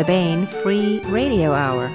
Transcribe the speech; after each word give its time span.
the 0.00 0.06
Baen 0.06 0.46
Free 0.46 1.00
Radio 1.08 1.52
Hour. 1.52 1.88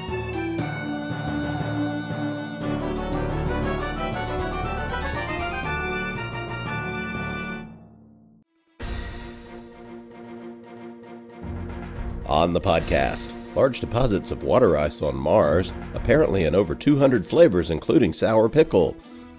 On 12.27 12.53
the 12.53 12.61
podcast, 12.61 13.31
large 13.55 13.79
deposits 13.79 14.29
of 14.29 14.43
water 14.43 14.77
ice 14.77 15.01
on 15.01 15.15
Mars, 15.15 15.73
apparently 15.95 16.43
in 16.43 16.53
over 16.53 16.75
200 16.75 17.25
flavors, 17.25 17.71
including 17.71 18.13
sour 18.13 18.47
pickle. 18.47 18.95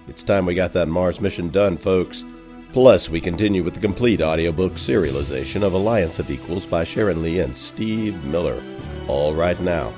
It's 0.09 0.25
time 0.25 0.45
we 0.45 0.55
got 0.55 0.73
that 0.73 0.89
Mars 0.89 1.21
mission 1.21 1.47
done, 1.47 1.77
folks. 1.77 2.25
Plus, 2.73 3.09
we 3.09 3.21
continue 3.21 3.63
with 3.63 3.73
the 3.73 3.79
complete 3.79 4.21
audiobook 4.21 4.73
serialization 4.73 5.63
of 5.63 5.73
Alliance 5.73 6.19
of 6.19 6.29
Equals 6.29 6.65
by 6.65 6.83
Sharon 6.83 7.23
Lee 7.23 7.39
and 7.39 7.57
Steve 7.57 8.23
Miller. 8.25 8.61
All 9.07 9.33
right 9.33 9.59
now. 9.61 9.93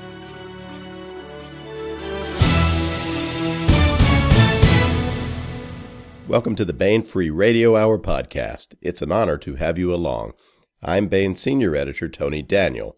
Welcome 6.28 6.54
to 6.54 6.64
the 6.64 6.72
Baen 6.72 7.02
Free 7.02 7.28
Radio 7.28 7.76
Hour 7.76 7.98
podcast. 7.98 8.76
It's 8.80 9.02
an 9.02 9.10
honor 9.10 9.36
to 9.38 9.56
have 9.56 9.76
you 9.76 9.92
along. 9.92 10.34
I'm 10.80 11.08
Baen 11.08 11.34
Senior 11.34 11.74
Editor 11.74 12.08
Tony 12.08 12.40
Daniel. 12.40 12.96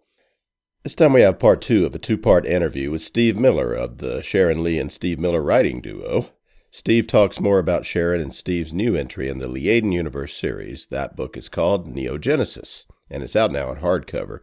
This 0.83 0.95
time 0.95 1.15
we 1.15 1.23
have 1.23 1.39
part 1.39 1.63
two 1.63 1.87
of 1.87 1.95
a 1.95 1.99
two 1.99 2.19
part 2.19 2.45
interview 2.45 2.91
with 2.91 3.01
Steve 3.01 3.39
Miller 3.39 3.73
of 3.73 3.99
the 3.99 4.23
Sharon 4.23 4.63
Lee 4.63 4.79
and 4.79 4.93
Steve 4.93 5.19
Miller 5.19 5.41
writing 5.41 5.81
duo. 5.81 6.29
Steve 6.75 7.07
talks 7.07 7.39
more 7.39 7.59
about 7.59 7.85
Sharon 7.85 8.23
and 8.23 8.33
Steve's 8.33 8.73
new 8.73 8.97
entry 8.97 9.29
in 9.29 9.37
the 9.37 9.47
Liaden 9.47 9.93
Universe 9.93 10.35
series. 10.35 10.87
That 10.87 11.15
book 11.15 11.37
is 11.37 11.51
called 11.51 11.95
Neogenesis, 11.95 12.87
and 13.11 13.23
it's 13.23 13.37
out 13.37 13.53
now 13.53 13.69
on 13.69 13.81
hardcover. 13.81 14.41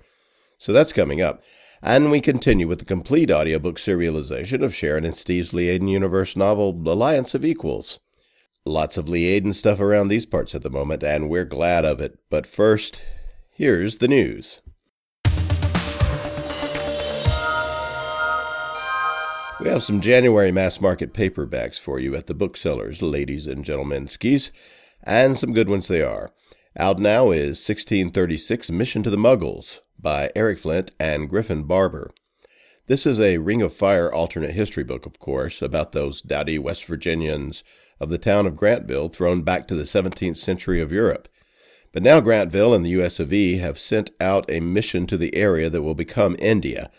So 0.56 0.72
that's 0.72 0.94
coming 0.94 1.22
up. 1.22 1.42
And 1.82 2.12
we 2.12 2.22
continue 2.22 2.68
with 2.68 2.78
the 2.78 2.86
complete 2.86 3.32
audiobook 3.32 3.78
serialization 3.78 4.64
of 4.64 4.76
Sharon 4.76 5.06
and 5.06 5.16
Steve's 5.16 5.54
Liaden 5.54 5.90
Universe 5.90 6.36
novel, 6.36 6.70
Alliance 6.88 7.34
of 7.34 7.44
Equals. 7.44 8.00
Lots 8.64 8.96
of 8.96 9.06
Liaden 9.06 9.56
stuff 9.56 9.80
around 9.80 10.10
these 10.10 10.28
parts 10.28 10.54
at 10.54 10.62
the 10.62 10.70
moment, 10.70 11.04
and 11.04 11.32
we're 11.32 11.46
glad 11.46 11.84
of 11.84 12.00
it. 12.00 12.20
But 12.30 12.46
first, 12.46 13.02
here's 13.50 13.98
the 13.98 14.08
news. 14.08 14.62
We 19.60 19.68
have 19.68 19.84
some 19.84 20.00
January 20.00 20.54
mass 20.54 20.80
market 20.80 21.14
paperbacks 21.14 21.78
for 21.78 22.00
you 22.00 22.16
at 22.16 22.28
the 22.28 22.34
booksellers, 22.34 23.02
ladies 23.02 23.46
and 23.46 23.66
gentlemen 23.66 24.08
skis, 24.08 24.52
and 25.04 25.38
some 25.38 25.52
good 25.52 25.68
ones 25.68 25.90
they 25.90 26.02
are. 26.02 26.32
Out 26.78 26.98
now 26.98 27.32
is 27.32 27.60
1636 27.68 28.70
Mission 28.70 29.04
to 29.04 29.10
the 29.10 29.18
Mughals 29.18 29.80
by 30.00 30.32
Eric 30.34 30.60
Flint 30.60 30.92
and 30.98 31.30
Griffin 31.30 31.64
Barber. 31.64 32.12
This 32.88 33.06
is 33.06 33.20
a 33.20 33.40
Ring 33.40 33.62
of 33.62 33.74
Fire 33.74 34.10
alternate 34.10 34.54
history 34.54 34.86
book, 34.86 35.06
of 35.06 35.20
course, 35.20 35.62
about 35.62 35.92
those 35.92 36.22
doughty 36.22 36.58
West 36.58 36.86
Virginians 36.86 37.66
of 38.00 38.10
the 38.10 38.18
town 38.18 38.48
of 38.48 38.56
Grantville 38.56 39.12
thrown 39.12 39.42
back 39.42 39.68
to 39.68 39.76
the 39.76 39.84
17th 39.84 40.38
century 40.38 40.80
of 40.80 40.94
Europe. 40.94 41.28
But 41.92 42.04
now 42.04 42.22
Grantville 42.22 42.74
and 42.74 42.86
the 42.86 43.02
US 43.02 43.20
of 43.20 43.34
E 43.34 43.58
have 43.58 43.78
sent 43.78 44.12
out 44.22 44.50
a 44.50 44.62
mission 44.62 45.06
to 45.08 45.18
the 45.18 45.36
area 45.36 45.70
that 45.70 45.82
will 45.82 45.96
become 45.96 46.38
India 46.40 46.90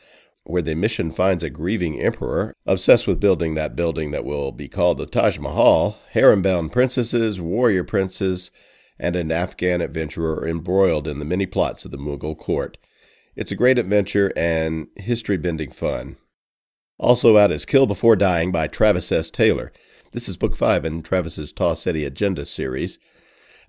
where 0.51 0.63
the 0.63 0.75
mission 0.75 1.11
finds 1.11 1.43
a 1.43 1.51
grieving 1.51 2.01
emperor 2.01 2.55
obsessed 2.67 3.07
with 3.07 3.21
building 3.21 3.55
that 3.55 3.77
building 3.77 4.11
that 4.11 4.25
will 4.25 4.53
be 4.53 4.69
called 4.69 4.99
the 4.99 5.07
Taj 5.07 5.39
Mahal, 5.39 5.99
harem 6.11 6.43
bound 6.43 6.73
princesses, 6.73 7.41
warrior 7.41 7.85
princes, 7.85 8.51
and 8.99 9.17
an 9.17 9.33
Afghan 9.33 9.81
adventurer 9.81 10.47
embroiled 10.47 11.09
in 11.09 11.19
the 11.19 11.25
many 11.25 11.47
plots 11.47 11.85
of 11.85 11.91
the 11.91 11.99
Mughal 11.99 12.37
court. 12.37 12.77
It's 13.35 13.51
a 13.51 13.57
great 13.57 13.79
adventure 13.79 14.33
and 14.37 14.89
history 14.97 15.37
bending 15.37 15.71
fun. 15.71 16.17
Also 16.99 17.39
out 17.39 17.51
is 17.51 17.65
Kill 17.65 17.87
Before 17.87 18.17
Dying 18.17 18.53
by 18.53 18.67
Travis 18.67 19.11
S. 19.11 19.31
Taylor. 19.31 19.73
This 20.13 20.29
is 20.29 20.37
book 20.37 20.57
five 20.57 20.85
in 20.85 21.03
Travis's 21.03 21.53
Tau 21.53 21.75
Ceti 21.75 22.05
Agenda 22.05 22.45
series. 22.45 22.99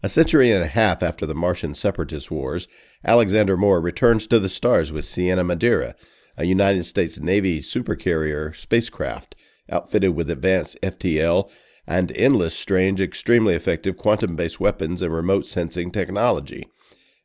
A 0.04 0.10
century 0.10 0.52
and 0.52 0.64
a 0.64 0.68
half 0.68 1.04
after 1.04 1.26
the 1.26 1.36
Martian 1.36 1.76
separatist 1.76 2.32
wars, 2.32 2.68
Alexander 3.06 3.56
Moore 3.56 3.80
returns 3.80 4.26
to 4.28 4.40
the 4.40 4.50
stars 4.50 4.92
with 4.92 5.06
Sienna 5.06 5.44
Madre 5.44 5.94
a 6.42 6.46
United 6.46 6.84
States 6.86 7.20
Navy 7.20 7.60
supercarrier 7.60 8.56
spacecraft 8.56 9.36
outfitted 9.70 10.16
with 10.16 10.28
advanced 10.28 10.76
FTL 10.82 11.52
and 11.86 12.12
endless, 12.14 12.56
strange, 12.56 13.00
extremely 13.00 13.54
effective 13.54 13.96
quantum 13.96 14.36
based 14.36 14.60
weapons 14.60 15.04
and 15.04 15.14
remote 15.14 15.46
sensing 15.46 15.92
technology. 15.92 16.68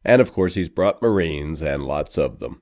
And 0.05 0.21
of 0.21 0.35
course, 0.35 0.55
he's 0.55 0.69
brought 0.69 1.01
Marines 1.01 1.63
and 1.63 1.85
lots 1.85 2.19
of 2.19 2.41
them. 2.41 2.61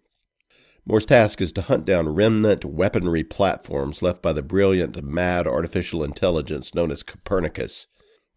Moore's 0.87 1.06
task 1.06 1.41
is 1.41 1.50
to 1.53 1.62
hunt 1.62 1.87
down 1.87 2.14
remnant 2.14 2.64
weaponry 2.64 3.25
platforms 3.25 4.00
left 4.00 4.22
by 4.22 4.32
the 4.32 4.43
brilliant, 4.43 5.03
mad 5.03 5.48
artificial 5.48 6.04
intelligence 6.04 6.72
known 6.72 6.93
as 6.93 7.03
Copernicus, 7.03 7.88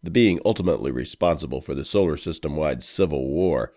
the 0.02 0.10
being 0.10 0.40
ultimately 0.44 0.90
responsible 0.90 1.60
for 1.60 1.74
the 1.74 1.84
solar 1.84 2.16
system 2.16 2.56
wide 2.56 2.82
civil 2.82 3.28
war 3.28 3.74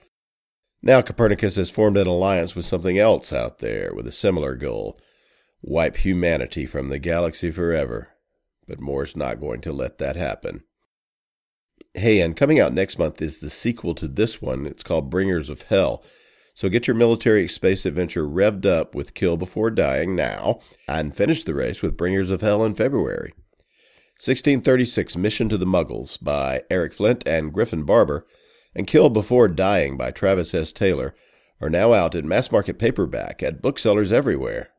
now 0.82 1.02
Copernicus 1.02 1.56
has 1.56 1.70
formed 1.70 1.98
an 1.98 2.08
alliance 2.08 2.56
with 2.56 2.66
something 2.66 2.98
else 2.98 3.32
out 3.32 3.60
there 3.60 3.94
with 3.94 4.08
a 4.08 4.12
similar 4.12 4.56
goal 4.56 5.00
wipe 5.64 5.98
humanity 5.98 6.66
from 6.66 6.90
the 6.90 7.00
galaxy 7.00 7.52
forever. 7.52 8.10
But 8.68 8.80
Moore's 8.80 9.16
not 9.16 9.40
going 9.40 9.62
to 9.62 9.74
let 9.74 9.98
that 10.00 10.16
happen. 10.16 10.64
Hey, 11.94 12.22
and 12.22 12.38
coming 12.38 12.60
out 12.60 12.74
next 12.74 12.98
month 12.98 13.22
is 13.22 13.40
the 13.40 13.50
sequel 13.50 13.94
to 13.96 14.08
this 14.08 14.42
one. 14.42 14.66
It's 14.66 14.84
called 14.84 15.10
Bringers 15.10 15.50
of 15.50 15.64
Hell. 15.64 16.04
So 16.54 16.70
get 16.70 16.88
your 16.88 16.96
military 16.96 17.48
space 17.48 17.86
adventure 17.86 18.26
revved 18.26 18.66
up 18.66 18.94
with 18.96 19.14
Kill 19.14 19.38
Before 19.38 19.70
Dying 19.70 20.16
now, 20.16 20.60
and 20.88 21.16
finish 21.16 21.44
the 21.44 21.54
race 21.54 21.82
with 21.82 21.98
Bringers 21.98 22.30
of 22.30 22.42
Hell 22.42 22.64
in 22.64 22.76
February. 22.76 23.34
1636 24.20 25.16
Mission 25.16 25.50
to 25.50 25.58
the 25.58 25.66
Mughals 25.66 26.22
by 26.22 26.64
Eric 26.70 26.94
Flint 26.94 27.28
and 27.28 27.52
Griffin 27.52 27.84
Barber 27.84 28.26
and 28.76 28.88
Kill 28.88 29.10
Before 29.10 29.48
Dying 29.48 29.98
by 29.98 30.12
Travis 30.12 30.54
S. 30.54 30.72
Taylor 30.72 31.14
are 31.60 31.70
now 31.70 31.94
out 31.94 32.16
in 32.16 32.28
mass 32.28 32.52
market 32.52 32.80
paperback 32.80 33.44
at 33.44 33.62
booksellers 33.62 34.12
everywhere. 34.12 34.70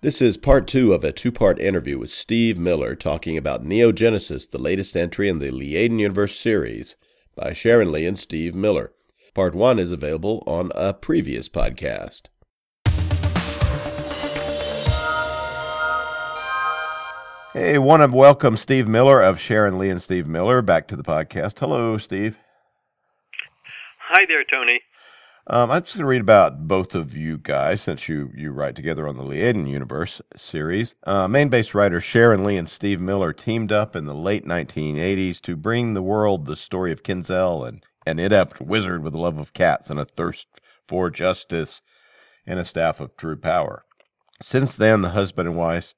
This 0.00 0.22
is 0.22 0.36
part 0.36 0.68
two 0.68 0.92
of 0.92 1.02
a 1.02 1.10
two 1.10 1.32
part 1.32 1.58
interview 1.58 1.98
with 1.98 2.10
Steve 2.10 2.56
Miller 2.56 2.94
talking 2.94 3.36
about 3.36 3.64
Neogenesis, 3.64 4.48
the 4.48 4.58
latest 4.58 4.96
entry 4.96 5.28
in 5.28 5.40
the 5.40 5.50
Liaden 5.50 5.98
Universe 5.98 6.38
series 6.38 6.94
by 7.34 7.52
Sharon 7.52 7.90
Lee 7.90 8.06
and 8.06 8.16
Steve 8.16 8.54
Miller. 8.54 8.92
Part 9.34 9.56
one 9.56 9.80
is 9.80 9.90
available 9.90 10.44
on 10.46 10.70
a 10.76 10.94
previous 10.94 11.48
podcast. 11.48 12.28
Hey, 17.54 17.78
want 17.78 18.02
to 18.02 18.14
welcome 18.14 18.58
Steve 18.58 18.86
Miller 18.86 19.22
of 19.22 19.40
Sharon 19.40 19.78
Lee 19.78 19.88
and 19.88 20.02
Steve 20.02 20.26
Miller 20.26 20.60
back 20.60 20.86
to 20.88 20.96
the 20.96 21.02
podcast. 21.02 21.58
Hello, 21.58 21.96
Steve. 21.96 22.38
Hi 24.00 24.26
there, 24.28 24.44
Tony. 24.44 24.82
Um, 25.46 25.70
I'm 25.70 25.82
just 25.82 25.94
going 25.94 26.02
to 26.02 26.08
read 26.08 26.20
about 26.20 26.68
both 26.68 26.94
of 26.94 27.16
you 27.16 27.38
guys 27.38 27.80
since 27.80 28.06
you, 28.06 28.30
you 28.36 28.52
write 28.52 28.76
together 28.76 29.08
on 29.08 29.16
the 29.16 29.24
Liaden 29.24 29.66
Universe 29.66 30.20
series. 30.36 30.94
Uh, 31.04 31.26
Maine 31.26 31.48
based 31.48 31.74
writers 31.74 32.04
Sharon 32.04 32.44
Lee 32.44 32.58
and 32.58 32.68
Steve 32.68 33.00
Miller 33.00 33.32
teamed 33.32 33.72
up 33.72 33.96
in 33.96 34.04
the 34.04 34.14
late 34.14 34.44
1980s 34.44 35.40
to 35.40 35.56
bring 35.56 35.94
the 35.94 36.02
world 36.02 36.44
the 36.44 36.54
story 36.54 36.92
of 36.92 37.02
Kinzel, 37.02 37.66
and 37.66 37.82
an 38.04 38.18
inept 38.18 38.60
wizard 38.60 39.02
with 39.02 39.14
a 39.14 39.18
love 39.18 39.38
of 39.38 39.54
cats 39.54 39.88
and 39.88 39.98
a 39.98 40.04
thirst 40.04 40.48
for 40.86 41.08
justice 41.08 41.80
and 42.46 42.58
a 42.58 42.64
staff 42.66 43.00
of 43.00 43.16
true 43.16 43.38
power. 43.38 43.86
Since 44.40 44.76
then, 44.76 45.00
the 45.00 45.10
husband 45.10 45.48
and 45.48 45.56
wife 45.56 45.94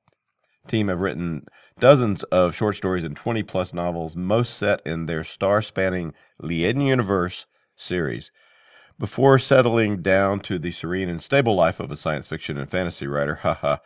team 0.70 0.88
have 0.88 1.00
written 1.00 1.44
dozens 1.78 2.22
of 2.24 2.54
short 2.54 2.76
stories 2.76 3.04
and 3.04 3.16
20 3.16 3.42
plus 3.42 3.74
novels, 3.74 4.16
most 4.16 4.56
set 4.56 4.80
in 4.86 5.06
their 5.06 5.24
star 5.24 5.60
spanning 5.60 6.14
Liaden 6.42 6.86
Universe 6.86 7.46
series. 7.76 8.30
Before 8.98 9.38
settling 9.38 10.02
down 10.02 10.40
to 10.40 10.58
the 10.58 10.70
serene 10.70 11.08
and 11.08 11.22
stable 11.22 11.54
life 11.54 11.80
of 11.80 11.90
a 11.90 11.96
science 11.96 12.28
fiction 12.28 12.56
and 12.56 12.70
fantasy 12.70 13.06
writer, 13.06 13.34
haha, 13.42 13.78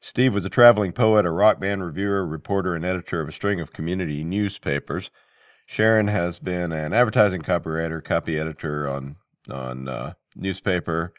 Steve 0.00 0.34
was 0.34 0.44
a 0.44 0.48
traveling 0.48 0.92
poet, 0.92 1.26
a 1.26 1.30
rock 1.30 1.60
band 1.60 1.84
reviewer, 1.84 2.24
reporter, 2.24 2.74
and 2.74 2.84
editor 2.84 3.20
of 3.20 3.28
a 3.28 3.32
string 3.32 3.60
of 3.60 3.72
community 3.72 4.24
newspapers. 4.24 5.10
Sharon 5.66 6.08
has 6.08 6.38
been 6.38 6.72
an 6.72 6.94
advertising 6.94 7.42
copywriter, 7.42 8.02
copy 8.02 8.38
editor 8.38 8.88
on 8.88 9.16
on 9.48 9.88
uh, 9.88 10.12
newspaper, 10.36 11.12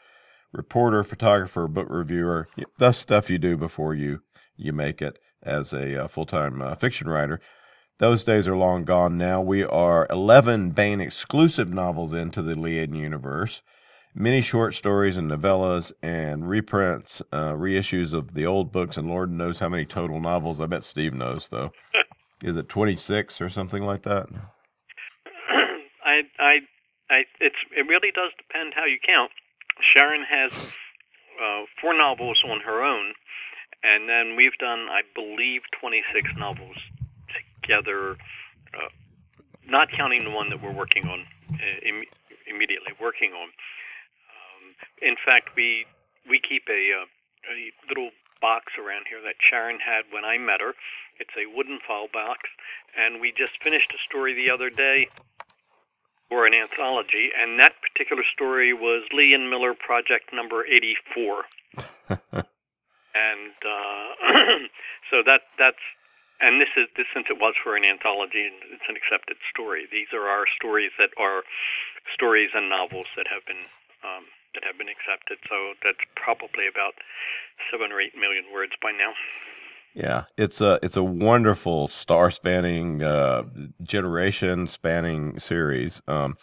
reporter, 0.52 1.04
photographer, 1.04 1.68
book 1.68 1.88
reviewer, 1.90 2.48
the 2.78 2.92
stuff 2.92 3.28
you 3.28 3.38
do 3.38 3.56
before 3.56 3.94
you 3.94 4.22
you 4.56 4.72
make 4.72 5.02
it 5.02 5.18
as 5.42 5.72
a 5.72 6.04
uh, 6.04 6.08
full 6.08 6.26
time 6.26 6.62
uh, 6.62 6.74
fiction 6.74 7.08
writer. 7.08 7.40
Those 7.98 8.24
days 8.24 8.48
are 8.48 8.56
long 8.56 8.84
gone 8.84 9.16
now. 9.16 9.40
We 9.40 9.62
are 9.64 10.06
11 10.10 10.70
Baen 10.70 11.00
exclusive 11.00 11.72
novels 11.72 12.12
into 12.12 12.42
the 12.42 12.54
Liaden 12.54 12.96
universe, 12.96 13.62
many 14.14 14.40
short 14.40 14.74
stories 14.74 15.16
and 15.16 15.30
novellas, 15.30 15.92
and 16.02 16.48
reprints, 16.48 17.22
uh, 17.32 17.52
reissues 17.52 18.12
of 18.12 18.34
the 18.34 18.46
old 18.46 18.72
books, 18.72 18.96
and 18.96 19.08
Lord 19.08 19.30
knows 19.30 19.60
how 19.60 19.68
many 19.68 19.84
total 19.84 20.20
novels. 20.20 20.60
I 20.60 20.66
bet 20.66 20.84
Steve 20.84 21.14
knows, 21.14 21.48
though. 21.48 21.72
Is 22.42 22.56
it 22.56 22.68
26 22.68 23.40
or 23.40 23.48
something 23.48 23.84
like 23.84 24.02
that? 24.02 24.26
I, 26.04 26.22
I, 26.40 26.58
I, 27.08 27.22
it's 27.40 27.56
it 27.70 27.86
really 27.86 28.10
does 28.12 28.32
depend 28.36 28.72
how 28.74 28.84
you 28.84 28.98
count. 29.06 29.30
Sharon 29.94 30.24
has 30.28 30.74
uh, 31.40 31.62
four 31.80 31.94
novels 31.96 32.42
on 32.50 32.60
her 32.60 32.82
own, 32.82 33.14
and 33.82 34.08
then 34.08 34.36
we've 34.36 34.56
done, 34.58 34.88
I 34.88 35.02
believe, 35.14 35.62
26 35.80 36.30
novels 36.36 36.76
together, 37.60 38.16
uh, 38.74 38.88
not 39.66 39.88
counting 39.90 40.24
the 40.24 40.30
one 40.30 40.48
that 40.50 40.62
we're 40.62 40.72
working 40.72 41.06
on 41.06 41.26
uh, 41.54 41.88
Im- 41.88 42.08
immediately 42.46 42.92
working 43.00 43.32
on. 43.32 43.48
Um, 43.48 44.74
in 45.00 45.16
fact, 45.24 45.50
we 45.56 45.86
we 46.28 46.40
keep 46.40 46.68
a, 46.68 47.02
uh, 47.02 47.06
a 47.50 47.72
little 47.88 48.10
box 48.40 48.74
around 48.78 49.06
here 49.08 49.20
that 49.22 49.34
Sharon 49.50 49.78
had 49.80 50.04
when 50.10 50.24
I 50.24 50.38
met 50.38 50.60
her. 50.60 50.74
It's 51.18 51.34
a 51.36 51.46
wooden 51.54 51.78
file 51.86 52.08
box, 52.12 52.40
and 52.96 53.20
we 53.20 53.32
just 53.36 53.62
finished 53.62 53.92
a 53.94 53.98
story 53.98 54.34
the 54.34 54.50
other 54.50 54.70
day 54.70 55.08
for 56.28 56.46
an 56.46 56.54
anthology, 56.54 57.30
and 57.38 57.58
that 57.60 57.74
particular 57.82 58.22
story 58.32 58.72
was 58.72 59.04
Lee 59.12 59.34
and 59.34 59.50
Miller 59.50 59.74
Project 59.74 60.32
Number 60.32 60.64
84. 60.66 62.44
and 63.14 63.56
uh, 63.64 64.08
so 65.10 65.22
that 65.26 65.42
that's 65.58 65.84
and 66.40 66.60
this 66.60 66.72
is 66.76 66.88
this 66.96 67.06
since 67.14 67.26
it 67.30 67.38
was 67.38 67.54
for 67.62 67.76
an 67.76 67.84
anthology 67.84 68.50
it's 68.72 68.88
an 68.88 68.96
accepted 68.96 69.36
story. 69.48 69.86
These 69.90 70.12
are 70.12 70.28
our 70.28 70.44
stories 70.56 70.92
that 70.98 71.10
are 71.18 71.42
stories 72.12 72.50
and 72.54 72.68
novels 72.68 73.06
that 73.16 73.26
have 73.28 73.44
been 73.46 73.62
um, 74.02 74.26
that 74.54 74.64
have 74.64 74.76
been 74.76 74.90
accepted. 74.90 75.38
So 75.48 75.74
that's 75.84 76.02
probably 76.16 76.66
about 76.68 76.94
seven 77.70 77.92
or 77.92 78.00
eight 78.00 78.16
million 78.18 78.44
words 78.52 78.72
by 78.82 78.92
now. 78.92 79.12
Yeah 79.94 80.24
it's 80.36 80.60
a 80.60 80.78
it's 80.82 80.96
a 80.96 81.04
wonderful 81.04 81.88
star 81.88 82.30
spanning 82.30 83.02
uh, 83.02 83.44
generation 83.82 84.66
spanning 84.66 85.38
series. 85.38 86.02
Um, 86.08 86.36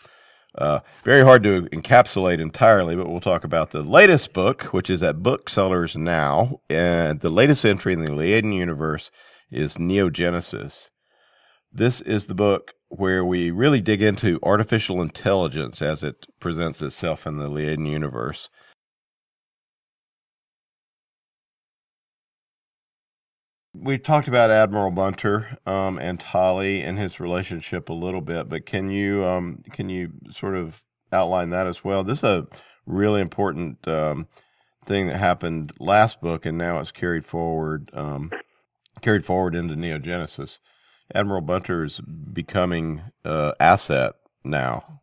uh, 0.56 0.80
very 1.04 1.24
hard 1.24 1.44
to 1.44 1.64
encapsulate 1.72 2.40
entirely, 2.40 2.96
but 2.96 3.08
we'll 3.08 3.22
talk 3.22 3.44
about 3.44 3.72
the 3.72 3.84
latest 3.84 4.34
book, 4.34 4.64
which 4.74 4.90
is 4.90 5.04
at 5.04 5.22
Booksellers 5.22 5.96
now. 5.96 6.62
And 6.70 7.20
the 7.20 7.30
latest 7.30 7.66
entry 7.66 7.94
in 7.94 8.02
the 8.02 8.12
Liaden 8.12 8.54
universe 8.54 9.12
is 9.52 9.78
Neogenesis. 9.78 10.90
This 11.72 12.02
is 12.02 12.26
the 12.26 12.36
book 12.36 12.74
where 12.88 13.24
we 13.24 13.52
really 13.52 13.82
dig 13.82 14.02
into 14.02 14.40
artificial 14.42 15.02
intelligence 15.02 15.82
as 15.82 16.04
it 16.04 16.26
presents 16.40 16.82
itself 16.82 17.28
in 17.28 17.38
the 17.38 17.50
Liaden 17.50 17.88
universe. 17.88 18.50
We 23.82 23.98
talked 23.98 24.28
about 24.28 24.52
Admiral 24.52 24.92
Bunter 24.92 25.58
um, 25.66 25.98
and 25.98 26.20
Tolly 26.20 26.82
and 26.82 27.00
his 27.00 27.20
relationship 27.20 27.90
a 27.90 27.94
little 27.94 28.22
bit, 28.22 28.50
but 28.50 28.66
can 28.66 28.92
you 28.92 29.26
um, 29.26 29.64
can 29.72 29.90
you 29.90 30.12
sort 30.32 30.56
of 30.56 30.84
outline 31.12 31.50
that 31.52 31.68
as 31.68 31.84
well? 31.84 32.04
This 32.04 32.20
is 32.20 32.24
a 32.24 32.48
really 32.86 33.22
important 33.22 33.88
um, 33.88 34.28
thing 34.86 35.08
that 35.08 35.18
happened 35.18 35.72
last 35.80 36.22
book, 36.22 36.46
and 36.46 36.58
now 36.58 36.80
it's 36.80 36.92
carried 36.92 37.26
forward 37.26 37.90
um, 37.94 38.32
carried 39.02 39.26
forward 39.26 39.56
into 39.56 39.76
Neogenesis. 39.76 40.60
Admiral 41.14 41.42
Bunter 41.42 41.86
is 41.86 42.00
becoming 42.00 43.02
uh, 43.26 43.54
asset 43.60 44.14
now. 44.44 45.02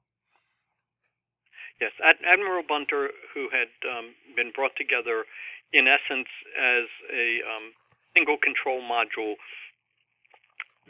Yes, 1.81 1.93
Ad- 2.05 2.25
Admiral 2.26 2.62
Bunter, 2.67 3.11
who 3.34 3.49
had 3.50 3.69
um, 3.90 4.14
been 4.37 4.52
brought 4.55 4.76
together 4.76 5.25
in 5.72 5.87
essence 5.88 6.29
as 6.56 6.84
a 7.12 7.26
um, 7.44 7.72
single 8.17 8.39
control 8.41 8.81
module 8.81 9.37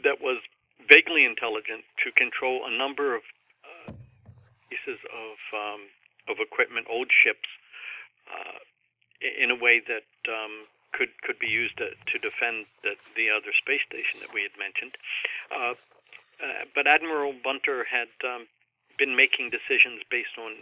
that 0.03 0.21
was 0.21 0.39
vaguely 0.87 1.25
intelligent 1.25 1.83
to 2.03 2.11
control 2.15 2.63
a 2.65 2.71
number 2.71 3.15
of 3.15 3.21
uh, 3.67 3.91
pieces 4.69 4.99
of 5.11 5.35
um, 5.51 5.81
of 6.29 6.39
equipment, 6.39 6.87
old 6.89 7.07
ships, 7.11 7.47
uh, 8.31 8.59
in 9.21 9.51
a 9.51 9.55
way 9.55 9.81
that 9.83 10.07
um, 10.31 10.67
could 10.93 11.09
could 11.23 11.39
be 11.39 11.47
used 11.47 11.77
to, 11.77 11.89
to 12.05 12.19
defend 12.19 12.65
the, 12.83 12.95
the 13.15 13.29
other 13.29 13.51
space 13.59 13.83
station 13.89 14.19
that 14.21 14.33
we 14.33 14.43
had 14.43 14.55
mentioned. 14.57 14.95
Uh, 15.51 15.75
uh 16.39 16.63
but 16.75 16.87
Admiral 16.87 17.33
Bunter 17.43 17.83
had 17.89 18.11
um, 18.23 18.47
been 18.97 19.15
making 19.15 19.49
decisions 19.49 20.01
based 20.09 20.37
on 20.37 20.55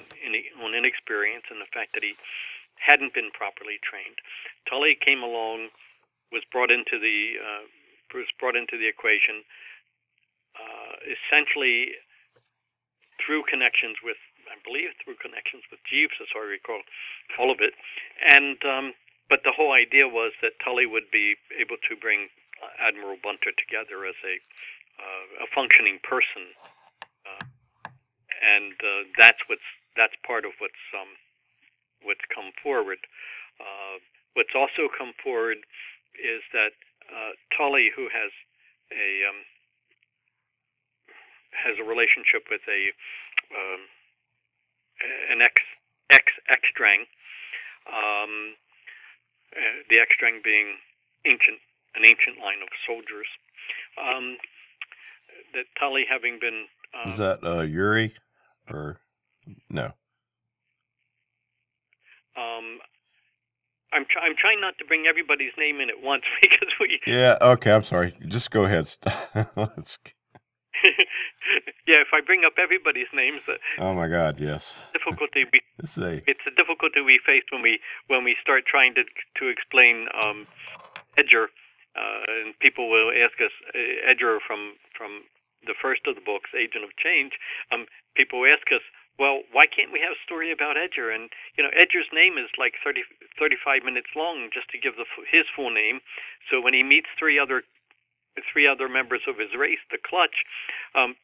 on 0.63 0.73
inexperience 0.73 1.45
and 1.51 1.61
the 1.61 1.69
fact 1.73 1.93
that 1.93 2.03
he 2.03 2.15
hadn't 2.79 3.13
been 3.13 3.31
properly 3.31 3.79
trained. 3.81 4.19
Tolly 4.69 4.95
came 4.95 5.23
along 5.23 5.69
was 6.31 6.43
brought 6.51 6.71
into 6.71 6.97
the 6.99 7.37
uh, 7.39 7.63
was 8.13 8.31
brought 8.39 8.55
into 8.55 8.77
the 8.77 8.87
equation 8.87 9.43
uh, 10.55 10.93
essentially 11.03 11.99
through 13.19 13.43
connections 13.49 13.99
with 14.03 14.19
I 14.45 14.55
believe 14.61 14.93
through 15.01 15.17
connections 15.19 15.65
with 15.73 15.81
Jeeves, 15.89 16.15
as 16.21 16.29
I 16.37 16.45
recall, 16.45 16.81
all 17.41 17.49
of 17.49 17.59
it. 17.59 17.73
And 18.21 18.57
um, 18.63 18.93
but 19.27 19.41
the 19.41 19.51
whole 19.51 19.73
idea 19.73 20.07
was 20.07 20.37
that 20.45 20.61
Tolly 20.61 20.85
would 20.85 21.09
be 21.09 21.35
able 21.57 21.81
to 21.89 21.93
bring 21.97 22.29
Admiral 22.79 23.17
Bunter 23.21 23.51
together 23.57 24.05
as 24.05 24.15
a 24.23 24.35
uh, 24.95 25.43
a 25.43 25.47
functioning 25.51 25.99
person, 26.07 26.55
uh, 27.27 27.43
and 28.39 28.75
uh, 28.79 29.01
that's 29.19 29.41
what's 29.51 29.67
that's 29.97 30.15
part 30.23 30.45
of 30.45 30.55
what's 30.59 30.83
um, 30.95 31.11
what's 32.03 32.23
come 32.31 32.55
forward. 32.63 33.01
Uh, 33.59 33.99
what's 34.35 34.55
also 34.55 34.87
come 34.91 35.11
forward 35.23 35.63
is 36.19 36.41
that 36.53 36.73
uh, 37.09 37.33
Tolly, 37.55 37.91
who 37.95 38.07
has 38.09 38.31
a 38.91 39.07
um, 39.29 39.39
has 41.51 41.75
a 41.79 41.85
relationship 41.87 42.47
with 42.49 42.61
a 42.67 42.91
um, 43.53 43.81
an 45.31 45.41
ex 45.41 45.55
ex 46.11 46.25
Yxtrang, 46.51 47.07
um, 47.87 48.55
uh, 49.55 49.81
the 49.89 49.97
Yxtrang 49.97 50.43
being 50.43 50.77
ancient 51.25 51.59
an 51.95 52.03
ancient 52.05 52.37
line 52.39 52.61
of 52.61 52.69
soldiers. 52.85 53.27
Um, 53.97 54.37
that 55.53 55.65
Tolly, 55.79 56.05
having 56.09 56.39
been 56.39 56.65
um, 56.93 57.11
is 57.11 57.17
that 57.17 57.43
uh, 57.43 57.61
Yuri 57.61 58.13
or 58.69 58.99
no? 59.69 59.93
Um, 62.37 62.79
I'm 63.95 64.05
try- 64.05 64.23
I'm 64.27 64.35
trying 64.35 64.59
not 64.59 64.77
to 64.79 64.85
bring 64.85 65.05
everybody's 65.07 65.53
name 65.57 65.79
in 65.79 65.89
at 65.89 66.01
once 66.01 66.23
because 66.41 66.69
we. 66.79 66.99
Yeah. 67.07 67.37
Okay. 67.41 67.71
I'm 67.71 67.83
sorry. 67.83 68.13
Just 68.27 68.51
go 68.51 68.65
ahead. 68.65 68.93
yeah, 71.87 72.01
if 72.03 72.11
I 72.13 72.21
bring 72.21 72.43
up 72.45 72.53
everybody's 72.61 73.07
names, 73.13 73.41
uh, 73.47 73.53
oh 73.79 73.93
my 73.93 74.07
God, 74.07 74.39
yes. 74.39 74.73
Difficulty 74.93 75.45
we 75.51 75.61
it's 75.79 75.97
a 75.97 76.21
it's 76.27 76.43
a 76.47 76.51
difficulty 76.55 77.01
we 77.01 77.19
face 77.25 77.43
when 77.51 77.61
we 77.61 77.79
when 78.07 78.23
we 78.23 78.35
start 78.41 78.63
trying 78.67 78.93
to 78.95 79.03
to 79.39 79.47
explain 79.47 80.07
um, 80.23 80.47
Edger, 81.17 81.47
uh, 81.95 82.23
and 82.27 82.57
people 82.59 82.89
will 82.89 83.11
ask 83.11 83.39
us 83.39 83.51
uh, 83.73 84.11
Edger 84.11 84.39
from 84.45 84.73
from 84.97 85.23
the 85.65 85.75
first 85.81 86.01
of 86.07 86.15
the 86.15 86.21
books, 86.21 86.49
Agent 86.53 86.83
of 86.83 86.91
Change. 86.97 87.33
Um, 87.71 87.85
people 88.15 88.45
ask 88.45 88.67
us, 88.71 88.83
well, 89.17 89.47
why 89.55 89.63
can't 89.63 89.95
we 89.95 90.03
have 90.03 90.11
a 90.11 90.25
story 90.27 90.51
about 90.51 90.75
Edger? 90.75 91.13
And 91.13 91.31
you 91.55 91.63
know, 91.63 91.71
Edger's 91.71 92.11
name 92.11 92.35
is 92.37 92.51
like 92.59 92.75
30, 92.83 93.03
35 93.39 93.83
minutes 93.83 94.11
long, 94.15 94.51
just 94.51 94.67
to 94.75 94.77
give 94.77 94.99
the 94.99 95.07
his 95.31 95.47
full 95.55 95.71
name. 95.71 96.03
So 96.51 96.59
when 96.59 96.75
he 96.75 96.83
meets 96.83 97.07
three 97.17 97.39
other 97.39 97.63
three 98.51 98.67
other 98.67 98.91
members 98.91 99.23
of 99.27 99.39
his 99.39 99.55
race, 99.55 99.79
the 99.91 99.97
Clutch, 99.97 100.43
um, 100.91 101.15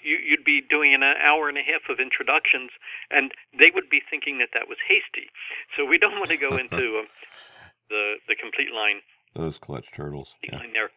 you, 0.00 0.16
you'd 0.16 0.44
be 0.44 0.64
doing 0.64 0.94
an 0.94 1.04
hour 1.04 1.48
and 1.48 1.60
a 1.60 1.64
half 1.64 1.84
of 1.92 2.00
introductions, 2.00 2.72
and 3.10 3.32
they 3.52 3.68
would 3.68 3.88
be 3.92 4.00
thinking 4.00 4.40
that 4.40 4.56
that 4.56 4.68
was 4.68 4.80
hasty. 4.88 5.28
So 5.76 5.84
we 5.84 5.98
don't 5.98 6.16
want 6.16 6.32
to 6.32 6.40
go 6.40 6.56
into 6.56 7.00
um, 7.04 7.08
the 7.88 8.16
the 8.28 8.36
complete 8.36 8.72
line. 8.72 9.04
Those 9.36 9.58
Clutch 9.58 9.92
turtles. 9.92 10.36
Yeah. 10.40 10.56
Line 10.56 10.72
there. 10.72 10.92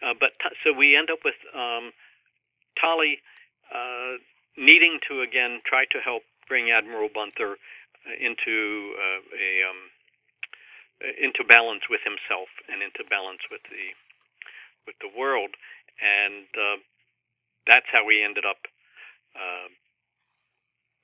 Uh, 0.00 0.14
but 0.18 0.32
t- 0.40 0.56
so 0.64 0.72
we 0.72 0.96
end 0.96 1.12
up 1.12 1.20
with 1.24 1.36
um, 1.52 1.92
Tolly. 2.80 3.20
Uh, 3.68 4.20
needing 4.56 4.98
to 5.08 5.20
again 5.22 5.60
try 5.66 5.84
to 5.90 5.98
help 5.98 6.22
bring 6.48 6.70
Admiral 6.70 7.08
Bunter 7.12 7.56
uh, 8.06 8.14
into 8.20 8.94
uh, 8.96 9.20
a 9.34 9.50
um, 9.68 9.80
into 11.20 11.44
balance 11.44 11.82
with 11.90 12.00
himself 12.06 12.48
and 12.70 12.82
into 12.82 13.02
balance 13.10 13.42
with 13.50 13.62
the 13.68 13.92
with 14.86 14.96
the 15.00 15.10
world, 15.10 15.56
and 15.98 16.48
uh, 16.54 16.76
that's 17.66 17.88
how 17.90 18.04
we 18.04 18.22
ended 18.22 18.44
up 18.44 18.60
uh, 19.34 19.68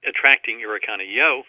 attracting 0.04 0.60
Irukana 0.60 1.04
Yo, 1.04 1.42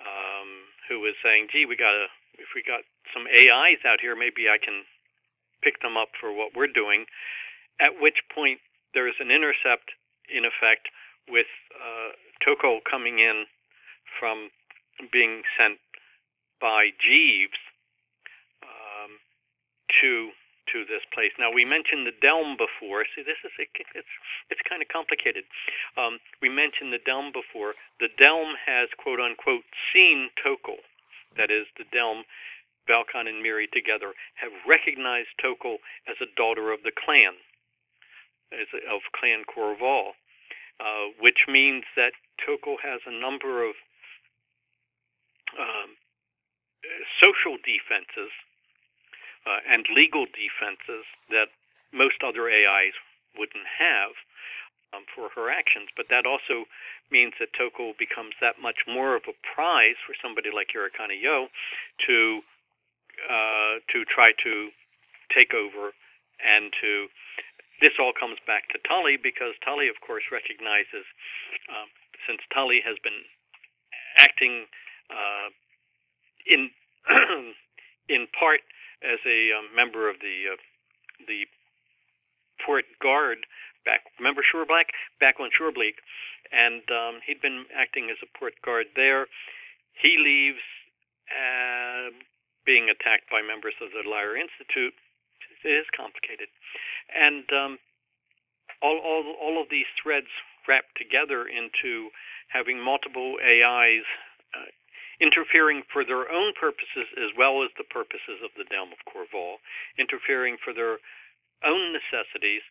um, 0.00 0.50
who 0.88 1.00
was 1.00 1.14
saying, 1.22 1.48
"Gee, 1.52 1.66
we 1.66 1.76
got 1.76 1.92
to 1.92 2.06
if 2.40 2.50
we 2.54 2.64
got 2.66 2.82
some 3.14 3.30
AIs 3.30 3.84
out 3.86 4.00
here, 4.02 4.16
maybe 4.16 4.50
I 4.50 4.58
can 4.58 4.82
pick 5.62 5.80
them 5.80 5.96
up 5.96 6.10
for 6.18 6.32
what 6.32 6.56
we're 6.56 6.72
doing." 6.72 7.06
At 7.80 7.98
which 7.98 8.22
point 8.30 8.60
there 8.94 9.08
is 9.08 9.18
an 9.18 9.30
intercept 9.30 9.90
in 10.28 10.44
effect, 10.44 10.88
with 11.28 11.50
uh, 11.74 12.12
Tocohl 12.44 12.80
coming 12.88 13.18
in 13.18 13.44
from 14.18 14.50
being 15.12 15.42
sent 15.58 15.78
by 16.60 16.90
Jeeves 17.00 17.58
um, 18.62 19.18
to 20.00 20.30
to 20.72 20.80
this 20.88 21.04
place. 21.12 21.32
Now 21.38 21.52
we 21.52 21.64
mentioned 21.64 22.08
the 22.08 22.16
Delm 22.24 22.56
before. 22.56 23.04
See, 23.12 23.20
this 23.20 23.40
is 23.44 23.52
it's 23.58 24.14
it's 24.48 24.64
kind 24.64 24.80
of 24.80 24.88
complicated. 24.88 25.44
Um, 25.96 26.20
we 26.40 26.48
mentioned 26.48 26.92
the 26.92 27.04
Delm 27.04 27.32
before. 27.32 27.76
The 28.00 28.08
Delm 28.16 28.56
has 28.64 28.88
quote 28.96 29.20
unquote 29.20 29.68
seen 29.92 30.30
Tocohl. 30.40 30.80
That 31.36 31.50
is, 31.50 31.66
the 31.76 31.84
Delm, 31.90 32.22
Val 32.86 33.04
Con 33.04 33.26
and 33.26 33.42
Miri 33.42 33.66
together 33.66 34.14
have 34.38 34.52
recognized 34.68 35.34
Tocohl 35.42 35.82
as 36.06 36.16
a 36.22 36.30
daughter 36.36 36.70
of 36.70 36.82
the 36.86 36.92
clan, 36.94 37.34
of 38.90 39.00
Clan 39.14 39.42
Korval, 39.44 40.14
uh, 40.80 41.14
which 41.20 41.46
means 41.48 41.84
that 41.96 42.12
Tocohl 42.40 42.76
has 42.82 43.00
a 43.06 43.14
number 43.14 43.64
of 43.64 43.74
um, 45.58 45.96
social 47.22 47.56
defenses 47.62 48.32
uh, 49.46 49.60
and 49.68 49.86
legal 49.92 50.26
defenses 50.26 51.04
that 51.30 51.52
most 51.92 52.24
other 52.24 52.50
AIs 52.50 52.96
wouldn't 53.38 53.68
have 53.78 54.16
um, 54.94 55.04
for 55.14 55.28
her 55.34 55.50
actions. 55.50 55.90
But 55.96 56.06
that 56.10 56.26
also 56.26 56.66
means 57.10 57.34
that 57.38 57.52
Tocohl 57.54 57.94
becomes 57.98 58.34
that 58.40 58.58
much 58.60 58.86
more 58.88 59.14
of 59.16 59.26
a 59.28 59.36
prize 59.42 59.98
for 60.06 60.14
somebody 60.18 60.50
like 60.54 60.74
Irukani 60.74 61.20
Yo 61.20 61.48
to 62.06 62.40
uh, 63.30 63.78
to 63.94 64.02
try 64.10 64.28
to 64.42 64.54
take 65.30 65.54
over 65.54 65.94
and 66.42 66.72
to. 66.82 67.08
This 67.80 67.98
all 67.98 68.12
comes 68.14 68.38
back 68.46 68.70
to 68.70 68.78
Tolly 68.86 69.18
because 69.18 69.58
Tolly, 69.64 69.88
of 69.88 69.98
course, 70.04 70.30
recognizes 70.30 71.06
um, 71.70 71.90
since 72.26 72.40
Tolly 72.54 72.80
has 72.84 72.96
been 73.02 73.26
acting 74.18 74.66
uh, 75.10 75.50
in 76.46 76.70
in 78.08 78.26
part 78.32 78.60
as 79.02 79.20
a 79.26 79.52
um, 79.52 79.68
member 79.74 80.08
of 80.08 80.20
the 80.20 80.54
uh, 80.54 80.60
the 81.26 81.44
port 82.64 82.84
guard 83.02 83.44
back. 83.84 84.06
Remember 84.18 84.42
Surebleak 84.42 84.94
back 85.20 85.36
on 85.40 85.50
Surebleak, 85.52 86.00
and 86.52 86.82
um, 86.90 87.20
he'd 87.26 87.40
been 87.40 87.66
acting 87.74 88.08
as 88.10 88.16
a 88.22 88.30
port 88.38 88.54
guard 88.64 88.86
there. 88.96 89.26
He 89.94 90.16
leaves, 90.18 90.64
uh, 91.30 92.10
being 92.66 92.90
attacked 92.90 93.30
by 93.30 93.44
members 93.44 93.76
of 93.78 93.92
the 93.92 94.08
Lyre 94.08 94.36
Institute. 94.36 94.96
It 95.64 95.72
is 95.72 95.88
complicated, 95.96 96.48
and 97.08 97.44
um, 97.52 97.72
all 98.82 99.00
all 99.00 99.24
all 99.40 99.56
of 99.60 99.68
these 99.70 99.88
threads 99.96 100.28
wrap 100.68 100.84
together 100.96 101.48
into 101.48 102.12
having 102.48 102.80
multiple 102.80 103.36
AIs 103.40 104.04
uh, 104.54 104.70
interfering 105.20 105.82
for 105.92 106.04
their 106.04 106.30
own 106.30 106.52
purposes 106.58 107.08
as 107.16 107.30
well 107.36 107.62
as 107.62 107.70
the 107.76 107.88
purposes 107.88 108.42
of 108.42 108.50
the 108.56 108.68
Delm 108.68 108.92
of 108.92 109.00
Korval, 109.08 109.62
interfering 109.98 110.56
for 110.62 110.72
their 110.72 110.98
own 111.64 111.92
necessities, 111.96 112.62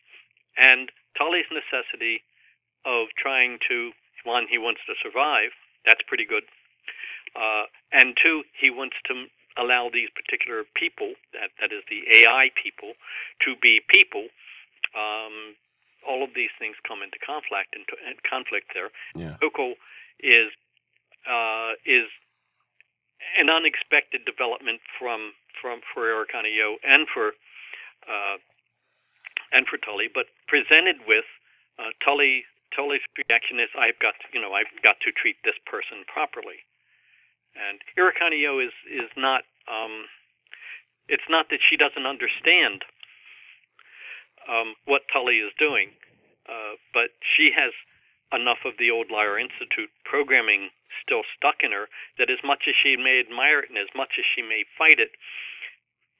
and 0.56 0.90
Tolly's 1.18 1.48
necessity 1.50 2.22
of 2.84 3.08
trying 3.16 3.58
to, 3.68 3.90
one, 4.24 4.46
he 4.50 4.58
wants 4.58 4.80
to 4.86 4.94
survive, 5.02 5.50
that's 5.86 6.04
pretty 6.06 6.24
good, 6.24 6.44
uh, 7.34 7.66
and 7.92 8.16
two, 8.20 8.44
he 8.54 8.70
wants 8.70 8.96
to 9.06 9.26
allow 9.56 9.90
these 9.92 10.10
particular 10.10 10.64
people, 10.74 11.14
that, 11.32 11.54
that 11.60 11.70
is 11.70 11.82
the 11.86 12.02
AI 12.22 12.50
people, 12.58 12.94
to 13.46 13.54
be 13.60 13.80
people. 13.86 14.28
Um, 14.94 15.54
all 16.04 16.22
of 16.22 16.36
these 16.36 16.52
things 16.58 16.76
come 16.86 17.00
into 17.00 17.16
conflict 17.24 17.72
and 17.74 17.86
conflict 18.28 18.74
there. 18.74 18.92
Yeah. 19.16 19.40
Is 20.20 20.52
uh, 21.26 21.74
is 21.84 22.06
an 23.38 23.48
unexpected 23.50 24.24
development 24.24 24.80
from 24.98 25.32
from 25.60 25.80
for 25.92 26.04
Irukani 26.06 26.52
Yo 26.54 26.76
and 26.84 27.08
for 27.08 27.32
uh, 28.04 28.36
and 29.52 29.66
for 29.66 29.78
Tolly, 29.78 30.08
but 30.12 30.26
presented 30.46 31.02
with 31.08 31.24
uh, 31.78 31.90
Tolly 32.04 32.44
Tolly's 32.74 33.06
reaction 33.16 33.62
is 33.62 33.70
I've 33.78 33.98
got 34.02 34.18
to, 34.20 34.26
you 34.34 34.40
know 34.42 34.52
I've 34.52 34.70
got 34.82 35.00
to 35.06 35.10
treat 35.14 35.38
this 35.46 35.56
person 35.64 36.04
properly, 36.10 36.66
and 37.56 37.78
Irukani 37.98 38.42
is 38.64 38.72
is 38.90 39.10
not 39.16 39.42
um, 39.70 40.06
it's 41.08 41.26
not 41.28 41.46
that 41.50 41.60
she 41.62 41.76
doesn't 41.76 42.06
understand 42.06 42.82
um, 44.48 44.74
what 44.84 45.02
Tolly 45.12 45.38
is 45.40 45.52
doing, 45.58 45.88
uh, 46.48 46.76
but 46.92 47.10
she 47.36 47.50
has 47.56 47.72
enough 48.32 48.64
of 48.64 48.74
the 48.78 48.90
old 48.90 49.10
Lyre 49.10 49.38
Institute 49.38 49.90
programming 50.04 50.68
still 51.02 51.22
stuck 51.36 51.56
in 51.62 51.72
her 51.72 51.86
that 52.18 52.30
as 52.30 52.38
much 52.44 52.64
as 52.68 52.74
she 52.82 52.96
may 52.96 53.20
admire 53.20 53.60
it 53.60 53.68
and 53.68 53.78
as 53.78 53.88
much 53.94 54.16
as 54.18 54.24
she 54.34 54.42
may 54.42 54.64
fight 54.78 54.98
it, 54.98 55.10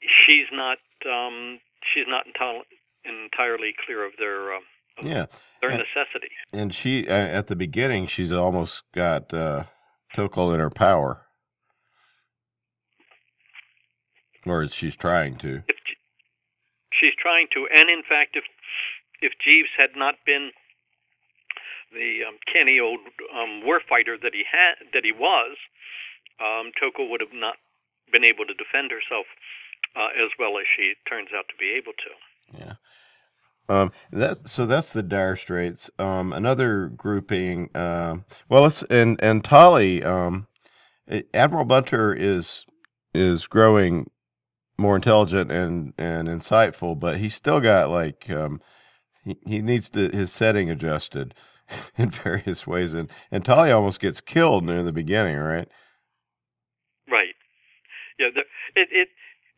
she's 0.01 0.49
not 0.53 0.79
um, 1.09 1.61
she's 1.93 2.07
not 2.09 2.27
entirely 2.27 2.65
entirely 3.05 3.75
clear 3.85 4.05
of 4.07 4.13
their 4.19 4.55
uh, 4.55 4.59
of 4.99 5.05
Yeah. 5.07 5.27
their 5.61 5.71
And- 5.71 5.83
necessity. 5.85 6.31
And 6.53 6.75
she, 6.75 7.09
uh, 7.09 7.13
at 7.13 7.49
the 7.49 7.57
beginning, 7.57 8.07
she's 8.07 8.31
almost 8.33 8.85
got 8.93 9.35
uh, 9.35 9.65
Tocohl 10.15 10.55
in 10.55 10.61
her 10.61 10.71
power. 10.71 11.21
Or 14.47 14.69
she's 14.69 14.97
trying 14.97 15.37
to. 15.39 15.63
If 15.69 15.77
she's 16.93 17.15
trying 17.19 17.49
to, 17.55 17.67
and 17.75 17.89
in 17.89 18.03
fact, 18.07 18.37
if 18.37 18.45
if 19.23 19.33
Jeeves 19.43 19.73
had 19.77 19.97
not 19.97 20.17
been 20.27 20.51
the 21.93 22.29
um, 22.29 22.37
canny 22.53 22.79
old 22.79 23.01
um, 23.33 23.63
warfighter 23.65 24.21
that 24.21 24.35
he 24.35 24.45
had 24.45 24.93
that 24.93 25.05
he 25.05 25.13
was, 25.13 25.57
um, 26.41 26.73
Tocohl 26.77 27.09
would 27.11 27.21
have 27.21 27.33
not 27.33 27.57
been 28.13 28.25
able 28.25 28.45
to 28.45 28.55
defend 28.55 28.91
herself 28.91 29.27
uh, 29.97 30.13
as 30.13 30.31
well 30.39 30.59
as 30.59 30.67
she 30.77 30.95
turns 31.09 31.31
out 31.35 31.49
to 31.49 31.57
be 31.57 31.73
able 31.73 31.95
to. 31.97 32.13
Yeah. 32.59 32.75
Um, 33.69 33.93
that's 34.13 34.51
so. 34.51 34.67
That's 34.67 34.93
the 34.93 35.03
Dire 35.03 35.37
Straits. 35.37 35.91
Um, 35.99 36.33
another 36.33 36.89
grouping. 36.89 37.71
Um, 37.75 38.25
well, 38.49 38.63
let's 38.63 38.83
and 38.85 39.19
and 39.23 39.43
Tolly. 39.43 40.05
Um, 40.05 40.47
Admiral 41.33 41.65
Bunter 41.65 42.15
is 42.15 42.67
is 43.15 43.47
growing 43.47 44.11
more 44.77 44.97
intelligent 44.97 45.51
and 45.51 45.95
and 45.97 46.29
insightful, 46.29 46.99
but 46.99 47.19
he's 47.19 47.35
still 47.35 47.61
got 47.61 47.91
like 47.91 48.29
um, 48.31 48.61
he 49.25 49.39
he 49.47 49.63
needs 49.63 49.89
to 49.91 50.11
his 50.11 50.33
setting 50.33 50.71
adjusted 50.71 51.35
in 51.97 52.11
various 52.11 52.67
ways, 52.67 52.93
and 52.93 53.11
and 53.31 53.45
Tolly 53.45 53.71
almost 53.71 54.01
gets 54.01 54.21
killed 54.21 54.65
near 54.65 54.83
the 54.83 54.93
beginning, 54.93 55.37
right? 55.37 55.69
Right. 57.09 57.35
Yeah. 58.19 58.29
It 58.77 58.89
it. 58.91 59.09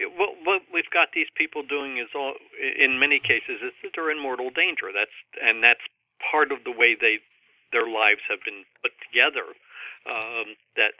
What, 0.00 0.36
what 0.44 0.62
we've 0.72 0.90
got 0.92 1.08
these 1.14 1.30
people 1.36 1.62
doing 1.62 1.98
is 1.98 2.08
all, 2.14 2.34
in 2.60 2.98
many 2.98 3.18
cases, 3.18 3.64
is 3.64 3.72
that 3.82 3.92
they're 3.94 4.10
in 4.10 4.20
mortal 4.20 4.50
danger. 4.50 4.92
That's 4.92 5.14
and 5.40 5.62
that's 5.62 5.80
part 6.20 6.52
of 6.52 6.64
the 6.64 6.72
way 6.72 6.96
they 6.98 7.18
their 7.72 7.88
lives 7.88 8.20
have 8.28 8.40
been 8.44 8.64
put 8.82 8.92
together. 9.08 9.56
Um, 10.06 10.54
that 10.76 10.94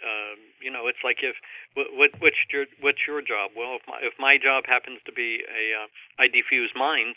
um, 0.00 0.40
you 0.60 0.72
know, 0.72 0.88
it's 0.88 1.04
like 1.04 1.20
if 1.20 1.36
what, 1.74 1.92
what 1.92 2.10
what's 2.20 2.40
your 2.52 2.64
what's 2.80 3.04
your 3.06 3.20
job? 3.20 3.52
Well, 3.52 3.76
if 3.76 3.84
my 3.86 3.98
if 4.00 4.14
my 4.18 4.40
job 4.40 4.64
happens 4.64 5.00
to 5.04 5.12
be 5.12 5.44
a 5.44 5.84
uh, 5.84 5.88
I 6.16 6.32
defuse 6.32 6.72
mines, 6.72 7.16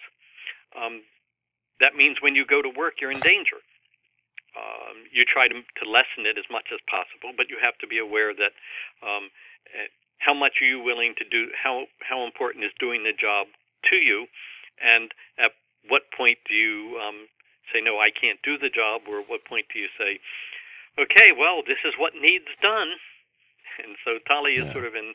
um, 0.76 1.08
that 1.80 1.96
means 1.96 2.20
when 2.20 2.36
you 2.36 2.46
go 2.46 2.62
to 2.62 2.70
work, 2.70 3.00
you're 3.00 3.16
in 3.16 3.24
danger. 3.24 3.64
Um, 4.54 5.10
you 5.10 5.26
try 5.26 5.48
to 5.48 5.56
to 5.56 5.84
lessen 5.88 6.28
it 6.28 6.38
as 6.38 6.46
much 6.52 6.70
as 6.76 6.84
possible, 6.86 7.32
but 7.32 7.50
you 7.50 7.58
have 7.64 7.80
to 7.80 7.88
be 7.88 7.98
aware 7.98 8.36
that 8.36 8.54
um, 9.02 9.32
eh, 9.72 9.88
how 10.20 10.34
much 10.34 10.62
are 10.62 10.68
you 10.68 10.82
willing 10.82 11.16
to 11.18 11.26
do? 11.26 11.52
How 11.56 11.86
how 12.00 12.26
important 12.26 12.64
is 12.64 12.72
doing 12.80 13.04
the 13.04 13.14
job 13.14 13.48
to 13.90 13.96
you, 13.96 14.28
and 14.82 15.12
at 15.38 15.52
what 15.90 16.04
point 16.16 16.38
do 16.48 16.54
you 16.54 17.00
um, 17.00 17.28
say 17.72 17.82
no, 17.82 17.98
I 18.00 18.10
can't 18.10 18.40
do 18.44 18.58
the 18.58 18.70
job, 18.70 19.04
or 19.08 19.22
at 19.22 19.30
what 19.30 19.46
point 19.46 19.66
do 19.74 19.80
you 19.80 19.88
say, 19.98 20.20
okay, 21.00 21.32
well, 21.38 21.62
this 21.66 21.82
is 21.86 21.94
what 21.98 22.14
needs 22.16 22.48
done, 22.62 22.96
and 23.84 23.96
so 24.06 24.20
Tolly 24.28 24.54
is 24.54 24.72
sort 24.72 24.86
of 24.86 24.96
in 24.96 25.14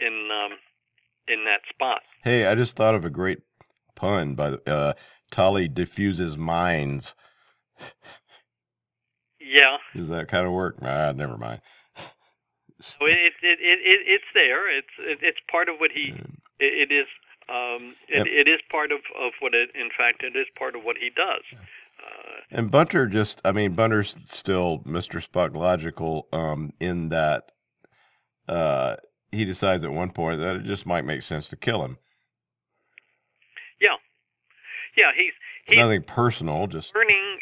in 0.00 0.28
um, 0.30 0.58
in 1.28 1.44
that 1.44 1.60
spot. 1.68 2.02
Hey, 2.24 2.46
I 2.46 2.54
just 2.54 2.76
thought 2.76 2.94
of 2.94 3.04
a 3.04 3.10
great 3.10 3.38
pun 3.94 4.34
by 4.34 4.50
the 4.50 4.70
uh, 4.70 4.92
Tolly 5.30 5.68
diffuses 5.68 6.36
minds. 6.36 7.14
Yeah, 9.40 9.78
Does 9.96 10.08
that 10.08 10.28
kind 10.28 10.46
of 10.46 10.52
work? 10.52 10.76
Ah, 10.82 11.12
never 11.12 11.36
mind. 11.36 11.60
So 12.80 13.06
it 13.06 13.32
it, 13.42 13.58
it, 13.60 13.78
it 13.82 14.00
it's 14.06 14.24
there. 14.34 14.76
It's 14.76 14.88
it, 14.98 15.18
it's 15.22 15.38
part 15.50 15.68
of 15.68 15.76
what 15.78 15.90
he 15.92 16.12
it, 16.58 16.90
it 16.90 16.94
is. 16.94 17.06
Um, 17.48 17.96
it, 18.08 18.18
Yep. 18.18 18.26
it 18.28 18.48
is 18.48 18.60
part 18.70 18.92
of, 18.92 19.00
of 19.18 19.32
what 19.40 19.54
it. 19.54 19.70
In 19.74 19.90
fact, 19.96 20.22
it 20.22 20.36
is 20.36 20.46
part 20.56 20.76
of 20.76 20.84
what 20.84 20.96
he 20.98 21.10
does. 21.10 21.42
Uh, 21.52 22.40
And 22.52 22.70
Bunter 22.70 23.06
just, 23.08 23.40
I 23.44 23.50
mean, 23.50 23.72
Bunter's 23.72 24.16
still 24.24 24.78
Mr. 24.86 25.20
Spock 25.26 25.56
logical 25.56 26.28
um, 26.32 26.72
in 26.78 27.08
that 27.08 27.50
uh, 28.46 28.96
he 29.32 29.44
decides 29.44 29.82
at 29.82 29.90
one 29.90 30.10
point 30.12 30.38
that 30.40 30.56
it 30.56 30.62
just 30.62 30.86
might 30.86 31.04
make 31.04 31.22
sense 31.22 31.48
to 31.48 31.56
kill 31.56 31.84
him. 31.84 31.98
yeah, 33.80 33.96
yeah. 34.96 35.10
He's 35.16 35.32
he's 35.66 35.76
Nothing 35.78 36.02
personal, 36.04 36.66
just 36.68 36.94
learning. 36.94 37.38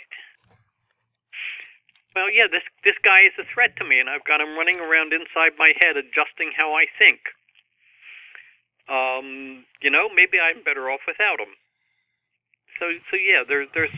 Well, 2.18 2.32
yeah, 2.34 2.50
this 2.50 2.66
this 2.82 2.98
guy 3.06 3.22
is 3.30 3.38
a 3.38 3.46
threat 3.54 3.78
to 3.78 3.86
me, 3.86 4.00
and 4.02 4.10
I've 4.10 4.26
got 4.26 4.42
him 4.42 4.58
running 4.58 4.80
around 4.82 5.14
inside 5.14 5.54
my 5.58 5.70
head, 5.78 5.94
adjusting 5.96 6.50
how 6.58 6.74
I 6.74 6.86
think. 6.98 7.22
um, 8.90 9.64
you 9.82 9.90
know, 9.90 10.08
maybe 10.14 10.38
I'm 10.40 10.64
better 10.64 10.90
off 10.90 11.00
without 11.08 11.40
him. 11.40 11.54
So, 12.80 12.86
so 13.10 13.16
yeah, 13.16 13.44
there, 13.48 13.66
there's, 13.74 13.94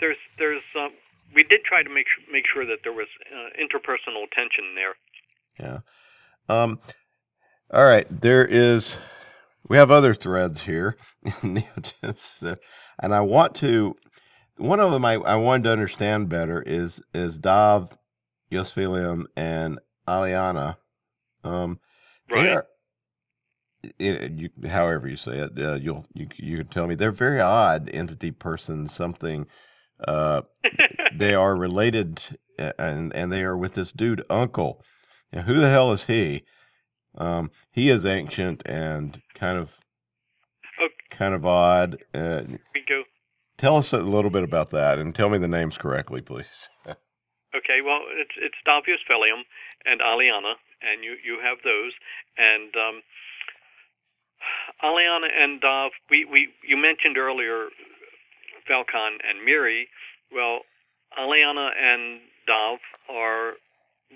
there's, 0.00 0.18
there's, 0.38 0.64
um, 0.78 0.92
we 1.34 1.42
did 1.44 1.64
try 1.64 1.82
to 1.82 1.90
make 1.90 2.06
make 2.32 2.44
sure 2.52 2.66
that 2.66 2.80
there 2.84 2.92
was 2.94 3.08
uh, 3.32 3.50
interpersonal 3.60 4.26
tension 4.32 4.74
there. 4.76 4.94
Yeah. 5.60 5.78
Um. 6.48 6.80
All 7.72 7.84
right. 7.84 8.06
There 8.10 8.44
is. 8.46 8.98
We 9.68 9.76
have 9.78 9.90
other 9.90 10.14
threads 10.14 10.62
here, 10.62 10.96
and 11.42 11.64
I 13.02 13.20
want 13.20 13.54
to. 13.56 13.96
One 14.60 14.78
of 14.78 14.92
them 14.92 15.04
I, 15.04 15.14
I 15.14 15.36
wanted 15.36 15.64
to 15.64 15.72
understand 15.72 16.28
better 16.28 16.60
is 16.62 17.02
is 17.14 17.38
Daav, 17.38 17.92
yos'Phelium, 18.52 19.24
and 19.36 19.78
Aelliana. 20.06 20.76
Um, 21.42 21.80
right. 22.30 22.42
They 22.42 24.08
are, 24.12 24.28
you, 24.28 24.50
however 24.68 25.08
you 25.08 25.16
say 25.16 25.38
it, 25.38 25.52
uh, 25.58 25.74
you'll 25.74 26.04
you 26.12 26.28
you 26.36 26.58
can 26.58 26.68
tell 26.68 26.86
me 26.86 26.94
they're 26.94 27.10
very 27.10 27.40
odd 27.40 27.88
entity 27.92 28.30
persons. 28.30 28.94
Something 28.94 29.46
uh, 30.06 30.42
they 31.16 31.34
are 31.34 31.56
related, 31.56 32.20
and 32.58 33.14
and 33.14 33.32
they 33.32 33.42
are 33.42 33.56
with 33.56 33.74
this 33.74 33.92
dude 33.92 34.24
Uncle. 34.28 34.84
Now, 35.32 35.42
who 35.42 35.54
the 35.54 35.70
hell 35.70 35.92
is 35.92 36.04
he? 36.04 36.44
Um, 37.16 37.50
he 37.70 37.88
is 37.88 38.04
ancient 38.04 38.62
and 38.66 39.22
kind 39.34 39.58
of 39.58 39.78
okay. 40.78 40.92
kind 41.10 41.34
of 41.34 41.46
odd. 41.46 41.98
Uh, 42.14 42.42
we 42.74 42.82
go. 42.86 43.02
Tell 43.60 43.76
us 43.76 43.92
a 43.92 43.98
little 43.98 44.30
bit 44.30 44.42
about 44.42 44.70
that, 44.70 44.98
and 44.98 45.14
tell 45.14 45.28
me 45.28 45.36
the 45.36 45.46
names 45.46 45.76
correctly, 45.76 46.22
please. 46.22 46.70
okay, 46.88 47.84
well, 47.84 48.00
it's 48.08 48.32
it's 48.40 48.56
Daav 48.66 48.88
yos'Phelium 48.88 49.44
and 49.84 50.00
Aelliana, 50.00 50.56
and 50.80 51.04
you 51.04 51.20
you 51.20 51.44
have 51.44 51.58
those, 51.62 51.92
and 52.38 52.72
um, 52.72 53.02
Aelliana 54.82 55.28
and 55.28 55.60
Daav. 55.60 55.90
We 56.08 56.24
we 56.24 56.48
you 56.66 56.78
mentioned 56.78 57.18
earlier 57.18 57.68
Val 58.66 58.84
Con 58.90 59.18
and 59.28 59.44
Miri. 59.44 59.88
Well, 60.32 60.60
Aelliana 61.20 61.68
and 61.76 62.20
Daav 62.48 62.78
are 63.12 63.60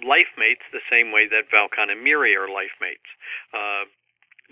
life 0.00 0.32
mates 0.38 0.64
the 0.72 0.80
same 0.88 1.12
way 1.12 1.28
that 1.28 1.52
Val 1.52 1.68
Con 1.68 1.90
and 1.90 2.02
Miri 2.02 2.34
are 2.34 2.48
life 2.48 2.80
mates. 2.80 3.12
Uh, 3.52 3.92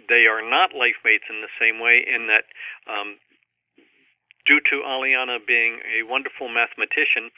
they 0.07 0.29
are 0.29 0.45
not 0.45 0.77
life 0.77 1.01
mates 1.03 1.25
in 1.33 1.41
the 1.41 1.53
same 1.57 1.81
way 1.81 2.05
in 2.05 2.29
that 2.29 2.45
um, 2.85 3.17
due 4.47 4.61
to 4.71 4.83
Aelliana 4.83 5.39
being 5.45 5.81
a 5.87 6.03
wonderful 6.03 6.49
mathematician, 6.49 7.31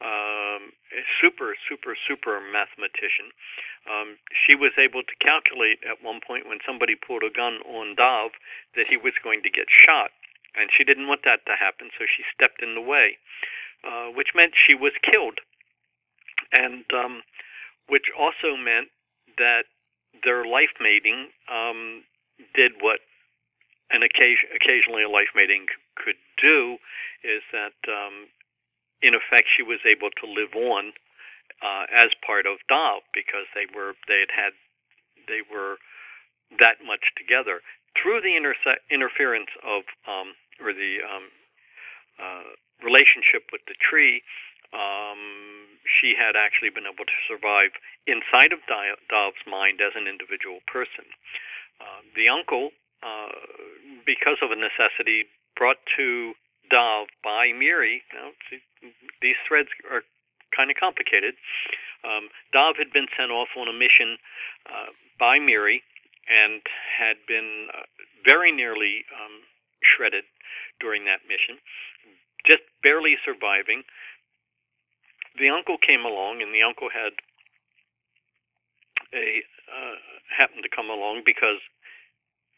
um, 0.00 0.74
a 0.94 1.02
super, 1.20 1.54
super, 1.68 1.96
super 1.96 2.40
mathematician, 2.40 3.30
um, 3.86 4.18
she 4.30 4.54
was 4.54 4.72
able 4.78 5.02
to 5.02 5.14
calculate 5.22 5.82
at 5.82 6.02
one 6.02 6.20
point 6.22 6.46
when 6.46 6.58
somebody 6.66 6.94
pulled 6.94 7.22
a 7.22 7.30
gun 7.30 7.58
on 7.66 7.96
Daav 7.96 8.34
that 8.76 8.86
he 8.86 8.96
was 8.96 9.14
going 9.22 9.42
to 9.42 9.50
get 9.50 9.66
shot. 9.70 10.10
And 10.54 10.68
she 10.70 10.84
didn't 10.84 11.08
want 11.08 11.22
that 11.24 11.46
to 11.46 11.56
happen, 11.56 11.90
so 11.96 12.04
she 12.04 12.22
stepped 12.34 12.62
in 12.62 12.74
the 12.74 12.84
way, 12.84 13.16
uh, 13.82 14.12
which 14.12 14.36
meant 14.36 14.52
she 14.52 14.74
was 14.74 14.92
killed, 15.00 15.40
and 16.52 16.84
um, 16.92 17.22
which 17.88 18.12
also 18.12 18.54
meant 18.54 18.92
that 19.38 19.64
their 20.22 20.44
life 20.44 20.76
mating 20.78 21.32
um, 21.48 22.04
did 22.54 22.72
what 22.80 23.00
an 23.92 24.02
occasion, 24.02 24.48
occasionally 24.56 25.04
a 25.04 25.12
life 25.12 25.30
mating 25.36 25.68
could 25.94 26.18
do, 26.40 26.80
is 27.22 27.44
that 27.52 27.76
um, 27.86 28.32
in 29.04 29.14
effect 29.14 29.46
she 29.52 29.62
was 29.62 29.80
able 29.84 30.10
to 30.20 30.26
live 30.26 30.56
on 30.56 30.92
uh, 31.60 31.84
as 31.92 32.10
part 32.24 32.46
of 32.46 32.58
Daav 32.66 33.04
because 33.14 33.46
they 33.54 33.68
were 33.70 33.94
they 34.08 34.24
had 34.26 34.32
had 34.32 34.52
they 35.28 35.44
were 35.46 35.78
that 36.58 36.82
much 36.84 37.14
together 37.16 37.62
through 37.96 38.20
the 38.20 38.32
interse- 38.32 38.82
interference 38.90 39.52
of 39.62 39.84
um, 40.08 40.34
or 40.60 40.72
the 40.72 41.04
um, 41.04 41.26
uh, 42.16 42.48
relationship 42.84 43.48
with 43.52 43.62
the 43.68 43.76
tree, 43.78 44.22
um, 44.72 45.78
she 45.84 46.16
had 46.16 46.36
actually 46.36 46.72
been 46.72 46.88
able 46.88 47.04
to 47.04 47.18
survive 47.28 47.76
inside 48.08 48.52
of 48.52 48.64
Daav's 48.68 49.44
mind 49.44 49.80
as 49.84 49.92
an 49.94 50.08
individual 50.08 50.64
person. 50.64 51.04
Uh, 51.80 52.00
the 52.16 52.28
uncle, 52.28 52.70
uh, 53.02 53.34
because 54.06 54.38
of 54.42 54.50
a 54.50 54.56
necessity 54.56 55.26
brought 55.56 55.78
to 55.96 56.32
Daav 56.72 57.06
by 57.22 57.52
Miri, 57.52 58.02
now, 58.14 58.30
see, 58.48 58.62
these 59.20 59.36
threads 59.46 59.68
are 59.90 60.02
kind 60.56 60.70
of 60.70 60.76
complicated. 60.78 61.34
Um, 62.04 62.28
Daav 62.54 62.78
had 62.78 62.92
been 62.92 63.06
sent 63.16 63.30
off 63.30 63.48
on 63.56 63.68
a 63.68 63.72
mission 63.72 64.18
uh, 64.66 64.90
by 65.18 65.38
Miri 65.38 65.82
and 66.28 66.62
had 66.98 67.16
been 67.26 67.68
uh, 67.74 67.86
very 68.24 68.52
nearly 68.52 69.04
um, 69.10 69.42
shredded 69.82 70.24
during 70.80 71.04
that 71.06 71.26
mission, 71.26 71.58
just 72.46 72.62
barely 72.82 73.18
surviving. 73.24 73.82
The 75.38 75.48
uncle 75.48 75.78
came 75.78 76.04
along, 76.04 76.42
and 76.42 76.54
the 76.54 76.62
uncle 76.62 76.90
had 76.92 77.14
a 79.14 79.42
uh, 79.68 79.96
happened 80.28 80.62
to 80.62 80.72
come 80.72 80.90
along 80.90 81.22
because 81.24 81.60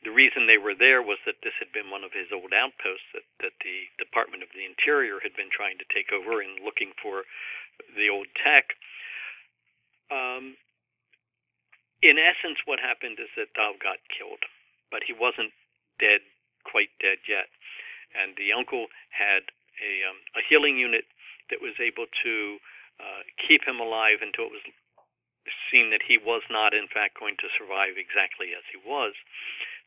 the 0.05 0.15
reason 0.15 0.47
they 0.47 0.61
were 0.61 0.77
there 0.77 1.01
was 1.01 1.19
that 1.25 1.41
this 1.43 1.57
had 1.59 1.73
been 1.73 1.89
one 1.89 2.05
of 2.05 2.13
his 2.13 2.29
old 2.31 2.53
outposts 2.53 3.09
that, 3.17 3.27
that 3.41 3.57
the 3.65 3.89
Department 3.97 4.45
of 4.45 4.53
the 4.53 4.69
Interior 4.69 5.19
had 5.25 5.33
been 5.35 5.51
trying 5.51 5.81
to 5.81 5.89
take 5.89 6.13
over 6.13 6.45
and 6.45 6.61
looking 6.61 6.93
for 7.01 7.25
the 7.97 8.13
old 8.13 8.29
tech. 8.39 8.77
Um, 10.13 10.61
in 12.05 12.21
essence, 12.21 12.61
what 12.69 12.79
happened 12.79 13.17
is 13.17 13.33
that 13.41 13.57
Daav 13.57 13.81
got 13.81 13.99
killed, 14.13 14.45
but 14.93 15.03
he 15.09 15.17
wasn't 15.17 15.57
dead, 15.97 16.21
quite 16.69 16.93
dead 17.01 17.25
yet 17.25 17.49
and 18.15 18.39
the 18.39 18.55
uncle 18.55 18.87
had 19.11 19.51
a 19.83 19.93
um, 20.07 20.19
a 20.39 20.43
healing 20.47 20.79
unit 20.79 21.05
that 21.51 21.61
was 21.61 21.75
able 21.83 22.07
to 22.23 22.35
uh, 23.03 23.23
keep 23.37 23.67
him 23.67 23.83
alive 23.83 24.23
until 24.23 24.49
it 24.49 24.55
was 24.55 24.65
seen 25.69 25.93
that 25.93 26.01
he 26.01 26.17
was 26.17 26.41
not 26.49 26.73
in 26.73 26.89
fact 26.89 27.21
going 27.21 27.37
to 27.37 27.53
survive 27.53 28.01
exactly 28.01 28.57
as 28.57 28.65
he 28.71 28.81
was. 28.81 29.13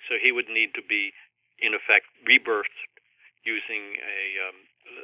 So 0.06 0.22
he 0.22 0.32
would 0.32 0.48
need 0.48 0.78
to 0.78 0.86
be 0.86 1.12
in 1.58 1.74
effect 1.74 2.06
rebirthed 2.22 2.78
using 3.42 3.98
a 3.98 4.20
um, 4.46 4.60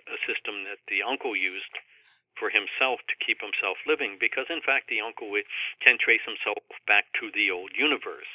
a 0.07 0.17
system 0.23 0.63
that 0.63 0.79
the 0.87 1.03
uncle 1.03 1.35
used 1.35 1.75
for 2.39 2.49
himself 2.49 3.03
to 3.05 3.15
keep 3.19 3.41
himself 3.43 3.77
living 3.85 4.17
because 4.17 4.47
in 4.49 4.61
fact 4.63 4.89
the 4.89 5.01
uncle 5.01 5.29
can 5.83 6.01
trace 6.01 6.23
himself 6.25 6.63
back 6.87 7.05
to 7.19 7.29
the 7.35 7.51
old 7.51 7.69
universe 7.77 8.31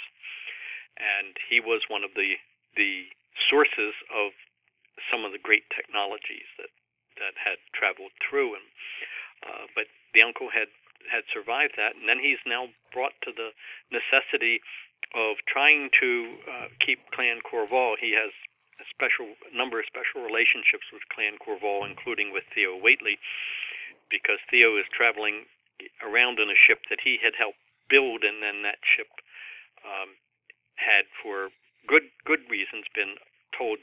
and 0.99 1.39
he 1.47 1.63
was 1.63 1.87
one 1.89 2.03
of 2.03 2.13
the 2.15 2.37
the 2.75 3.11
sources 3.51 3.95
of 4.11 4.35
some 5.11 5.23
of 5.23 5.31
the 5.31 5.43
great 5.43 5.67
technologies 5.71 6.47
that 6.59 6.71
that 7.19 7.35
had 7.39 7.59
traveled 7.75 8.15
through 8.23 8.55
him. 8.55 8.67
Uh, 9.43 9.67
but 9.75 9.87
the 10.15 10.23
uncle 10.23 10.51
had 10.51 10.71
had 11.11 11.23
survived 11.31 11.79
that, 11.79 11.95
and 11.95 12.11
then 12.11 12.19
he's 12.19 12.43
now 12.43 12.69
brought 12.91 13.15
to 13.23 13.31
the 13.31 13.55
necessity 13.95 14.61
of 15.15 15.41
trying 15.49 15.89
to 16.01 16.11
uh, 16.45 16.69
keep 16.85 17.01
Clan 17.13 17.41
Korval. 17.41 17.97
He 18.01 18.13
has 18.13 18.33
a 18.79 18.87
special 18.93 19.35
number 19.51 19.81
of 19.81 19.87
special 19.89 20.23
relationships 20.23 20.87
with 20.93 21.03
Clan 21.09 21.41
Korval, 21.41 21.89
including 21.89 22.31
with 22.31 22.45
Theo 22.55 22.77
Waitley, 22.77 23.19
because 24.11 24.39
Theo 24.51 24.77
is 24.77 24.87
traveling 24.93 25.49
around 26.03 26.39
in 26.39 26.51
a 26.51 26.59
ship 26.59 26.85
that 26.91 27.03
he 27.03 27.19
had 27.23 27.35
helped 27.39 27.61
build, 27.89 28.23
and 28.23 28.43
then 28.45 28.63
that 28.63 28.83
ship 28.85 29.09
um, 29.83 30.19
had, 30.77 31.09
for 31.23 31.51
good 31.87 32.13
good 32.25 32.45
reasons, 32.51 32.85
been 32.95 33.17
told 33.57 33.79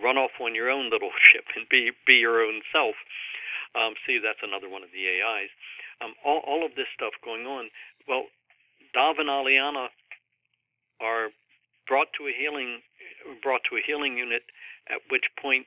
run 0.00 0.16
off 0.16 0.40
on 0.40 0.54
your 0.54 0.70
own 0.70 0.90
little 0.90 1.12
ship 1.30 1.46
and 1.54 1.68
be 1.68 1.92
be 2.06 2.18
your 2.18 2.42
own 2.42 2.62
self. 2.72 2.96
Um, 3.74 3.94
see, 4.02 4.18
that's 4.18 4.42
another 4.42 4.66
one 4.66 4.82
of 4.82 4.90
the 4.90 5.06
AIs. 5.06 5.52
Um, 6.02 6.18
all, 6.24 6.42
all 6.42 6.66
of 6.66 6.74
this 6.74 6.90
stuff 6.90 7.14
going 7.22 7.46
on. 7.46 7.70
Well, 8.08 8.26
Daav 8.96 9.20
and 9.22 9.30
Aelliana 9.30 9.94
are 11.00 11.32
brought 11.88 12.12
to 12.20 12.28
a 12.28 12.34
healing 12.36 12.84
brought 13.42 13.60
to 13.68 13.76
a 13.76 13.84
healing 13.84 14.16
unit, 14.16 14.44
at 14.88 15.04
which 15.12 15.28
point 15.36 15.66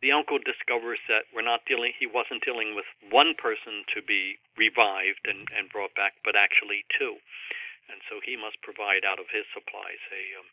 the 0.00 0.12
uncle 0.12 0.36
discovers 0.36 1.00
that 1.08 1.24
we're 1.32 1.44
not 1.44 1.64
dealing 1.64 1.92
he 1.96 2.04
wasn't 2.08 2.44
dealing 2.44 2.76
with 2.76 2.84
one 3.08 3.32
person 3.36 3.84
to 3.92 4.04
be 4.04 4.36
revived 4.56 5.24
and, 5.24 5.48
and 5.56 5.72
brought 5.72 5.96
back, 5.96 6.12
but 6.24 6.36
actually 6.36 6.84
two. 6.92 7.16
And 7.88 8.00
so 8.08 8.20
he 8.20 8.36
must 8.36 8.60
provide 8.64 9.04
out 9.04 9.20
of 9.20 9.28
his 9.32 9.44
supplies 9.52 10.00
a 10.12 10.22
um, 10.36 10.48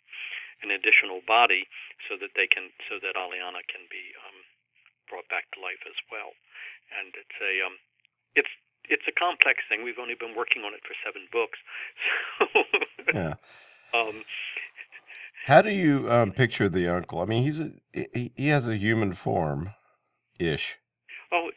an 0.62 0.70
additional 0.70 1.26
body 1.26 1.66
so 2.06 2.16
that 2.22 2.38
they 2.38 2.46
can 2.46 2.72
so 2.88 3.02
that 3.02 3.18
Aelliana 3.18 3.66
can 3.68 3.88
be 3.90 4.14
um, 4.24 4.46
brought 5.10 5.28
back 5.28 5.50
to 5.52 5.64
life 5.64 5.82
as 5.88 5.98
well. 6.12 6.36
And 6.92 7.12
it's 7.16 7.38
a 7.40 7.54
um, 7.64 7.76
it's 8.36 8.52
it's 8.91 9.08
a 9.08 9.12
complex 9.12 9.63
thing. 9.67 9.84
We've 9.84 9.99
only 9.99 10.15
been 10.15 10.36
working 10.36 10.63
on 10.63 10.73
it 10.73 10.82
for 10.86 10.95
seven 11.04 11.27
books. 11.32 11.60
So 12.39 12.45
yeah. 13.13 13.34
Um, 13.93 14.23
How 15.45 15.62
do 15.62 15.71
you 15.71 16.10
um, 16.12 16.32
picture 16.32 16.69
the 16.69 16.88
uncle? 16.88 17.19
I 17.19 17.25
mean, 17.25 17.43
he's 17.43 17.60
a, 17.60 17.71
he, 17.93 18.32
he 18.36 18.47
has 18.47 18.67
a 18.67 18.77
human 18.77 19.13
form, 19.13 19.73
ish. 20.39 20.77
Oh, 21.32 21.49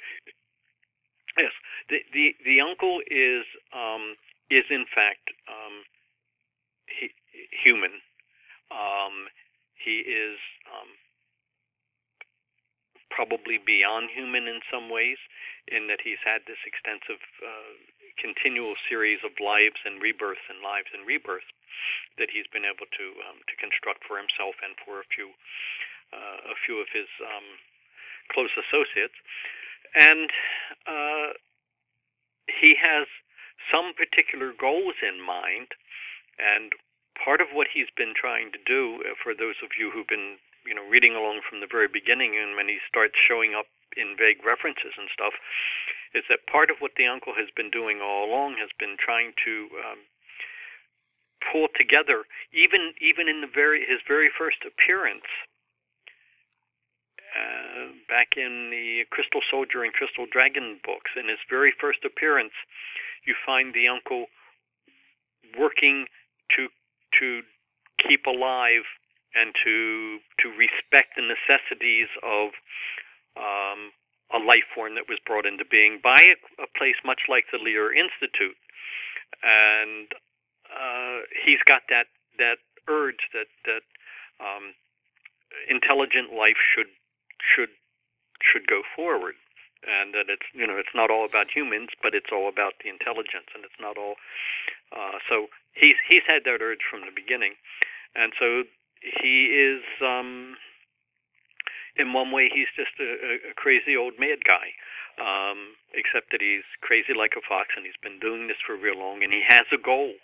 yes. 1.37 1.53
The 1.91 1.99
the 2.13 2.35
the 2.45 2.61
uncle 2.61 3.01
is 3.11 3.45
um, 3.75 4.17
is 4.51 4.65
in 4.71 4.87
fact 4.95 5.31
um, 5.49 5.85
he, 6.87 7.11
human 7.63 8.01
he 9.85 10.01
is 10.01 10.41
um, 10.73 10.89
probably 13.15 13.63
beyond 13.63 14.11
human 14.11 14.51
in 14.51 14.59
some 14.67 14.91
ways, 14.91 15.23
in 15.71 15.87
that 15.87 16.03
he's 16.03 16.19
had 16.27 16.43
this 16.51 16.59
extensive, 16.67 17.23
uh, 17.39 17.79
continual 18.19 18.75
series 18.91 19.23
of 19.23 19.31
lives 19.39 19.79
and 19.87 20.03
rebirths 20.03 20.43
and 20.51 20.59
lives 20.59 20.91
and 20.91 21.07
rebirths 21.07 21.47
that 22.19 22.31
he's 22.35 22.51
been 22.51 22.67
able 22.67 22.91
to 22.91 23.07
um, 23.23 23.39
to 23.47 23.55
construct 23.63 24.03
for 24.03 24.19
himself 24.19 24.59
and 24.63 24.75
for 24.83 24.99
a 24.99 25.07
few 25.07 25.31
uh, 26.11 26.51
a 26.51 26.57
few 26.67 26.83
of 26.83 26.91
his 26.91 27.07
um, 27.23 27.47
close 28.35 28.51
associates, 28.59 29.15
and 29.95 30.31
uh, 30.87 31.39
he 32.51 32.75
has 32.75 33.07
some 33.71 33.95
particular 33.95 34.53
goals 34.55 34.99
in 35.03 35.23
mind, 35.23 35.75
and 36.39 36.75
part 37.15 37.41
of 37.41 37.55
what 37.55 37.71
he's 37.71 37.91
been 37.97 38.15
trying 38.15 38.51
to 38.53 38.61
do, 38.67 39.03
uh, 39.07 39.15
for 39.23 39.35
those 39.35 39.59
of 39.63 39.79
you 39.79 39.91
who've 39.91 40.11
been 40.11 40.39
you 40.67 40.75
know 40.75 40.85
reading 40.89 41.15
along 41.15 41.41
from 41.45 41.61
the 41.61 41.71
very 41.71 41.89
beginning, 41.89 42.37
and 42.37 42.57
when 42.57 42.69
he 42.69 42.79
starts 42.89 43.15
showing 43.17 43.55
up 43.55 43.69
in 43.97 44.17
vague 44.19 44.43
references 44.43 44.97
and 44.99 45.09
stuff, 45.13 45.37
is 46.15 46.25
that 46.29 46.51
part 46.51 46.71
of 46.71 46.79
what 46.81 46.97
the 46.97 47.07
uncle 47.07 47.35
has 47.37 47.49
been 47.55 47.71
doing 47.71 48.01
all 48.01 48.25
along 48.25 48.57
has 48.59 48.71
been 48.79 48.97
trying 48.99 49.35
to 49.45 49.69
um, 49.83 50.01
pull 51.41 51.69
together, 51.77 52.25
even 52.53 52.95
even 53.01 53.29
in 53.29 53.41
the 53.41 53.51
very 53.51 53.85
his 53.85 54.01
very 54.07 54.31
first 54.31 54.65
appearance. 54.65 55.29
Uh, 57.35 57.91
back 58.09 58.39
in 58.39 58.71
the 58.71 59.03
Crystal 59.11 59.43
Soldier 59.51 59.83
and 59.83 59.93
Crystal 59.93 60.25
Dragon 60.31 60.79
books, 60.87 61.11
in 61.19 61.27
his 61.27 61.43
very 61.51 61.75
first 61.75 62.07
appearance, 62.07 62.55
you 63.27 63.35
find 63.45 63.75
the 63.75 63.89
uncle 63.89 64.27
working 65.59 66.07
to 66.55 66.69
to 67.19 67.43
keep 67.99 68.27
alive 68.27 68.87
and 69.35 69.55
to 69.65 70.19
to 70.41 70.49
respect 70.55 71.17
the 71.17 71.27
necessities 71.27 72.09
of 72.23 72.55
um, 73.37 73.91
a 74.33 74.41
life 74.41 74.67
form 74.75 74.95
that 74.95 75.09
was 75.09 75.19
brought 75.27 75.47
into 75.47 75.65
being 75.65 76.01
by 76.03 76.19
a, 76.19 76.37
a 76.63 76.69
place 76.79 76.99
much 77.05 77.27
like 77.29 77.45
the 77.53 77.59
Lyre 77.59 77.93
Institute, 77.93 78.59
and 79.43 80.09
uh, 80.71 81.27
he's 81.45 81.63
got 81.67 81.83
that 81.91 82.07
that 82.39 82.59
urge 82.89 83.31
that 83.33 83.51
that 83.67 83.85
um, 84.41 84.75
intelligent 85.69 86.33
life 86.33 86.59
should 86.75 86.91
should 87.39 87.71
should 88.43 88.67
go 88.67 88.83
forward 88.97 89.35
and 89.87 90.15
that 90.17 90.33
it's 90.33 90.47
you 90.53 90.67
know 90.67 90.77
it's 90.77 90.95
not 90.95 91.11
all 91.11 91.25
about 91.25 91.53
humans, 91.53 91.93
but 92.03 92.15
it's 92.15 92.33
all 92.33 92.49
about 92.49 92.81
the 92.83 92.89
intelligence, 92.89 93.49
and 93.55 93.65
it's 93.65 93.81
not 93.81 93.97
all. 93.97 94.17
Uh, 94.93 95.21
so 95.29 95.49
he's 95.77 95.97
he's 96.09 96.25
had 96.27 96.45
that 96.45 96.61
urge 96.61 96.85
from 96.89 97.05
the 97.05 97.15
beginning, 97.15 97.55
and 98.17 98.33
so 98.39 98.65
he 99.21 99.53
is. 99.53 99.85
Um, 100.01 100.57
in 101.97 102.13
one 102.13 102.33
way, 102.33 102.51
he's 102.51 102.71
just 102.75 102.91
a, 102.99 103.53
a 103.53 103.55
crazy 103.55 103.95
old 103.95 104.19
mad 104.19 104.43
guy, 104.43 104.75
um, 105.23 105.79
except 105.95 106.35
that 106.35 106.43
he's 106.43 106.67
crazy 106.83 107.15
like 107.15 107.39
a 107.39 107.45
fox, 107.47 107.71
and 107.77 107.87
he's 107.87 108.01
been 108.03 108.19
doing 108.19 108.51
this 108.51 108.59
for 108.67 108.75
real 108.75 108.99
long, 108.99 109.23
and 109.23 109.31
he 109.31 109.47
has 109.47 109.63
a 109.71 109.79
goal, 109.79 110.19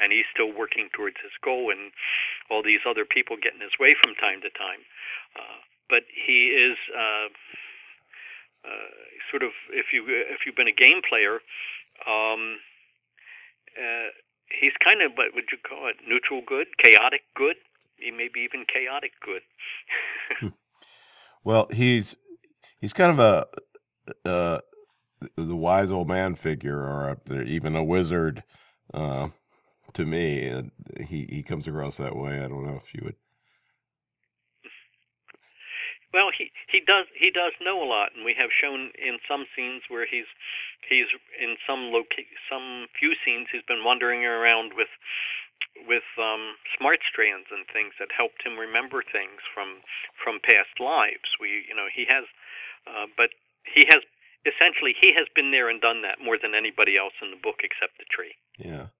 and 0.00 0.16
he's 0.16 0.24
still 0.32 0.48
working 0.48 0.88
towards 0.96 1.20
his 1.20 1.36
goal, 1.44 1.68
and 1.68 1.92
all 2.48 2.64
these 2.64 2.88
other 2.88 3.04
people 3.04 3.36
get 3.36 3.52
in 3.52 3.60
his 3.60 3.76
way 3.76 3.92
from 4.00 4.16
time 4.16 4.40
to 4.40 4.48
time. 4.56 4.80
Uh, 5.36 5.60
but 5.92 6.08
he 6.08 6.56
is. 6.56 6.78
Uh, 6.88 7.28
uh, 8.64 8.92
sort 9.32 9.42
of 9.42 9.52
if 9.72 9.92
you 9.92 10.04
if 10.08 10.44
you've 10.44 10.56
been 10.56 10.68
a 10.68 10.74
game 10.74 11.00
player, 11.00 11.40
um, 12.04 12.60
uh, 13.72 14.12
he's 14.52 14.76
kind 14.84 15.00
of 15.00 15.16
what 15.16 15.32
would 15.34 15.48
you 15.52 15.58
call 15.64 15.88
it? 15.88 15.96
Neutral 16.04 16.42
good, 16.44 16.68
chaotic 16.76 17.22
good, 17.34 17.56
he 18.00 18.10
may 18.10 18.28
be 18.32 18.40
even 18.40 18.64
chaotic 18.72 19.12
good. 19.24 19.42
well, 21.44 21.68
he's 21.70 22.16
he's 22.80 22.92
kind 22.92 23.10
of 23.10 23.18
a 23.18 24.28
uh, 24.28 24.60
the 25.36 25.56
wise 25.56 25.90
old 25.90 26.08
man 26.08 26.34
figure, 26.34 26.78
or 26.78 27.16
a, 27.30 27.42
even 27.42 27.76
a 27.76 27.84
wizard. 27.84 28.42
Uh, 28.92 29.28
to 29.92 30.06
me, 30.06 30.70
he 31.00 31.26
he 31.30 31.42
comes 31.42 31.66
across 31.66 31.96
that 31.96 32.16
way. 32.16 32.36
I 32.40 32.48
don't 32.48 32.66
know 32.66 32.80
if 32.82 32.94
you 32.94 33.02
would 33.04 33.16
well, 36.12 36.30
he 36.36 36.50
he 36.66 36.80
does 36.82 37.06
he 37.14 37.30
does 37.30 37.54
know 37.62 37.82
a 37.82 37.86
lot, 37.86 38.10
and 38.14 38.24
we 38.24 38.34
have 38.34 38.50
shown 38.50 38.90
in 38.98 39.18
some 39.30 39.46
scenes 39.54 39.82
where 39.88 40.06
he's 40.06 40.26
he's 40.88 41.06
in 41.38 41.54
some 41.66 41.94
loca- 41.94 42.34
some 42.50 42.86
few 42.98 43.14
scenes 43.24 43.46
he's 43.50 43.66
been 43.66 43.84
wandering 43.84 44.26
around 44.26 44.74
with 44.74 44.90
with 45.88 46.06
um, 46.18 46.56
smart 46.76 47.00
strands 47.06 47.48
and 47.50 47.66
things 47.72 47.94
that 47.98 48.12
helped 48.14 48.44
him 48.44 48.58
remember 48.58 49.02
things 49.02 49.40
from 49.54 49.82
from 50.18 50.40
past 50.42 50.76
lives. 50.78 51.28
We 51.40 51.66
you 51.68 51.74
know 51.74 51.88
he 51.88 52.04
has, 52.08 52.24
uh, 52.86 53.06
but 53.16 53.30
he 53.64 53.84
has 53.92 54.02
essentially 54.46 54.94
he 55.00 55.12
has 55.16 55.28
been 55.34 55.50
there 55.50 55.68
and 55.68 55.80
done 55.80 56.02
that 56.02 56.22
more 56.22 56.38
than 56.40 56.54
anybody 56.54 56.96
else 56.96 57.14
in 57.22 57.30
the 57.30 57.40
book 57.42 57.60
except 57.64 57.98
the 57.98 58.08
tree. 58.08 58.34
Yeah. 58.58 58.92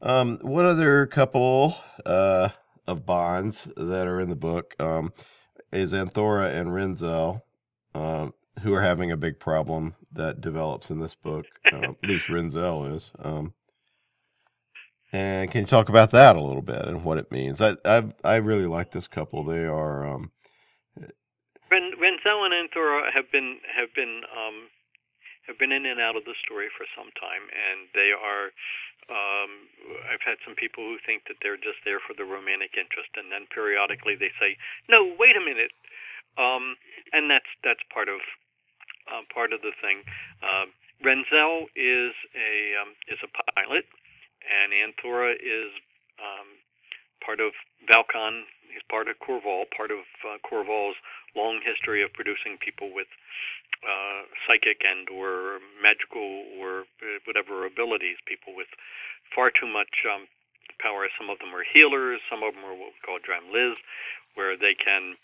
Um, 0.00 0.38
what 0.42 0.64
other 0.64 1.06
couple 1.06 1.74
uh, 2.06 2.50
of 2.86 3.04
bonds 3.04 3.68
that 3.76 4.06
are 4.06 4.20
in 4.20 4.30
the 4.30 4.36
book? 4.36 4.74
Um, 4.78 5.12
is 5.72 5.92
Anthora 5.92 6.54
and 6.54 6.74
Ren 6.74 6.96
Zel, 6.96 7.44
uh, 7.94 8.28
who 8.62 8.74
are 8.74 8.82
having 8.82 9.10
a 9.10 9.16
big 9.16 9.38
problem 9.38 9.94
that 10.12 10.40
develops 10.40 10.90
in 10.90 11.00
this 11.00 11.14
book. 11.14 11.46
Uh, 11.70 11.90
at 11.90 12.08
least 12.08 12.28
Ren 12.30 12.50
Zel 12.50 12.86
is. 12.86 13.10
Um, 13.18 13.54
and 15.12 15.50
can 15.50 15.62
you 15.62 15.66
talk 15.66 15.88
about 15.88 16.10
that 16.10 16.36
a 16.36 16.40
little 16.40 16.62
bit 16.62 16.84
and 16.84 17.04
what 17.04 17.18
it 17.18 17.30
means? 17.30 17.60
I 17.60 17.76
i 17.84 18.04
I 18.24 18.36
really 18.36 18.66
like 18.66 18.92
this 18.92 19.08
couple. 19.08 19.44
They 19.44 19.64
are. 19.64 20.06
Um, 20.06 20.32
Ren, 21.70 21.92
Renzel 22.00 22.48
and 22.48 22.54
Anthora 22.56 23.12
have 23.12 23.30
been 23.30 23.58
have 23.76 23.92
been 23.94 24.22
um, 24.32 24.68
have 25.46 25.58
been 25.58 25.72
in 25.72 25.86
and 25.86 26.00
out 26.00 26.16
of 26.16 26.24
the 26.24 26.34
story 26.44 26.68
for 26.76 26.84
some 26.96 27.12
time, 27.16 27.44
and 27.52 27.88
they 27.92 28.12
are 28.12 28.52
um, 29.08 29.68
I've 30.04 30.24
had 30.24 30.36
some 30.44 30.54
people 30.54 30.84
who 30.84 31.00
think 31.00 31.24
that 31.28 31.40
they're 31.40 31.60
just 31.60 31.80
there 31.84 32.00
for 32.00 32.12
the 32.12 32.28
romantic 32.28 32.76
interest, 32.76 33.08
and 33.16 33.32
then 33.32 33.48
periodically 33.48 34.16
they 34.16 34.32
say, 34.36 34.56
"No, 34.88 35.16
wait 35.16 35.36
a 35.36 35.44
minute," 35.44 35.72
um, 36.36 36.76
and 37.12 37.28
that's 37.32 37.48
that's 37.64 37.80
part 37.88 38.08
of 38.08 38.20
uh, 39.08 39.24
part 39.32 39.52
of 39.56 39.64
the 39.64 39.72
thing. 39.80 40.04
Uh, 40.44 40.68
Ren 41.00 41.24
Zel 41.32 41.72
is 41.72 42.12
a 42.36 42.52
um, 42.76 42.92
is 43.08 43.20
a 43.24 43.30
pilot, 43.56 43.88
and 44.48 44.72
Anthora 44.72 45.36
is 45.36 45.70
um, 46.18 46.48
part 47.24 47.40
of 47.40 47.52
Val 47.86 48.04
Con. 48.08 48.44
He's 48.72 48.84
part 48.90 49.08
of 49.08 49.16
Korval, 49.20 49.64
part 49.74 49.90
of 49.90 50.04
uh, 50.24 50.38
Korval's 50.44 50.96
long 51.36 51.60
history 51.64 52.02
of 52.02 52.12
producing 52.12 52.58
people 52.60 52.92
with 52.92 53.08
uh, 53.84 54.26
psychic 54.46 54.82
and 54.82 55.08
or 55.08 55.60
magical 55.80 56.44
or 56.58 56.88
uh, 57.00 57.18
whatever 57.24 57.66
abilities. 57.66 58.18
People 58.26 58.54
with 58.56 58.68
far 59.34 59.50
too 59.50 59.68
much 59.68 60.04
um, 60.08 60.26
power. 60.80 61.06
Some 61.18 61.30
of 61.30 61.38
them 61.38 61.54
are 61.54 61.64
healers. 61.64 62.20
Some 62.30 62.42
of 62.42 62.54
them 62.54 62.64
are 62.64 62.74
what 62.74 62.92
we 62.94 63.00
call 63.04 63.18
dramliz, 63.22 63.76
where 64.34 64.56
they 64.56 64.74
can 64.74 65.16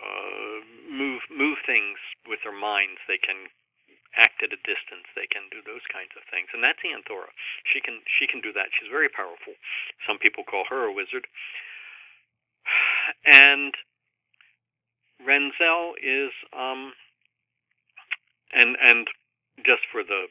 uh, 0.00 0.56
move 0.90 1.22
move 1.30 1.58
things 1.66 1.98
with 2.28 2.40
their 2.44 2.56
minds. 2.56 3.00
They 3.06 3.18
can 3.18 3.48
act 4.16 4.42
at 4.42 4.54
a 4.54 4.60
distance. 4.62 5.06
They 5.14 5.26
can 5.26 5.50
do 5.50 5.62
those 5.62 5.84
kinds 5.90 6.14
of 6.16 6.22
things, 6.30 6.48
and 6.54 6.62
that's 6.62 6.82
Anthora. 6.82 7.30
She 7.66 7.80
can 7.80 8.02
she 8.06 8.26
can 8.26 8.40
do 8.40 8.52
that. 8.54 8.70
She's 8.74 8.90
very 8.90 9.08
powerful. 9.08 9.54
Some 10.06 10.18
people 10.18 10.44
call 10.44 10.64
her 10.68 10.86
a 10.86 10.92
wizard. 10.92 11.26
And 13.26 13.74
Ren 15.20 15.52
Zel 15.58 15.94
is 16.00 16.32
um, 16.52 16.92
and 18.52 18.76
and 18.80 19.08
just 19.64 19.86
for 19.90 20.02
the 20.02 20.26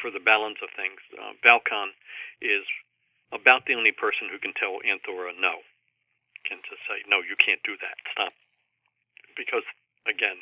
for 0.00 0.10
the 0.10 0.22
balance 0.22 0.58
of 0.64 0.70
things, 0.72 1.00
uh, 1.18 1.36
Val 1.44 1.60
Con 1.60 1.92
is 2.40 2.64
about 3.32 3.66
the 3.66 3.76
only 3.76 3.92
person 3.92 4.32
who 4.32 4.40
can 4.40 4.56
tell 4.56 4.80
Anthora 4.80 5.36
no, 5.36 5.60
can 6.48 6.58
just 6.64 6.82
say 6.88 7.04
no, 7.06 7.20
you 7.20 7.36
can't 7.36 7.62
do 7.62 7.76
that, 7.78 8.00
stop, 8.10 8.32
because 9.36 9.66
again, 10.08 10.40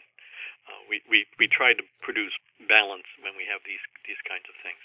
uh, 0.69 0.83
we, 0.89 1.01
we 1.09 1.25
we 1.41 1.49
try 1.49 1.73
to 1.73 1.85
produce 2.05 2.37
balance 2.69 3.09
when 3.25 3.35
we 3.35 3.49
have 3.49 3.65
these 3.65 3.83
these 4.05 4.21
kinds 4.29 4.45
of 4.47 4.57
things. 4.61 4.81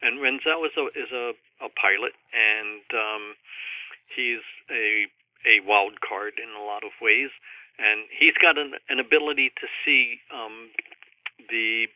And 0.00 0.22
Ren 0.22 0.38
Zel 0.40 0.62
is 0.64 0.76
a 0.78 0.86
is 0.94 1.10
a, 1.10 1.34
a 1.66 1.70
pilot, 1.74 2.14
and 2.32 2.86
um, 2.94 3.24
he's 4.14 4.44
a 4.70 5.10
a 5.46 5.62
wild 5.62 6.02
card 6.02 6.38
in 6.42 6.50
a 6.54 6.64
lot 6.64 6.82
of 6.82 6.90
ways, 7.00 7.30
and 7.78 8.10
he's 8.10 8.34
got 8.42 8.58
an, 8.58 8.74
an 8.88 8.98
ability 8.98 9.54
to 9.54 9.66
see 9.84 10.18
um, 10.34 10.74
the, 11.48 11.86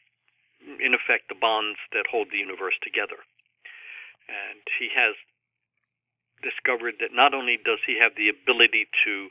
in 0.78 0.94
effect, 0.94 1.26
the 1.28 1.38
bonds 1.38 1.78
that 1.90 2.06
hold 2.06 2.28
the 2.30 2.38
universe 2.38 2.78
together. 2.84 3.18
And 4.30 4.62
he 4.78 4.86
has 4.94 5.18
discovered 6.46 7.02
that 7.02 7.10
not 7.12 7.34
only 7.34 7.58
does 7.58 7.82
he 7.84 7.98
have 7.98 8.14
the 8.14 8.30
ability 8.30 8.86
to 9.04 9.28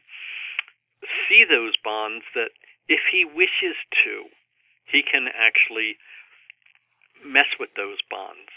see 1.27 1.45
those 1.47 1.75
bonds, 1.83 2.25
that 2.35 2.51
if 2.87 3.01
he 3.11 3.23
wishes 3.25 3.77
to, 4.03 4.27
he 4.85 5.03
can 5.03 5.27
actually 5.31 5.97
mess 7.23 7.47
with 7.59 7.69
those 7.75 7.99
bonds, 8.09 8.49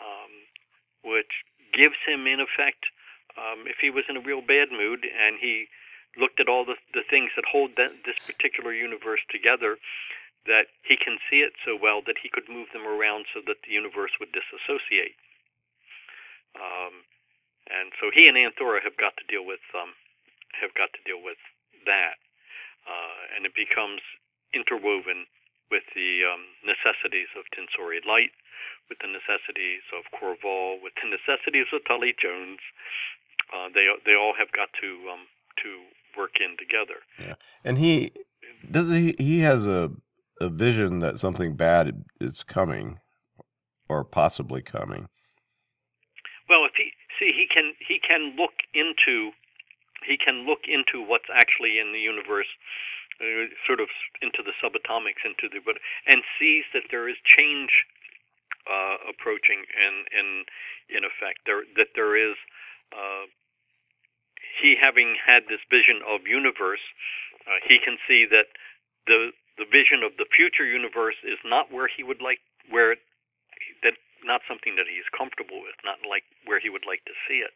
um, 0.00 0.32
which 1.02 1.44
gives 1.72 1.96
him, 2.06 2.26
in 2.26 2.40
effect, 2.40 2.86
um, 3.36 3.64
if 3.66 3.80
he 3.80 3.90
was 3.90 4.04
in 4.08 4.16
a 4.16 4.24
real 4.24 4.44
bad 4.44 4.68
mood 4.70 5.04
and 5.08 5.40
he 5.40 5.66
looked 6.20 6.40
at 6.40 6.48
all 6.48 6.64
the 6.64 6.76
the 6.92 7.04
things 7.08 7.32
that 7.36 7.48
hold 7.48 7.72
that, 7.76 8.04
this 8.04 8.20
particular 8.20 8.72
universe 8.72 9.24
together, 9.32 9.80
that 10.44 10.68
he 10.84 10.96
can 10.96 11.16
see 11.30 11.40
it 11.40 11.56
so 11.64 11.72
well 11.72 12.02
that 12.04 12.20
he 12.20 12.28
could 12.28 12.48
move 12.48 12.68
them 12.72 12.84
around 12.84 13.24
so 13.32 13.40
that 13.46 13.64
the 13.64 13.72
universe 13.72 14.12
would 14.20 14.28
disassociate. 14.34 15.16
Um, 16.52 17.08
and 17.70 17.96
so 17.96 18.12
he 18.12 18.28
and 18.28 18.36
Anthora 18.36 18.82
have 18.84 19.00
got 19.00 19.16
to 19.16 19.24
deal 19.24 19.46
with 19.46 19.64
um, 19.72 19.96
have 20.60 20.74
got 20.76 20.92
to 20.92 21.02
deal 21.08 21.22
with 21.22 21.40
that, 21.86 22.16
uh, 22.86 23.20
and 23.36 23.46
it 23.46 23.54
becomes 23.54 24.00
interwoven 24.54 25.26
with 25.70 25.82
the 25.96 26.28
um, 26.28 26.44
necessities 26.62 27.32
of 27.32 27.48
Tinsori 27.56 28.04
light, 28.04 28.36
with 28.88 28.98
the 29.00 29.08
necessities 29.08 29.80
of 29.96 30.04
Korval, 30.12 30.82
with 30.82 30.92
the 31.00 31.08
necessities 31.08 31.66
of 31.72 31.80
Tolly 31.88 32.14
Jones. 32.20 32.60
Uh, 33.48 33.68
they 33.72 33.88
they 34.04 34.14
all 34.14 34.34
have 34.36 34.52
got 34.52 34.68
to 34.80 34.88
um, 35.08 35.24
to 35.64 35.88
work 36.16 36.36
in 36.40 36.56
together. 36.60 37.00
Yeah, 37.18 37.34
and 37.64 37.78
he 37.78 38.12
does 38.70 38.88
he 38.88 39.16
he 39.18 39.40
has 39.40 39.66
a 39.66 39.90
a 40.40 40.48
vision 40.48 41.00
that 41.00 41.18
something 41.18 41.56
bad 41.56 42.04
is 42.20 42.42
coming, 42.42 42.98
or 43.88 44.04
possibly 44.04 44.60
coming. 44.62 45.08
Well, 46.48 46.64
if 46.64 46.72
he 46.76 46.92
see, 47.18 47.32
he 47.32 47.46
can 47.52 47.72
he 47.86 47.98
can 47.98 48.36
look 48.36 48.52
into 48.74 49.32
he 50.06 50.18
can 50.18 50.46
look 50.46 50.66
into 50.66 51.02
what's 51.02 51.28
actually 51.32 51.78
in 51.78 51.92
the 51.92 52.00
universe, 52.02 52.48
uh, 53.20 53.50
sort 53.66 53.80
of 53.80 53.88
into 54.20 54.42
the 54.42 54.54
subatomics, 54.58 55.22
into 55.24 55.48
the 55.48 55.60
but 55.64 55.78
and 56.06 56.22
sees 56.38 56.64
that 56.72 56.90
there 56.90 57.08
is 57.08 57.16
change 57.24 57.86
uh, 58.66 58.96
approaching 59.08 59.64
in 59.74 59.94
in 60.12 60.26
in 60.90 61.02
effect. 61.04 61.44
There 61.46 61.64
that 61.76 61.94
there 61.94 62.16
is. 62.16 62.36
Uh, 62.92 63.26
he 64.60 64.76
having 64.76 65.16
had 65.16 65.48
this 65.48 65.64
vision 65.72 66.04
of 66.04 66.28
universe, 66.28 66.84
uh, 67.48 67.56
he 67.64 67.80
can 67.80 67.96
see 68.06 68.28
that 68.28 68.52
the 69.06 69.32
the 69.56 69.64
vision 69.64 70.02
of 70.04 70.16
the 70.16 70.28
future 70.28 70.64
universe 70.64 71.16
is 71.24 71.40
not 71.44 71.72
where 71.72 71.88
he 71.88 72.02
would 72.04 72.20
like 72.20 72.40
where 72.68 72.96
that 73.82 73.96
not 74.24 74.40
something 74.46 74.78
that 74.78 74.86
he 74.86 74.98
is 75.02 75.08
comfortable 75.10 75.60
with, 75.60 75.74
not 75.82 75.98
like 76.06 76.22
where 76.46 76.62
he 76.62 76.70
would 76.70 76.86
like 76.86 77.02
to 77.04 77.14
see 77.26 77.42
it. 77.42 77.54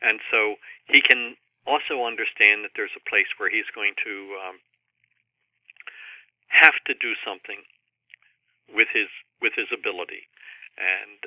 And 0.00 0.20
so 0.32 0.56
he 0.88 1.04
can 1.04 1.36
also 1.66 2.04
understand 2.04 2.64
that 2.64 2.76
there's 2.76 2.94
a 2.96 3.08
place 3.08 3.28
where 3.36 3.48
he's 3.48 3.68
going 3.74 3.96
to 4.04 4.14
um, 4.40 4.56
have 6.48 6.76
to 6.86 6.94
do 6.94 7.16
something 7.24 7.64
with 8.72 8.88
his 8.92 9.08
with 9.40 9.52
his 9.56 9.68
ability, 9.72 10.28
and 10.80 11.20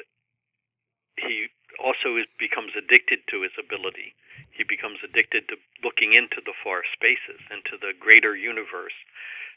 he 1.17 1.49
also 1.81 2.17
is, 2.17 2.25
becomes 2.37 2.73
addicted 2.77 3.25
to 3.29 3.41
his 3.41 3.53
ability. 3.57 4.13
He 4.53 4.63
becomes 4.65 5.01
addicted 5.05 5.49
to 5.49 5.57
looking 5.81 6.13
into 6.13 6.41
the 6.41 6.53
far 6.63 6.81
spaces, 6.93 7.41
into 7.49 7.77
the 7.77 7.93
greater 7.97 8.37
universe, 8.37 8.95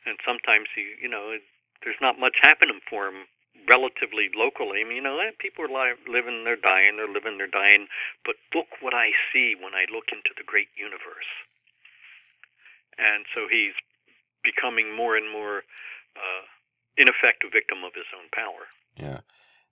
and 0.04 0.16
sometimes 0.24 0.68
he, 0.76 0.96
you 1.00 1.08
know, 1.08 1.36
there's 1.84 2.00
not 2.00 2.20
much 2.20 2.36
happening 2.44 2.80
for 2.88 3.08
him 3.08 3.28
relatively 3.68 4.30
locally. 4.32 4.80
I 4.80 4.88
mean, 4.88 4.96
you 4.96 5.02
know, 5.02 5.18
people 5.38 5.64
are 5.64 5.72
li- 5.72 6.00
living, 6.08 6.44
they're 6.44 6.60
dying, 6.60 6.96
they're 6.96 7.10
living, 7.10 7.36
they're 7.36 7.50
dying. 7.50 7.88
But 8.24 8.36
look 8.54 8.80
what 8.80 8.94
I 8.94 9.10
see 9.32 9.54
when 9.58 9.74
I 9.74 9.90
look 9.92 10.12
into 10.12 10.32
the 10.36 10.46
great 10.46 10.68
universe. 10.76 11.30
And 12.98 13.24
so 13.34 13.48
he's 13.50 13.74
becoming 14.44 14.94
more 14.94 15.16
and 15.16 15.30
more, 15.30 15.64
uh, 16.16 16.44
in 16.96 17.08
effect, 17.08 17.44
a 17.44 17.50
victim 17.50 17.84
of 17.84 17.92
his 17.94 18.08
own 18.12 18.28
power. 18.32 18.68
Yeah. 18.96 19.20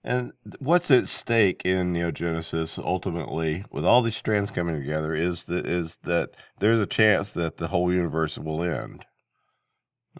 And 0.03 0.31
what's 0.59 0.89
at 0.91 1.07
stake 1.07 1.63
in 1.65 1.93
neogenesis 1.93 2.79
ultimately, 2.79 3.65
with 3.69 3.83
all 3.83 4.01
these 4.01 4.15
strands 4.15 4.49
coming 4.49 4.79
together, 4.79 5.13
is 5.13 5.43
that 5.45 5.65
is 5.65 5.97
that 6.03 6.31
there's 6.59 6.79
a 6.79 6.85
chance 6.85 7.33
that 7.33 7.57
the 7.57 7.67
whole 7.67 7.91
universe 7.91 8.37
will 8.37 8.63
end. 8.63 9.05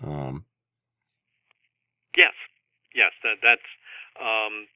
Um, 0.04 0.44
yes, 2.18 2.34
yes, 3.00 3.16
that 3.24 3.40
that's 3.40 3.70
um, 4.20 4.68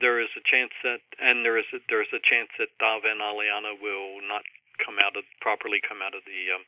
there 0.00 0.16
is 0.16 0.32
a 0.32 0.44
chance 0.48 0.72
that, 0.80 1.04
and 1.20 1.44
there 1.44 1.60
is 1.60 1.68
a, 1.76 1.84
there 1.92 2.00
is 2.00 2.08
a 2.16 2.22
chance 2.22 2.48
that 2.56 2.72
Dava 2.80 3.12
and 3.12 3.20
Aelliana 3.20 3.76
will 3.76 4.24
not 4.24 4.46
come 4.80 4.96
out 4.96 5.12
of 5.12 5.28
properly 5.44 5.84
come 5.84 6.00
out 6.00 6.16
of 6.16 6.24
the 6.24 6.48
um, 6.48 6.64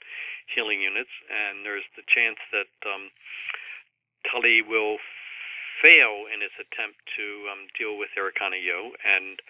healing 0.52 0.84
units, 0.84 1.12
and 1.32 1.64
there's 1.64 1.86
the 1.96 2.04
chance 2.04 2.36
that 2.52 2.68
um, 2.84 3.08
Tolly 4.28 4.60
will 4.60 5.00
fail 5.80 6.28
in 6.28 6.44
his 6.44 6.52
attempt 6.60 7.00
to 7.16 7.48
um, 7.48 7.72
deal 7.72 7.96
with 7.96 8.12
Ericana 8.14 8.60
Yo, 8.60 8.92
and 9.00 9.40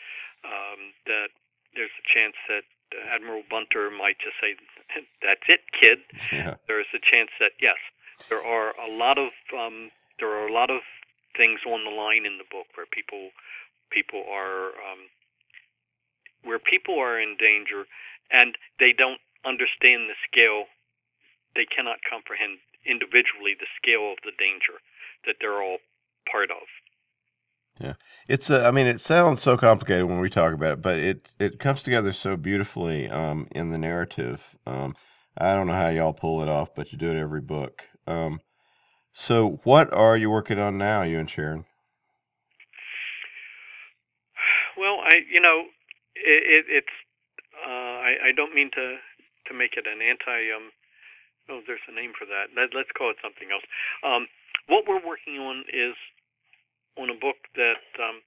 um, 0.46 0.80
that 1.10 1.34
there's 1.74 1.92
a 1.98 2.06
chance 2.06 2.38
that 2.46 2.64
Admiral 3.10 3.42
Bunter 3.48 3.90
might 3.90 4.20
just 4.20 4.36
say, 4.38 4.54
"That's 5.24 5.46
it, 5.48 5.66
kid." 5.74 5.98
Yeah. 6.32 6.54
There 6.68 6.80
is 6.80 6.88
a 6.94 7.02
chance 7.02 7.28
that 7.40 7.52
yes, 7.60 7.76
there 8.28 8.40
are 8.40 8.72
a 8.78 8.88
lot 8.88 9.18
of 9.18 9.32
um, 9.52 9.90
there 10.18 10.30
are 10.30 10.46
a 10.46 10.52
lot 10.52 10.70
of 10.70 10.80
things 11.36 11.60
on 11.66 11.84
the 11.84 11.94
line 11.94 12.24
in 12.26 12.38
the 12.38 12.48
book 12.50 12.66
where 12.74 12.86
people 12.90 13.30
people 13.90 14.24
are 14.28 14.72
um, 14.80 15.08
where 16.44 16.58
people 16.58 16.98
are 16.98 17.20
in 17.20 17.36
danger 17.38 17.84
and 18.30 18.56
they 18.78 18.92
don't 18.96 19.20
understand 19.44 20.08
the 20.08 20.18
scale. 20.26 20.66
They 21.54 21.66
cannot 21.68 22.00
comprehend 22.08 22.58
individually 22.86 23.54
the 23.58 23.68
scale 23.76 24.10
of 24.10 24.18
the 24.24 24.32
danger 24.38 24.80
that 25.26 25.36
they're 25.40 25.62
all 25.62 25.78
part 26.30 26.50
of. 26.50 26.66
Yeah, 27.80 27.94
it's 28.28 28.50
a. 28.50 28.66
I 28.66 28.70
mean, 28.70 28.86
it 28.86 29.00
sounds 29.00 29.40
so 29.40 29.56
complicated 29.56 30.04
when 30.04 30.20
we 30.20 30.28
talk 30.28 30.52
about 30.52 30.74
it, 30.74 30.82
but 30.82 30.98
it 30.98 31.34
it 31.38 31.58
comes 31.58 31.82
together 31.82 32.12
so 32.12 32.36
beautifully 32.36 33.08
um, 33.08 33.48
in 33.52 33.70
the 33.70 33.78
narrative. 33.78 34.56
Um, 34.66 34.94
I 35.36 35.54
don't 35.54 35.66
know 35.66 35.72
how 35.72 35.88
y'all 35.88 36.12
pull 36.12 36.42
it 36.42 36.48
off, 36.48 36.74
but 36.74 36.92
you 36.92 36.98
do 36.98 37.10
it 37.10 37.18
every 37.18 37.40
book. 37.40 37.82
Um, 38.06 38.40
so, 39.12 39.60
what 39.64 39.92
are 39.92 40.16
you 40.16 40.30
working 40.30 40.58
on 40.58 40.78
now, 40.78 41.02
you 41.02 41.18
and 41.18 41.28
Sharon? 41.28 41.64
Well, 44.76 45.00
I, 45.04 45.20
you 45.30 45.40
know, 45.40 45.68
it, 46.16 46.42
it, 46.42 46.64
it's. 46.68 46.94
Uh, 47.54 47.68
I, 48.02 48.12
I 48.28 48.32
don't 48.34 48.54
mean 48.54 48.70
to 48.74 48.96
to 49.46 49.54
make 49.54 49.76
it 49.76 49.86
an 49.86 50.00
anti. 50.00 50.48
Um, 50.50 50.72
oh, 51.50 51.60
there's 51.66 51.84
a 51.88 51.94
name 51.94 52.12
for 52.18 52.24
that. 52.24 52.56
Let, 52.56 52.74
let's 52.74 52.90
call 52.96 53.10
it 53.10 53.20
something 53.22 53.52
else. 53.52 53.62
Um, 54.02 54.26
what 54.66 54.88
we're 54.88 55.04
working 55.04 55.38
on 55.38 55.64
is 55.68 55.94
on 56.96 57.10
a 57.10 57.18
book 57.18 57.36
that, 57.56 57.84
um, 58.00 58.24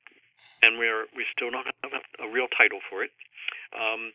and 0.61 0.77
we're 0.77 1.09
we 1.15 1.25
still 1.33 1.49
don't 1.49 1.67
have 1.83 1.93
a, 1.97 2.01
a 2.23 2.31
real 2.31 2.47
title 2.53 2.79
for 2.89 3.03
it. 3.03 3.11
Um, 3.73 4.13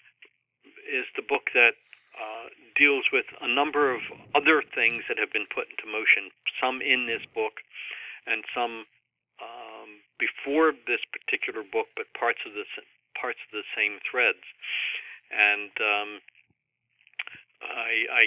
is 0.87 1.07
the 1.17 1.27
book 1.27 1.51
that 1.55 1.75
uh, 2.16 2.51
deals 2.77 3.05
with 3.12 3.27
a 3.40 3.49
number 3.49 3.94
of 3.94 4.01
other 4.35 4.62
things 4.75 5.05
that 5.09 5.18
have 5.18 5.33
been 5.33 5.46
put 5.53 5.70
into 5.70 5.87
motion, 5.87 6.31
some 6.59 6.83
in 6.83 7.07
this 7.07 7.23
book 7.35 7.62
and 8.27 8.44
some 8.55 8.85
um, 9.40 10.05
before 10.20 10.73
this 10.87 11.01
particular 11.12 11.64
book, 11.64 11.88
but 11.96 12.11
parts 12.12 12.40
of 12.44 12.53
the 12.53 12.64
parts 13.16 13.40
of 13.49 13.53
the 13.53 13.66
same 13.77 14.01
threads. 14.05 14.44
And 15.31 15.73
um, 15.81 16.11
I, 17.62 17.92
I 18.11 18.23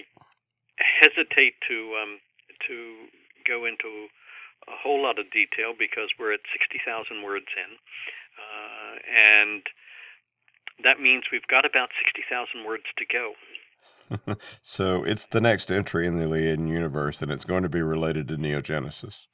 hesitate 0.78 1.60
to 1.70 1.78
um, 2.00 2.14
to 2.68 2.76
go 3.46 3.66
into 3.66 4.08
a 4.68 4.76
whole 4.80 5.04
lot 5.04 5.20
of 5.20 5.28
detail 5.32 5.76
because 5.76 6.08
we're 6.16 6.32
at 6.32 6.48
60,000 6.56 7.20
words 7.20 7.52
in, 7.52 7.72
uh, 8.40 8.96
and 9.04 9.62
that 10.82 11.04
means 11.04 11.28
we've 11.28 11.48
got 11.52 11.68
about 11.68 11.92
60,000 12.00 12.64
words 12.64 12.88
to 12.98 13.06
go. 13.06 13.36
so 14.64 15.04
it's 15.04 15.26
the 15.26 15.42
next 15.42 15.72
entry 15.72 16.08
in 16.08 16.18
the 16.18 16.26
Liaden 16.26 16.68
universe, 16.68 17.22
and 17.22 17.32
it's 17.32 17.46
going 17.46 17.64
to 17.64 17.70
be 17.70 17.82
related 17.82 18.28
to 18.30 18.36
Neogenesis. 18.36 19.28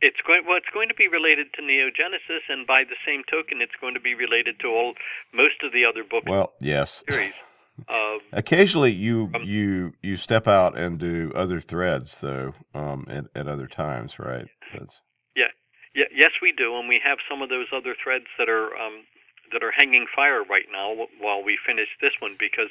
It's 0.00 0.20
going 0.26 0.42
well. 0.46 0.58
It's 0.58 0.66
going 0.74 0.88
to 0.88 0.94
be 0.94 1.08
related 1.08 1.46
to 1.54 1.62
Neogenesis, 1.62 2.44
and 2.48 2.66
by 2.66 2.84
the 2.84 2.96
same 3.06 3.22
token, 3.30 3.62
it's 3.62 3.72
going 3.80 3.94
to 3.94 4.00
be 4.00 4.14
related 4.14 4.60
to 4.60 4.68
all 4.68 4.94
most 5.32 5.62
of 5.64 5.72
the 5.72 5.84
other 5.84 6.04
books. 6.08 6.26
Well, 6.28 6.52
yes. 6.60 7.02
Series. 7.08 7.32
Occasionally, 8.32 8.92
you 8.92 9.30
um, 9.34 9.42
you 9.44 9.92
you 10.02 10.16
step 10.16 10.46
out 10.46 10.76
and 10.76 10.98
do 10.98 11.32
other 11.34 11.60
threads, 11.60 12.18
though, 12.18 12.54
um, 12.74 13.06
at, 13.08 13.24
at 13.34 13.48
other 13.48 13.66
times, 13.66 14.18
right? 14.18 14.46
That's... 14.72 15.00
Yeah, 15.34 15.52
yeah, 15.94 16.08
yes, 16.14 16.32
we 16.40 16.52
do, 16.56 16.76
and 16.76 16.88
we 16.88 17.00
have 17.04 17.18
some 17.28 17.42
of 17.42 17.48
those 17.48 17.66
other 17.74 17.94
threads 18.02 18.26
that 18.38 18.48
are 18.48 18.74
um, 18.76 19.04
that 19.52 19.62
are 19.62 19.74
hanging 19.74 20.06
fire 20.10 20.42
right 20.42 20.66
now 20.70 20.94
while 21.20 21.42
we 21.42 21.58
finish 21.58 21.88
this 22.00 22.14
one 22.20 22.36
because 22.38 22.70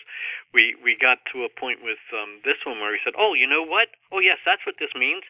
we 0.54 0.76
we 0.84 0.98
got 1.00 1.20
to 1.32 1.44
a 1.46 1.52
point 1.52 1.80
with 1.84 2.02
um, 2.12 2.42
this 2.44 2.60
one 2.66 2.80
where 2.80 2.92
we 2.92 3.02
said, 3.04 3.16
oh, 3.18 3.34
you 3.34 3.48
know 3.48 3.64
what? 3.64 3.94
Oh, 4.12 4.20
yes, 4.20 4.40
that's 4.46 4.66
what 4.66 4.76
this 4.80 4.92
means. 4.96 5.24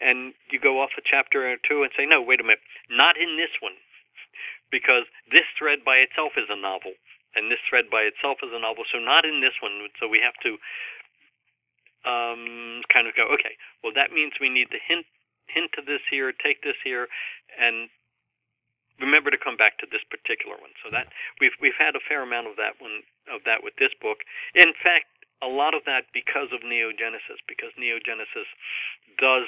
And 0.00 0.34
you 0.50 0.58
go 0.58 0.80
off 0.80 0.94
a 0.98 1.04
chapter 1.04 1.46
or 1.46 1.58
two 1.62 1.82
and 1.82 1.90
say, 1.96 2.06
no, 2.06 2.22
wait 2.22 2.40
a 2.40 2.46
minute, 2.46 2.62
not 2.90 3.18
in 3.18 3.36
this 3.36 3.52
one, 3.58 3.74
because 4.70 5.06
this 5.30 5.46
thread 5.58 5.82
by 5.84 5.98
itself 6.02 6.38
is 6.38 6.46
a 6.50 6.58
novel, 6.58 6.94
and 7.34 7.50
this 7.50 7.62
thread 7.66 7.90
by 7.90 8.06
itself 8.06 8.38
is 8.42 8.54
a 8.54 8.60
novel, 8.62 8.84
so 8.86 8.98
not 8.98 9.26
in 9.26 9.42
this 9.42 9.58
one. 9.58 9.74
So 9.98 10.06
we 10.06 10.22
have 10.22 10.38
to 10.46 10.58
um, 12.06 12.86
kind 12.92 13.10
of 13.10 13.18
go, 13.18 13.26
okay, 13.34 13.58
well, 13.82 13.92
that 13.94 14.14
means 14.14 14.38
we 14.38 14.48
need 14.48 14.70
to 14.70 14.80
hint 14.80 15.06
hint 15.48 15.72
to 15.72 15.80
this 15.80 16.04
here, 16.12 16.30
take 16.30 16.60
this 16.60 16.76
here, 16.84 17.08
and 17.56 17.88
remember 19.00 19.30
to 19.30 19.38
come 19.38 19.56
back 19.56 19.78
to 19.78 19.86
this 19.90 20.02
particular 20.10 20.58
one. 20.58 20.74
So 20.82 20.90
that 20.90 21.08
we've 21.40 21.54
we've 21.62 21.78
had 21.78 21.94
a 21.94 22.02
fair 22.02 22.22
amount 22.22 22.46
of 22.46 22.56
that 22.56 22.78
one 22.78 23.02
of 23.30 23.42
that 23.46 23.62
with 23.62 23.74
this 23.78 23.94
book. 24.00 24.26
In 24.54 24.74
fact, 24.74 25.08
a 25.42 25.48
lot 25.48 25.74
of 25.74 25.82
that 25.86 26.10
because 26.12 26.50
of 26.52 26.66
Neogenesis, 26.66 27.38
because 27.46 27.70
Neogenesis 27.78 28.48
does 29.18 29.46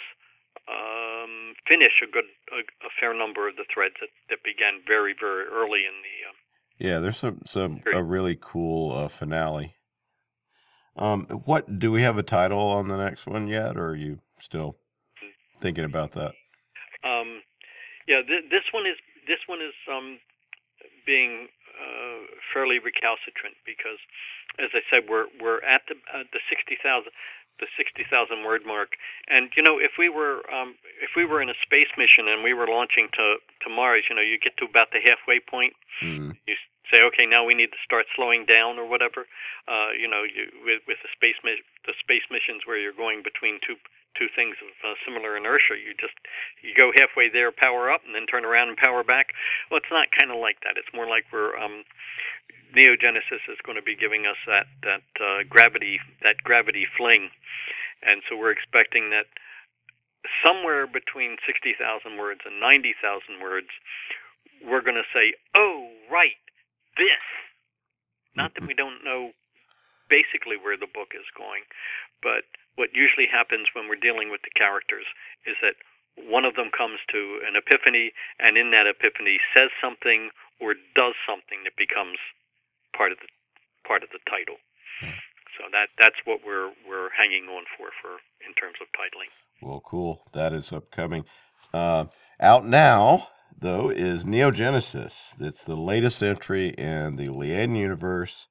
um, 0.69 1.55
finish 1.67 2.03
a 2.03 2.11
good 2.11 2.31
a, 2.53 2.63
a, 2.87 2.91
fair 2.99 3.15
number 3.15 3.49
of 3.49 3.57
the 3.57 3.65
threads 3.73 3.95
that, 4.01 4.11
that 4.29 4.43
began 4.45 4.83
very 4.87 5.15
very 5.19 5.47
early 5.47 5.87
in 5.87 5.97
the. 6.03 6.17
Um, 6.29 6.37
yeah, 6.79 6.99
there's 6.99 7.19
some 7.19 7.43
some 7.45 7.83
a 7.93 8.03
really 8.03 8.39
cool 8.41 8.97
uh, 8.97 9.09
finale. 9.09 9.75
Um, 10.97 11.27
what 11.45 11.79
do 11.79 11.93
we 11.93 12.03
have 12.03 12.19
a 12.19 12.23
title 12.23 12.59
on 12.59 12.89
the 12.89 12.97
next 12.97 13.27
one 13.27 13.49
yet, 13.49 13.77
or 13.77 13.91
are 13.91 13.97
you 13.97 14.21
still 14.39 14.77
thinking 15.61 15.85
about 15.85 16.13
that? 16.13 16.33
Um, 17.05 17.43
yeah, 18.09 18.23
th- 18.27 18.51
this 18.51 18.65
one 18.73 18.87
is 18.87 18.97
this 19.27 19.43
one 19.47 19.61
is 19.61 19.75
um, 19.91 20.19
being 21.07 21.49
uh, 21.77 22.27
fairly 22.53 22.79
recalcitrant 22.79 23.57
because, 23.65 24.01
as 24.59 24.71
I 24.77 24.83
said, 24.91 25.09
we're 25.09 25.27
we're 25.41 25.63
at 25.65 25.83
the 25.89 25.97
uh, 26.13 26.25
the 26.33 26.41
sixty 26.49 26.77
thousand 26.81 27.13
the 27.61 27.69
sixty 27.77 28.05
thousand 28.09 28.45
word 28.45 28.65
mark, 28.67 28.97
and 29.29 29.53
you 29.57 29.63
know 29.63 29.79
if 29.79 30.01
we 30.01 30.09
were 30.09 30.43
um, 30.49 30.75
if 31.05 31.13
we 31.15 31.25
were 31.25 31.41
in 31.41 31.49
a 31.49 31.59
space 31.61 31.93
mission 31.97 32.27
and 32.27 32.43
we 32.43 32.53
were 32.57 32.67
launching 32.67 33.09
to 33.15 33.37
to 33.63 33.69
Mars, 33.69 34.05
you 34.09 34.17
know, 34.17 34.25
you 34.25 34.41
get 34.41 34.57
to 34.59 34.65
about 34.65 34.91
the 34.91 35.01
halfway 35.05 35.39
point, 35.39 35.77
mm. 36.03 36.37
you 36.49 36.57
say, 36.91 37.05
okay, 37.07 37.25
now 37.29 37.45
we 37.45 37.55
need 37.55 37.71
to 37.71 37.81
start 37.85 38.07
slowing 38.17 38.45
down 38.45 38.81
or 38.81 38.89
whatever. 38.89 39.29
Uh, 39.69 39.95
you 39.95 40.09
know, 40.09 40.25
you, 40.25 40.51
with 40.65 40.83
with 40.89 40.99
the 41.05 41.13
space 41.13 41.39
mi- 41.45 41.63
the 41.87 41.95
space 42.01 42.25
missions 42.33 42.67
where 42.67 42.81
you're 42.81 42.97
going 42.97 43.23
between 43.23 43.61
two 43.63 43.77
two 44.19 44.29
things 44.35 44.57
of 44.63 44.73
uh, 44.83 44.95
similar 45.07 45.37
inertia. 45.37 45.79
You 45.79 45.95
just 45.99 46.17
you 46.63 46.75
go 46.75 46.91
halfway 46.99 47.31
there, 47.31 47.53
power 47.53 47.91
up, 47.91 48.03
and 48.07 48.15
then 48.15 48.27
turn 48.27 48.45
around 48.45 48.69
and 48.69 48.77
power 48.77 49.03
back. 49.03 49.35
Well, 49.71 49.79
it's 49.79 49.93
not 49.93 50.11
kind 50.15 50.31
of 50.31 50.39
like 50.39 50.61
that. 50.63 50.79
It's 50.79 50.91
more 50.95 51.07
like 51.07 51.27
we're 51.33 51.57
um, 51.57 51.85
Neogenesis 52.75 53.43
is 53.51 53.59
going 53.67 53.77
to 53.77 53.87
be 53.87 53.97
giving 53.99 54.27
us 54.27 54.39
that 54.47 54.67
that 54.83 55.07
uh, 55.19 55.43
gravity 55.49 55.99
that 56.23 56.39
gravity 56.43 56.87
fling, 56.97 57.31
and 58.03 58.23
so 58.29 58.37
we're 58.37 58.55
expecting 58.55 59.11
that 59.11 59.27
somewhere 60.45 60.87
between 60.87 61.37
sixty 61.47 61.75
thousand 61.75 62.19
words 62.19 62.41
and 62.47 62.61
ninety 62.61 62.95
thousand 62.99 63.43
words, 63.43 63.71
we're 64.63 64.83
going 64.83 64.99
to 65.01 65.11
say, 65.15 65.35
"Oh, 65.57 65.91
right, 66.11 66.39
this." 66.97 67.25
Not 68.37 68.55
that 68.55 68.67
we 68.67 68.75
don't 68.75 69.03
know 69.03 69.35
basically 70.11 70.59
where 70.59 70.77
the 70.77 70.91
book 70.91 71.15
is 71.15 71.25
going, 71.39 71.65
but 72.21 72.45
what 72.77 72.91
usually 72.93 73.31
happens 73.31 73.71
when 73.73 73.87
we're 73.87 74.01
dealing 74.01 74.29
with 74.29 74.43
the 74.43 74.53
characters 74.53 75.07
is 75.47 75.57
that 75.63 75.79
one 76.19 76.45
of 76.45 76.55
them 76.55 76.69
comes 76.75 76.99
to 77.09 77.41
an 77.47 77.55
epiphany, 77.57 78.13
and 78.39 78.59
in 78.59 78.71
that 78.75 78.91
epiphany 78.91 79.39
says 79.55 79.71
something 79.81 80.31
or 80.61 80.75
does 80.99 81.15
something 81.25 81.65
that 81.65 81.79
becomes 81.79 82.19
part 82.93 83.13
of 83.13 83.19
the 83.23 83.31
part 83.87 84.03
of 84.03 84.11
the 84.11 84.21
title. 84.29 84.61
Hmm. 85.01 85.17
So 85.57 85.65
that 85.73 85.89
that's 85.99 86.21
what 86.25 86.41
we're 86.45 86.73
we're 86.89 87.11
hanging 87.17 87.49
on 87.49 87.65
for 87.77 87.89
for 88.03 88.21
in 88.45 88.53
terms 88.55 88.77
of 88.81 88.89
titling. 88.93 89.33
Well, 89.63 89.83
cool. 89.85 90.25
That 90.33 90.53
is 90.53 90.73
upcoming. 90.73 91.25
Uh, 91.73 92.07
out 92.41 92.67
now, 92.67 93.29
though, 93.59 93.91
is 93.91 94.25
Neogenesis. 94.25 95.35
It's 95.41 95.65
the 95.65 95.77
latest 95.77 96.23
entry 96.23 96.71
in 96.71 97.17
the 97.17 97.29
Liaden 97.29 97.77
universe 97.77 98.49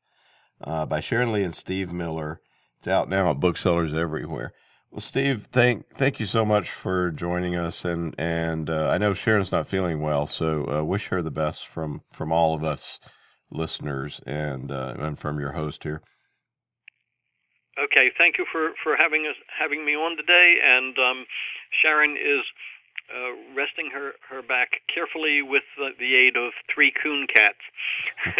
uh, 0.63 0.85
by 0.85 0.99
Sharon 0.99 1.31
Lee 1.31 1.43
and 1.43 1.55
Steve 1.55 1.91
Miller. 1.91 2.41
It's 2.79 2.87
out 2.87 3.09
now 3.09 3.31
at 3.31 3.39
booksellers 3.39 3.93
everywhere. 3.93 4.53
Well, 4.91 5.01
Steve, 5.01 5.47
thank 5.51 5.87
thank 5.95 6.19
you 6.19 6.25
so 6.25 6.43
much 6.43 6.71
for 6.71 7.11
joining 7.11 7.55
us, 7.55 7.85
and 7.85 8.15
and 8.17 8.69
uh, 8.69 8.89
I 8.89 8.97
know 8.97 9.13
Sharon's 9.13 9.51
not 9.51 9.67
feeling 9.67 10.01
well, 10.01 10.25
so 10.25 10.65
uh, 10.67 10.83
wish 10.83 11.07
her 11.07 11.21
the 11.21 11.29
best 11.29 11.67
from 11.67 12.01
from 12.11 12.31
all 12.31 12.55
of 12.55 12.63
us 12.63 12.99
listeners 13.51 14.19
and 14.25 14.71
uh, 14.71 14.95
and 14.97 15.19
from 15.19 15.39
your 15.39 15.51
host 15.51 15.83
here. 15.83 16.01
Okay, 17.77 18.11
thank 18.17 18.37
you 18.37 18.45
for 18.51 18.71
for 18.83 18.97
having 18.97 19.27
us 19.27 19.35
having 19.57 19.85
me 19.85 19.93
on 19.93 20.17
today, 20.17 20.55
and 20.63 20.97
um, 20.97 21.25
Sharon 21.83 22.17
is 22.17 22.41
uh, 23.13 23.55
resting 23.55 23.89
her, 23.93 24.13
her 24.29 24.41
back 24.41 24.81
carefully 24.93 25.41
with 25.41 25.63
the, 25.77 25.89
the 25.99 26.15
aid 26.15 26.37
of 26.37 26.51
three 26.73 26.91
coon 26.91 27.27
cats 27.27 27.59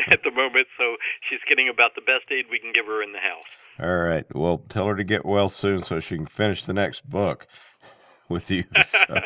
at 0.11 0.23
the 0.23 0.31
moment, 0.31 0.67
so 0.77 0.95
she's 1.27 1.39
getting 1.47 1.69
about 1.69 1.95
the 1.95 2.01
best 2.01 2.31
aid 2.31 2.45
we 2.51 2.59
can 2.59 2.71
give 2.73 2.85
her 2.85 3.01
in 3.03 3.11
the 3.13 3.19
house. 3.19 3.49
All 3.81 3.97
right. 3.97 4.25
Well, 4.35 4.63
tell 4.69 4.87
her 4.87 4.95
to 4.95 5.03
get 5.03 5.25
well 5.25 5.49
soon 5.49 5.81
so 5.81 5.99
she 5.99 6.17
can 6.17 6.25
finish 6.25 6.65
the 6.65 6.73
next 6.73 7.09
book 7.09 7.47
with 8.29 8.51
you. 8.51 8.65
So. 8.85 9.21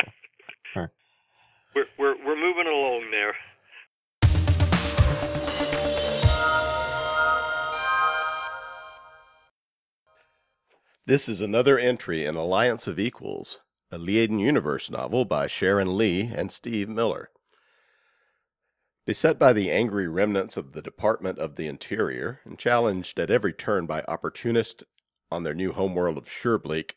we're, 1.75 1.85
we're, 1.97 2.15
we're 2.25 2.39
moving 2.39 2.67
along 2.67 3.09
there. 3.11 3.33
This 11.05 11.27
is 11.27 11.41
another 11.41 11.77
entry 11.77 12.23
in 12.23 12.35
Alliance 12.35 12.87
of 12.87 12.97
Equals, 12.97 13.59
a 13.93 13.99
Liaden 13.99 14.39
Universe 14.39 14.89
novel 14.89 15.23
by 15.23 15.45
Sharon 15.45 15.95
Lee 15.95 16.21
and 16.21 16.51
Steve 16.51 16.89
Miller. 16.89 17.29
Beset 19.05 19.37
by 19.37 19.53
the 19.53 19.69
angry 19.69 20.07
remnants 20.07 20.57
of 20.57 20.71
the 20.71 20.81
Department 20.81 21.37
of 21.37 21.57
the 21.57 21.67
Interior, 21.67 22.39
and 22.43 22.57
challenged 22.57 23.19
at 23.19 23.29
every 23.29 23.53
turn 23.53 23.85
by 23.85 24.03
opportunists 24.07 24.83
on 25.31 25.43
their 25.43 25.53
new 25.53 25.73
homeworld 25.73 26.17
of 26.17 26.25
Surebleak, 26.25 26.95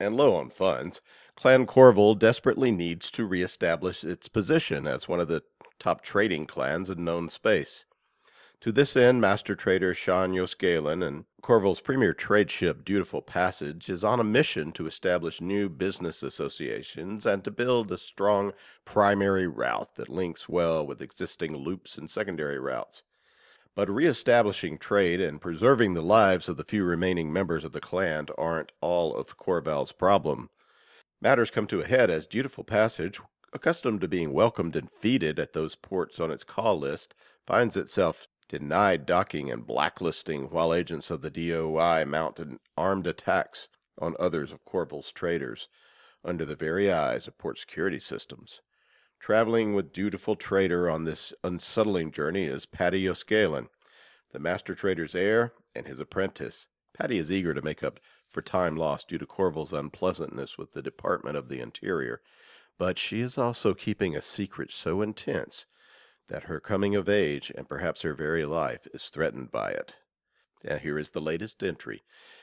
and 0.00 0.16
low 0.16 0.34
on 0.34 0.48
funds, 0.48 1.02
Clan 1.36 1.66
Korval 1.66 2.18
desperately 2.18 2.70
needs 2.70 3.10
to 3.10 3.26
reestablish 3.26 4.02
its 4.02 4.28
position 4.28 4.86
as 4.86 5.08
one 5.08 5.20
of 5.20 5.28
the 5.28 5.42
top 5.78 6.00
trading 6.00 6.46
clans 6.46 6.88
in 6.88 7.04
known 7.04 7.28
space. 7.28 7.84
To 8.62 8.72
this 8.72 8.96
end, 8.96 9.20
master 9.20 9.54
trader 9.54 9.94
Shan 9.94 10.32
yos'Galan 10.32 11.06
and 11.06 11.26
Korval's 11.44 11.80
premier 11.80 12.12
trade 12.12 12.50
ship 12.50 12.84
Dutiful 12.84 13.22
Passage 13.22 13.88
is 13.88 14.02
on 14.02 14.18
a 14.18 14.24
mission 14.24 14.72
to 14.72 14.88
establish 14.88 15.40
new 15.40 15.68
business 15.68 16.24
associations 16.24 17.24
and 17.24 17.44
to 17.44 17.52
build 17.52 17.92
a 17.92 17.96
strong 17.96 18.52
primary 18.84 19.46
route 19.46 19.94
that 19.94 20.08
links 20.08 20.48
well 20.48 20.84
with 20.84 21.00
existing 21.00 21.54
loops 21.54 21.96
and 21.96 22.10
secondary 22.10 22.58
routes. 22.58 23.04
But 23.76 23.88
reestablishing 23.88 24.78
trade 24.78 25.20
and 25.20 25.40
preserving 25.40 25.94
the 25.94 26.02
lives 26.02 26.48
of 26.48 26.56
the 26.56 26.64
few 26.64 26.82
remaining 26.82 27.32
members 27.32 27.62
of 27.62 27.70
the 27.70 27.80
clan 27.80 28.26
aren't 28.36 28.72
all 28.80 29.14
of 29.14 29.36
Korval's 29.36 29.92
problem. 29.92 30.50
Matters 31.20 31.52
come 31.52 31.68
to 31.68 31.80
a 31.80 31.86
head 31.86 32.10
as 32.10 32.26
Dutiful 32.26 32.64
Passage, 32.64 33.20
accustomed 33.52 34.00
to 34.00 34.08
being 34.08 34.32
welcomed 34.32 34.74
and 34.74 34.90
feted 34.90 35.38
at 35.38 35.52
those 35.52 35.76
ports 35.76 36.18
on 36.18 36.32
its 36.32 36.42
call 36.42 36.76
list, 36.76 37.14
finds 37.46 37.76
itself 37.76 38.26
denied 38.48 39.04
docking 39.04 39.50
and 39.50 39.66
blacklisting 39.66 40.48
while 40.50 40.72
agents 40.72 41.10
of 41.10 41.20
the 41.20 41.30
DOI 41.30 42.04
mounted 42.06 42.56
armed 42.76 43.06
attacks 43.06 43.68
on 43.98 44.16
others 44.18 44.52
of 44.52 44.64
Korval's 44.64 45.12
traders 45.12 45.68
under 46.24 46.44
the 46.44 46.56
very 46.56 46.90
eyes 46.90 47.28
of 47.28 47.36
port 47.36 47.58
security 47.58 47.98
systems. 47.98 48.62
Traveling 49.20 49.74
with 49.74 49.92
dutiful 49.92 50.36
trader 50.36 50.88
on 50.88 51.04
this 51.04 51.34
unsettling 51.44 52.10
journey 52.10 52.44
is 52.44 52.66
Padi 52.66 53.04
yos'Galan, 53.04 53.68
the 54.32 54.38
master 54.38 54.74
trader's 54.74 55.14
heir 55.14 55.52
and 55.74 55.86
his 55.86 56.00
apprentice. 56.00 56.68
Padi 56.94 57.18
is 57.18 57.30
eager 57.30 57.52
to 57.52 57.62
make 57.62 57.82
up 57.82 58.00
for 58.28 58.42
time 58.42 58.76
lost 58.76 59.08
due 59.08 59.18
to 59.18 59.26
Korval's 59.26 59.72
unpleasantness 59.72 60.56
with 60.56 60.72
the 60.72 60.82
Department 60.82 61.36
of 61.36 61.48
the 61.48 61.60
Interior, 61.60 62.22
but 62.78 62.98
she 62.98 63.20
is 63.20 63.36
also 63.36 63.74
keeping 63.74 64.16
a 64.16 64.22
secret 64.22 64.70
so 64.70 65.02
intense 65.02 65.66
that 66.28 66.44
her 66.44 66.60
coming 66.60 66.94
of 66.94 67.08
age 67.08 67.50
and 67.56 67.68
perhaps 67.68 68.02
her 68.02 68.14
very 68.14 68.44
life 68.44 68.86
is 68.92 69.08
threatened 69.08 69.50
by 69.50 69.70
it. 69.70 69.96
And 70.64 70.80
here 70.80 70.98
is 70.98 71.10
the 71.10 71.20
latest 71.20 71.62
entry 71.62 72.02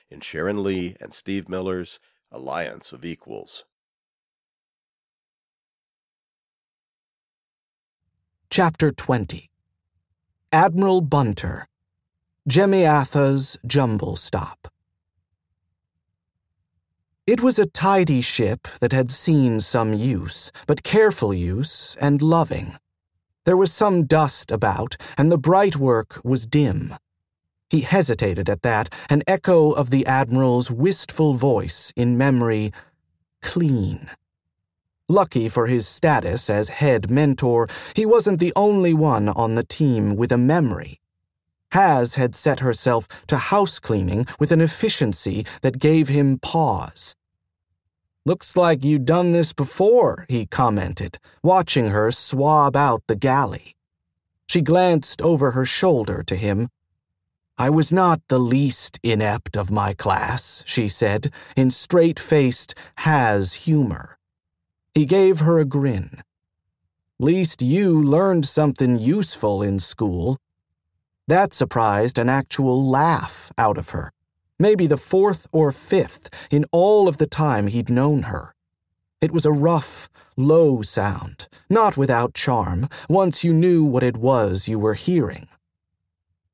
in 0.09 0.21
Sharon 0.21 0.63
Lee 0.63 0.95
and 0.99 1.13
Steve 1.13 1.49
Miller's 1.49 1.99
Alliance 2.31 2.91
of 2.91 3.05
Equals. 3.05 3.65
Chapter 8.49 8.91
20 8.91 9.49
Admiral 10.51 11.01
Bunter 11.01 11.67
Jemiatha's 12.47 13.57
Jumble 13.65 14.15
Stop 14.15 14.69
It 17.27 17.41
was 17.41 17.59
a 17.59 17.65
tidy 17.65 18.21
ship 18.21 18.67
that 18.79 18.93
had 18.93 19.11
seen 19.11 19.59
some 19.59 19.93
use, 19.93 20.51
but 20.67 20.83
careful 20.83 21.33
use 21.33 21.97
and 21.99 22.21
loving. 22.21 22.77
There 23.45 23.55
was 23.55 23.71
some 23.71 24.05
dust 24.05 24.49
about, 24.49 24.97
and 25.17 25.31
the 25.31 25.37
bright 25.37 25.75
work 25.75 26.19
was 26.23 26.47
dim. 26.47 26.95
He 27.69 27.81
hesitated 27.81 28.49
at 28.49 28.63
that, 28.63 28.93
an 29.07 29.21
echo 29.27 29.71
of 29.71 29.91
the 29.91 30.05
Admiral's 30.07 30.71
wistful 30.71 31.35
voice 31.35 31.93
in 31.95 32.17
memory 32.17 32.73
clean. 33.43 34.09
Lucky 35.07 35.47
for 35.47 35.67
his 35.67 35.87
status 35.87 36.49
as 36.49 36.69
head 36.69 37.11
mentor, 37.11 37.67
he 37.95 38.05
wasn't 38.05 38.39
the 38.39 38.53
only 38.55 38.95
one 38.95 39.29
on 39.29 39.53
the 39.53 39.63
team 39.63 40.15
with 40.15 40.31
a 40.31 40.37
memory. 40.37 40.99
Haz 41.71 42.15
had 42.15 42.33
set 42.33 42.61
herself 42.61 43.07
to 43.27 43.37
house 43.37 43.77
cleaning 43.77 44.25
with 44.39 44.51
an 44.51 44.61
efficiency 44.61 45.45
that 45.61 45.77
gave 45.77 46.07
him 46.07 46.39
pause. 46.39 47.15
Looks 48.27 48.57
like 48.57 48.83
you'd 48.83 49.05
done 49.05 49.33
this 49.33 49.53
before, 49.53 50.25
he 50.27 50.47
commented, 50.47 51.19
watching 51.43 51.91
her 51.91 52.09
swab 52.09 52.75
out 52.75 53.03
the 53.05 53.15
galley. 53.15 53.75
She 54.47 54.61
glanced 54.61 55.21
over 55.21 55.51
her 55.51 55.63
shoulder 55.63 56.23
to 56.23 56.35
him. 56.35 56.69
I 57.55 57.69
was 57.69 57.91
not 57.91 58.21
the 58.27 58.39
least 58.39 58.99
inept 59.03 59.55
of 59.55 59.69
my 59.69 59.93
class, 59.93 60.63
she 60.65 60.87
said, 60.87 61.31
in 61.55 61.69
straight 61.69 62.19
faced 62.19 62.73
Haz 62.97 63.53
humor. 63.65 64.17
He 64.95 65.05
gave 65.05 65.41
her 65.41 65.59
a 65.59 65.65
grin. 65.65 66.23
Least 67.19 67.61
you 67.61 68.01
learned 68.01 68.47
something 68.47 68.97
useful 68.97 69.61
in 69.61 69.77
school. 69.77 70.39
That 71.27 71.53
surprised 71.53 72.17
an 72.17 72.29
actual 72.29 72.89
laugh 72.89 73.51
out 73.55 73.77
of 73.77 73.89
her 73.89 74.14
maybe 74.59 74.87
the 74.87 74.97
fourth 74.97 75.47
or 75.51 75.71
fifth 75.71 76.29
in 76.51 76.65
all 76.71 77.07
of 77.07 77.17
the 77.17 77.27
time 77.27 77.67
he'd 77.67 77.89
known 77.89 78.23
her. 78.23 78.53
It 79.21 79.31
was 79.31 79.45
a 79.45 79.51
rough, 79.51 80.09
low 80.37 80.81
sound, 80.81 81.47
not 81.69 81.97
without 81.97 82.33
charm, 82.33 82.89
once 83.09 83.43
you 83.43 83.53
knew 83.53 83.83
what 83.83 84.03
it 84.03 84.17
was 84.17 84.67
you 84.67 84.77
were 84.77 84.93
hearing. 84.93 85.47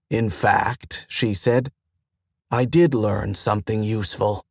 In 0.09 0.29
fact, 0.29 1.05
she 1.09 1.33
said, 1.33 1.71
I 2.49 2.65
did 2.65 2.93
learn 2.93 3.35
something 3.35 3.83
useful. 3.83 4.45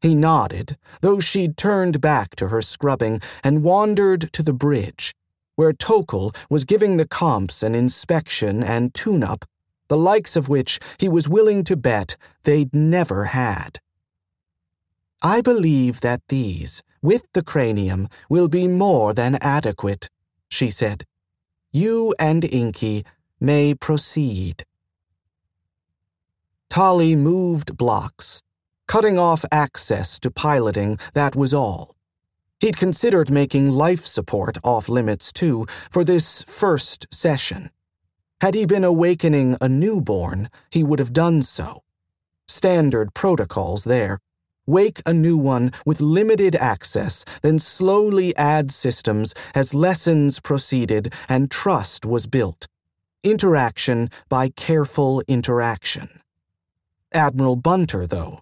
He 0.00 0.14
nodded, 0.14 0.76
though 1.00 1.20
she'd 1.20 1.56
turned 1.56 2.00
back 2.00 2.36
to 2.36 2.48
her 2.48 2.62
scrubbing 2.62 3.20
and 3.42 3.64
wandered 3.64 4.32
to 4.32 4.42
the 4.42 4.52
bridge, 4.52 5.14
where 5.56 5.72
Tocohl 5.72 6.34
was 6.48 6.64
giving 6.64 6.96
the 6.96 7.08
comps 7.08 7.62
an 7.62 7.74
inspection 7.74 8.62
and 8.62 8.94
tune 8.94 9.24
up 9.24 9.44
the 9.88 9.96
likes 9.96 10.36
of 10.36 10.48
which 10.48 10.78
he 10.98 11.08
was 11.08 11.28
willing 11.28 11.64
to 11.64 11.76
bet 11.76 12.16
they'd 12.44 12.74
never 12.74 13.26
had. 13.26 13.80
I 15.22 15.40
believe 15.40 16.00
that 16.00 16.22
these, 16.28 16.82
with 17.02 17.24
the 17.32 17.42
cranium, 17.42 18.08
will 18.28 18.48
be 18.48 18.68
more 18.68 19.12
than 19.12 19.34
adequate, 19.36 20.08
she 20.48 20.70
said. 20.70 21.04
You 21.72 22.14
and 22.18 22.44
Inky 22.44 23.04
may 23.40 23.74
proceed. 23.74 24.64
Tolly 26.70 27.16
moved 27.16 27.76
blocks, 27.76 28.42
cutting 28.86 29.18
off 29.18 29.44
access 29.50 30.18
to 30.20 30.30
piloting, 30.30 30.98
that 31.14 31.34
was 31.34 31.52
all. 31.52 31.94
He'd 32.60 32.76
considered 32.76 33.30
making 33.30 33.70
life 33.70 34.04
support 34.04 34.58
off 34.64 34.88
limits 34.88 35.32
too 35.32 35.66
for 35.90 36.04
this 36.04 36.42
first 36.42 37.06
session. 37.12 37.70
Had 38.40 38.54
he 38.54 38.66
been 38.66 38.84
awakening 38.84 39.56
a 39.60 39.68
newborn, 39.68 40.48
he 40.70 40.84
would 40.84 41.00
have 41.00 41.12
done 41.12 41.42
so. 41.42 41.82
Standard 42.46 43.12
protocols 43.12 43.82
there. 43.82 44.20
Wake 44.64 45.02
a 45.04 45.12
new 45.12 45.36
one 45.36 45.72
with 45.84 46.00
limited 46.00 46.54
access, 46.54 47.24
then 47.42 47.58
slowly 47.58 48.36
add 48.36 48.70
systems 48.70 49.34
as 49.56 49.74
lessons 49.74 50.38
proceeded 50.38 51.12
and 51.28 51.50
trust 51.50 52.06
was 52.06 52.26
built. 52.26 52.68
Interaction 53.24 54.08
by 54.28 54.50
careful 54.50 55.20
interaction. 55.26 56.20
Admiral 57.12 57.56
Bunter, 57.56 58.06
though. 58.06 58.40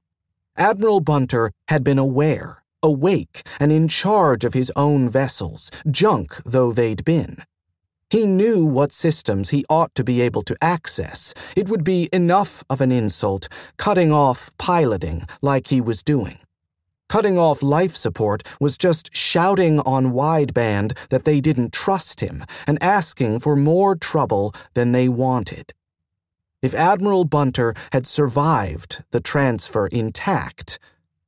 Admiral 0.59 1.01
Bunter 1.01 1.53
had 1.69 1.83
been 1.83 1.99
aware, 1.99 2.63
awake, 2.83 3.47
and 3.59 3.73
in 3.73 3.89
charge 3.89 4.45
of 4.45 4.53
his 4.53 4.71
own 4.77 5.09
vessels, 5.09 5.71
junk 5.91 6.37
though 6.45 6.73
they'd 6.73 7.05
been. 7.05 7.43
He 8.09 8.25
knew 8.25 8.65
what 8.65 8.93
systems 8.93 9.51
he 9.51 9.65
ought 9.69 9.93
to 9.97 10.05
be 10.05 10.21
able 10.21 10.43
to 10.43 10.57
access. 10.63 11.35
It 11.57 11.69
would 11.69 11.83
be 11.83 12.09
enough 12.13 12.63
of 12.71 12.81
an 12.81 12.93
insult 12.93 13.49
cutting 13.79 14.13
off 14.13 14.51
piloting 14.59 15.27
like 15.43 15.69
he 15.69 15.81
was 15.81 16.05
doing. 16.05 16.39
Cutting 17.09 17.39
off 17.39 17.63
life 17.63 17.97
support 17.97 18.43
was 18.61 18.79
just 18.79 19.15
shouting 19.15 19.81
on 19.81 20.13
wideband 20.13 20.97
that 21.09 21.25
they 21.25 21.41
didn't 21.41 21.73
trust 21.73 22.21
him 22.21 22.45
and 22.67 22.83
asking 22.83 23.41
for 23.41 23.57
more 23.57 23.97
trouble 23.97 24.55
than 24.75 24.93
they 24.93 25.09
wanted. 25.09 25.73
If 26.63 26.75
Admiral 26.75 27.25
Bunter 27.25 27.75
had 27.93 28.07
survived 28.07 29.05
the 29.11 29.21
transfer 29.21 29.87
intact, 29.89 30.79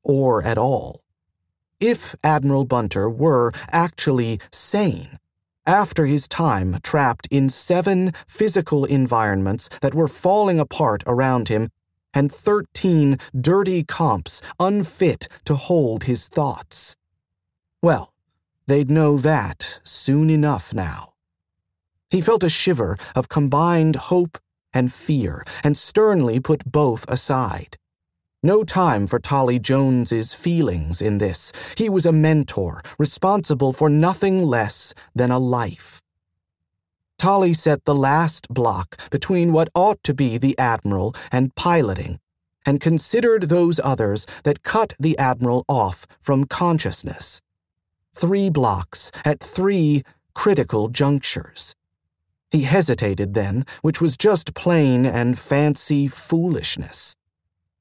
or 0.03 0.43
at 0.43 0.59
all, 0.59 1.03
if 1.81 2.15
Admiral 2.25 2.65
Bunter 2.65 3.09
were 3.09 3.53
actually 3.71 4.41
sane, 4.51 5.19
after 5.69 6.07
his 6.07 6.27
time 6.27 6.79
trapped 6.83 7.29
in 7.31 7.49
seven 7.49 8.13
physical 8.27 8.87
environments 8.87 9.69
that 9.83 9.95
were 9.95 10.09
falling 10.09 10.59
apart 10.59 11.05
around 11.07 11.49
him, 11.49 11.71
and 12.15 12.33
13 12.33 13.19
dirty 13.39 13.85
comps 13.85 14.41
unfit 14.59 15.29
to 15.45 15.55
hold 15.55 16.05
his 16.05 16.27
thoughts. 16.27 16.97
Well, 17.83 18.13
they'd 18.67 18.91
know 18.91 19.19
that 19.19 19.81
soon 19.85 20.31
enough 20.31 20.73
now. 20.73 21.13
He 22.11 22.23
felt 22.23 22.43
a 22.43 22.49
shiver 22.49 22.97
of 23.15 23.29
combined 23.29 23.97
hope 23.97 24.39
and 24.73 24.93
fear, 24.93 25.45
and 25.63 25.77
sternly 25.77 26.41
put 26.41 26.71
both 26.71 27.09
aside. 27.11 27.77
No 28.43 28.63
time 28.63 29.09
for 29.09 29.19
Tolly 29.19 29.59
Jones's 29.59 30.33
feelings 30.33 31.03
in 31.03 31.19
this. 31.19 31.51
He 31.77 31.89
was 31.89 32.07
a 32.07 32.13
mentor, 32.13 32.83
responsible 32.97 33.73
for 33.73 33.91
nothing 33.91 34.45
less 34.45 34.95
than 35.13 35.33
a 35.33 35.41
life. 35.41 36.01
Tolly 37.19 37.53
set 37.53 37.85
the 37.85 37.97
last 37.97 38.49
block 38.49 38.97
between 39.11 39.53
what 39.53 39.71
ought 39.75 40.01
to 40.05 40.15
be 40.15 40.39
the 40.39 40.57
Admiral 40.57 41.17
and 41.33 41.53
piloting, 41.57 42.21
and 42.65 42.81
considered 42.81 43.45
those 43.45 43.81
others 43.83 44.25
that 44.45 44.63
cut 44.63 44.93
the 45.01 45.19
Admiral 45.19 45.65
off 45.69 46.07
from 46.21 46.45
consciousness. 46.45 47.41
Three 48.15 48.51
blocks 48.51 49.11
at 49.25 49.41
three 49.41 50.05
critical 50.33 50.91
junctures. 50.91 51.75
He 52.53 52.63
hesitated 52.63 53.35
then, 53.35 53.67
which 53.83 54.01
was 54.01 54.17
just 54.17 54.55
plain 54.55 55.05
and 55.05 55.37
fancy 55.37 56.07
foolishness. 56.07 57.17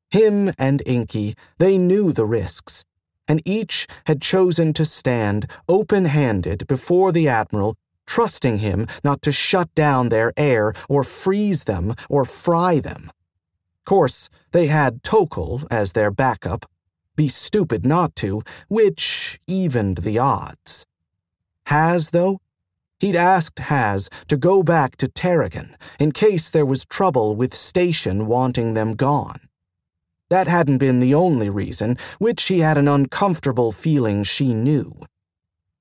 Him 0.10 0.52
and 0.58 0.82
Inky, 0.86 1.36
they 1.58 1.78
knew 1.78 2.12
the 2.12 2.26
risks, 2.26 2.86
and 3.28 3.42
each 3.46 3.88
had 4.06 4.22
chosen 4.22 4.72
to 4.74 4.86
stand 4.86 5.50
open 5.68 6.06
handed 6.06 6.66
before 6.68 7.12
the 7.12 7.28
Admiral, 7.28 7.76
trusting 8.06 8.60
him 8.60 8.88
not 9.04 9.22
to 9.22 9.32
shut 9.32 9.74
down 9.76 10.10
their 10.10 10.32
air 10.38 10.74
or 10.88 11.04
freeze 11.04 11.66
them 11.66 11.94
or 12.10 12.24
fry 12.24 12.80
them. 12.80 13.12
Course, 13.88 14.30
they 14.52 14.68
had 14.68 15.02
Tocohl 15.04 15.66
as 15.72 15.94
their 15.94 16.12
backup. 16.12 16.66
Be 17.16 17.28
stupid 17.28 17.86
not 17.86 18.16
to, 18.18 18.44
which 18.68 19.40
evened 19.48 20.00
the 20.00 20.20
odds. 20.20 20.86
Haz, 21.68 22.12
though? 22.12 22.40
He'd 23.00 23.16
asked 23.16 23.60
Haz 23.60 24.10
to 24.28 24.38
go 24.38 24.64
back 24.64 24.98
to 24.98 25.08
Terrigen 25.08 25.76
in 26.00 26.12
case 26.12 26.50
there 26.50 26.66
was 26.66 26.86
trouble 26.86 27.36
with 27.36 27.54
Station 27.54 28.28
wanting 28.28 28.74
them 28.74 28.94
gone. 28.94 29.47
That 30.30 30.48
hadn't 30.48 30.80
been 30.80 31.00
the 31.00 31.14
only 31.14 31.50
reason, 31.50 31.98
which 32.20 32.44
he 32.44 32.60
had 32.60 32.78
an 32.78 32.88
uncomfortable 32.88 33.72
feeling 33.72 34.24
she 34.24 34.54
knew. 34.54 34.94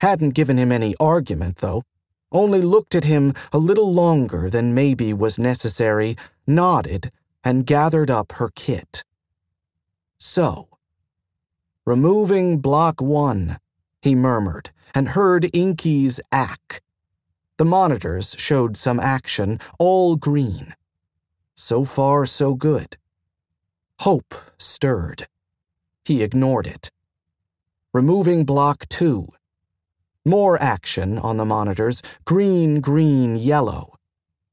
Hadn't 0.01 0.35
given 0.35 0.57
him 0.57 0.71
any 0.71 0.95
argument, 1.01 1.57
though, 1.57 1.83
only 2.31 2.61
looked 2.61 2.95
at 2.95 3.05
him 3.05 3.33
a 3.53 3.59
little 3.59 3.93
longer 3.93 4.49
than 4.51 4.75
maybe 4.75 5.13
was 5.13 5.39
necessary, 5.39 6.17
nodded, 6.47 7.11
and 7.43 7.67
gathered 7.67 8.11
up 8.11 8.33
her 8.33 8.51
kit. 8.55 9.05
So, 10.19 10.69
removing 11.85 12.59
block 12.59 13.01
one, 13.01 13.59
he 14.03 14.15
murmured, 14.15 14.71
and 14.95 15.11
heard 15.11 15.51
Inky's 15.55 16.21
ack. 16.31 16.83
The 17.57 17.65
monitors 17.65 18.37
showed 18.39 18.77
some 18.77 19.01
action, 19.01 19.59
all 19.79 20.17
green. 20.17 20.75
So 21.55 21.85
far, 21.85 22.27
so 22.27 22.55
good. 22.55 22.97
Hope 24.01 24.35
stirred. 24.59 25.27
He 26.05 26.23
ignored 26.23 26.67
it. 26.67 26.91
Removing 27.93 28.45
block 28.45 28.89
two. 28.89 29.27
More 30.25 30.61
action 30.61 31.19
on 31.19 31.37
the 31.37 31.45
monitors 31.45 32.03
green, 32.25 32.81
green, 32.81 33.37
yellow. 33.37 33.95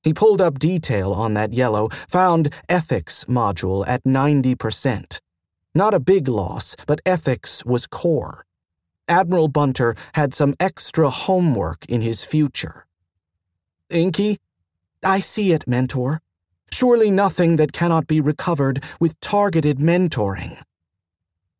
He 0.01 0.13
pulled 0.13 0.41
up 0.41 0.59
detail 0.59 1.11
on 1.11 1.33
that 1.33 1.53
yellow, 1.53 1.89
found 2.07 2.53
ethics 2.69 3.25
module 3.25 3.85
at 3.87 4.03
90%. 4.03 5.19
Not 5.75 5.93
a 5.93 5.99
big 5.99 6.27
loss, 6.27 6.75
but 6.85 7.01
ethics 7.05 7.65
was 7.65 7.87
core. 7.87 8.45
Admiral 9.07 9.47
Bunter 9.47 9.95
had 10.13 10.33
some 10.33 10.55
extra 10.59 11.09
homework 11.09 11.85
in 11.87 12.01
his 12.01 12.23
future. 12.23 12.85
Inky? 13.89 14.37
I 15.03 15.19
see 15.19 15.51
it, 15.51 15.67
Mentor. 15.67 16.21
Surely 16.73 17.11
nothing 17.11 17.57
that 17.57 17.71
cannot 17.71 18.07
be 18.07 18.19
recovered 18.19 18.83
with 18.99 19.19
targeted 19.19 19.77
mentoring. 19.77 20.59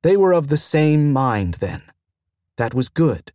They 0.02 0.18
were 0.18 0.34
of 0.34 0.48
the 0.48 0.58
same 0.58 1.14
mind 1.14 1.58
then. 1.66 1.84
That 2.58 2.74
was 2.74 2.90
good. 2.90 3.32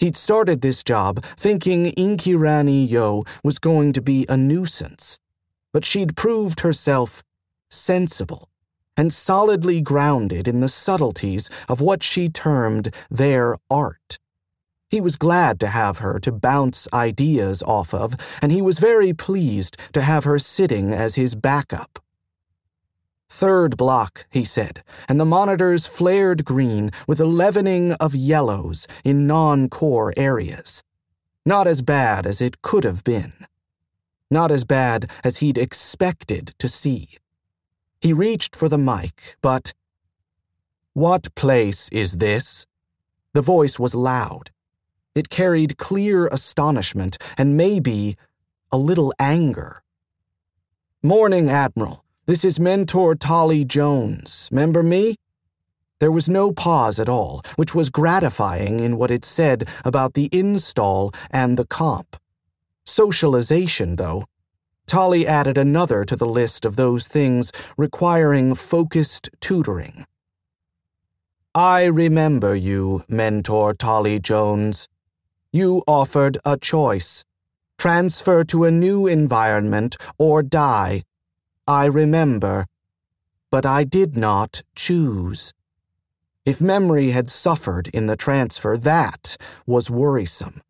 He'd 0.00 0.16
started 0.16 0.60
this 0.60 0.82
job 0.82 1.24
thinking 1.36 1.92
Inkirani 1.92 2.90
Yo 2.90 3.22
was 3.44 3.60
going 3.60 3.92
to 3.92 4.02
be 4.02 4.26
a 4.28 4.36
nuisance, 4.36 5.20
but 5.72 5.84
she'd 5.84 6.16
proved 6.16 6.62
herself 6.62 7.22
sensible 7.70 8.48
and 8.96 9.12
solidly 9.12 9.80
grounded 9.80 10.48
in 10.48 10.58
the 10.58 10.68
subtleties 10.68 11.48
of 11.68 11.80
what 11.80 12.02
she 12.02 12.28
termed 12.28 12.92
their 13.08 13.56
art. 13.70 14.18
He 14.94 15.00
was 15.00 15.16
glad 15.16 15.58
to 15.58 15.66
have 15.66 15.98
her 15.98 16.20
to 16.20 16.30
bounce 16.30 16.86
ideas 16.92 17.64
off 17.64 17.92
of, 17.92 18.14
and 18.40 18.52
he 18.52 18.62
was 18.62 18.78
very 18.78 19.12
pleased 19.12 19.76
to 19.92 20.00
have 20.00 20.22
her 20.22 20.38
sitting 20.38 20.92
as 20.92 21.16
his 21.16 21.34
backup. 21.34 21.98
Third 23.28 23.76
block, 23.76 24.28
he 24.30 24.44
said, 24.44 24.84
and 25.08 25.18
the 25.18 25.24
monitors 25.24 25.88
flared 25.88 26.44
green 26.44 26.92
with 27.08 27.18
a 27.18 27.26
leavening 27.26 27.94
of 27.94 28.14
yellows 28.14 28.86
in 29.02 29.26
non 29.26 29.68
core 29.68 30.12
areas. 30.16 30.84
Not 31.44 31.66
as 31.66 31.82
bad 31.82 32.24
as 32.24 32.40
it 32.40 32.62
could 32.62 32.84
have 32.84 33.02
been. 33.02 33.32
Not 34.30 34.52
as 34.52 34.62
bad 34.62 35.10
as 35.24 35.38
he'd 35.38 35.58
expected 35.58 36.54
to 36.58 36.68
see. 36.68 37.08
He 38.00 38.12
reached 38.12 38.54
for 38.54 38.68
the 38.68 38.78
mic, 38.78 39.34
but. 39.42 39.74
What 40.92 41.34
place 41.34 41.88
is 41.90 42.18
this? 42.18 42.64
The 43.32 43.42
voice 43.42 43.80
was 43.80 43.96
loud. 43.96 44.52
It 45.14 45.28
carried 45.28 45.78
clear 45.78 46.26
astonishment 46.26 47.18
and 47.38 47.56
maybe 47.56 48.16
a 48.72 48.76
little 48.76 49.12
anger. 49.18 49.82
Morning, 51.02 51.48
Admiral. 51.48 52.04
This 52.26 52.44
is 52.44 52.58
Mentor 52.58 53.14
Tolly 53.14 53.64
Jones. 53.64 54.48
Remember 54.50 54.82
me? 54.82 55.16
There 56.00 56.10
was 56.10 56.28
no 56.28 56.50
pause 56.50 56.98
at 56.98 57.08
all, 57.08 57.42
which 57.56 57.74
was 57.74 57.90
gratifying 57.90 58.80
in 58.80 58.96
what 58.96 59.10
it 59.10 59.24
said 59.24 59.68
about 59.84 60.14
the 60.14 60.28
install 60.32 61.12
and 61.30 61.56
the 61.56 61.66
comp. 61.66 62.16
Socialization, 62.84 63.96
though, 63.96 64.24
Tolly 64.86 65.26
added 65.26 65.56
another 65.56 66.04
to 66.04 66.16
the 66.16 66.26
list 66.26 66.64
of 66.64 66.76
those 66.76 67.06
things 67.06 67.52
requiring 67.78 68.54
focused 68.54 69.30
tutoring. 69.40 70.06
I 71.54 71.84
remember 71.84 72.54
you, 72.54 73.04
Mentor 73.08 73.74
Tolly 73.74 74.18
Jones. 74.18 74.88
You 75.54 75.84
offered 75.86 76.36
a 76.44 76.58
choice 76.58 77.24
transfer 77.78 78.44
to 78.44 78.64
a 78.64 78.70
new 78.70 79.06
environment 79.06 79.96
or 80.18 80.42
die. 80.42 81.04
I 81.66 81.86
remember. 81.86 82.66
But 83.50 83.64
I 83.64 83.84
did 83.84 84.16
not 84.16 84.62
choose. 84.74 85.52
If 86.44 86.60
memory 86.60 87.12
had 87.12 87.30
suffered 87.30 87.88
in 87.94 88.06
the 88.06 88.16
transfer, 88.16 88.76
that 88.76 89.36
was 89.64 89.88
worrisome, 89.88 90.60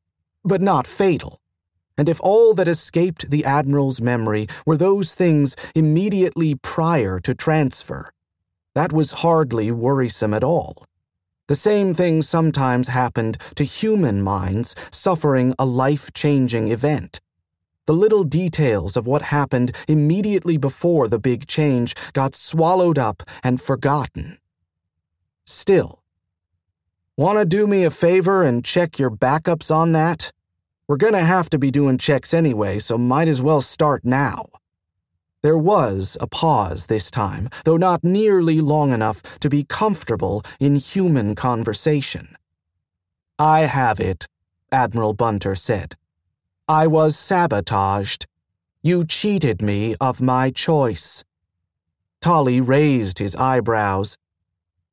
but 0.44 0.60
not 0.60 0.86
fatal 0.86 1.40
and 1.96 2.08
if 2.08 2.20
all 2.20 2.54
that 2.54 2.68
escaped 2.68 3.30
the 3.30 3.44
Admiral's 3.44 4.00
memory 4.00 4.48
were 4.66 4.76
those 4.76 5.14
things 5.14 5.54
immediately 5.74 6.54
prior 6.56 7.20
to 7.20 7.34
transfer, 7.34 8.10
that 8.74 8.92
was 8.92 9.22
hardly 9.22 9.70
worrisome 9.70 10.34
at 10.34 10.42
all. 10.42 10.84
The 11.46 11.54
same 11.54 11.92
thing 11.92 12.22
sometimes 12.22 12.88
happened 12.88 13.36
to 13.56 13.64
human 13.64 14.22
minds 14.22 14.74
suffering 14.90 15.54
a 15.58 15.66
life 15.66 16.10
changing 16.14 16.68
event. 16.68 17.20
The 17.86 17.92
little 17.92 18.24
details 18.24 18.96
of 18.96 19.06
what 19.06 19.20
happened 19.20 19.76
immediately 19.86 20.56
before 20.56 21.06
the 21.06 21.18
big 21.18 21.46
change 21.46 21.94
got 22.14 22.34
swallowed 22.34 22.98
up 22.98 23.22
and 23.42 23.60
forgotten. 23.60 24.38
Still, 25.44 26.02
want 27.18 27.38
to 27.38 27.44
do 27.44 27.66
me 27.66 27.84
a 27.84 27.90
favor 27.90 28.42
and 28.42 28.64
check 28.64 28.98
your 28.98 29.10
backups 29.10 29.70
on 29.70 29.92
that? 29.92 30.32
We're 30.88 30.96
gonna 30.96 31.24
have 31.24 31.50
to 31.50 31.58
be 31.58 31.70
doing 31.70 31.98
checks 31.98 32.32
anyway, 32.32 32.78
so 32.78 32.96
might 32.96 33.28
as 33.28 33.42
well 33.42 33.60
start 33.60 34.02
now. 34.02 34.46
There 35.44 35.58
was 35.58 36.16
a 36.22 36.26
pause 36.26 36.86
this 36.86 37.10
time, 37.10 37.50
though 37.66 37.76
not 37.76 38.02
nearly 38.02 38.62
long 38.62 38.94
enough 38.94 39.20
to 39.40 39.50
be 39.50 39.62
comfortable 39.62 40.42
in 40.58 40.76
human 40.76 41.34
conversation. 41.34 42.38
I 43.38 43.66
have 43.66 44.00
it, 44.00 44.26
Admiral 44.72 45.12
Bunter 45.12 45.54
said. 45.54 45.96
I 46.66 46.86
was 46.86 47.18
sabotaged. 47.18 48.24
You 48.82 49.04
cheated 49.04 49.60
me 49.60 49.96
of 50.00 50.22
my 50.22 50.48
choice. 50.50 51.24
Tolly 52.22 52.62
raised 52.62 53.18
his 53.18 53.36
eyebrows. 53.36 54.16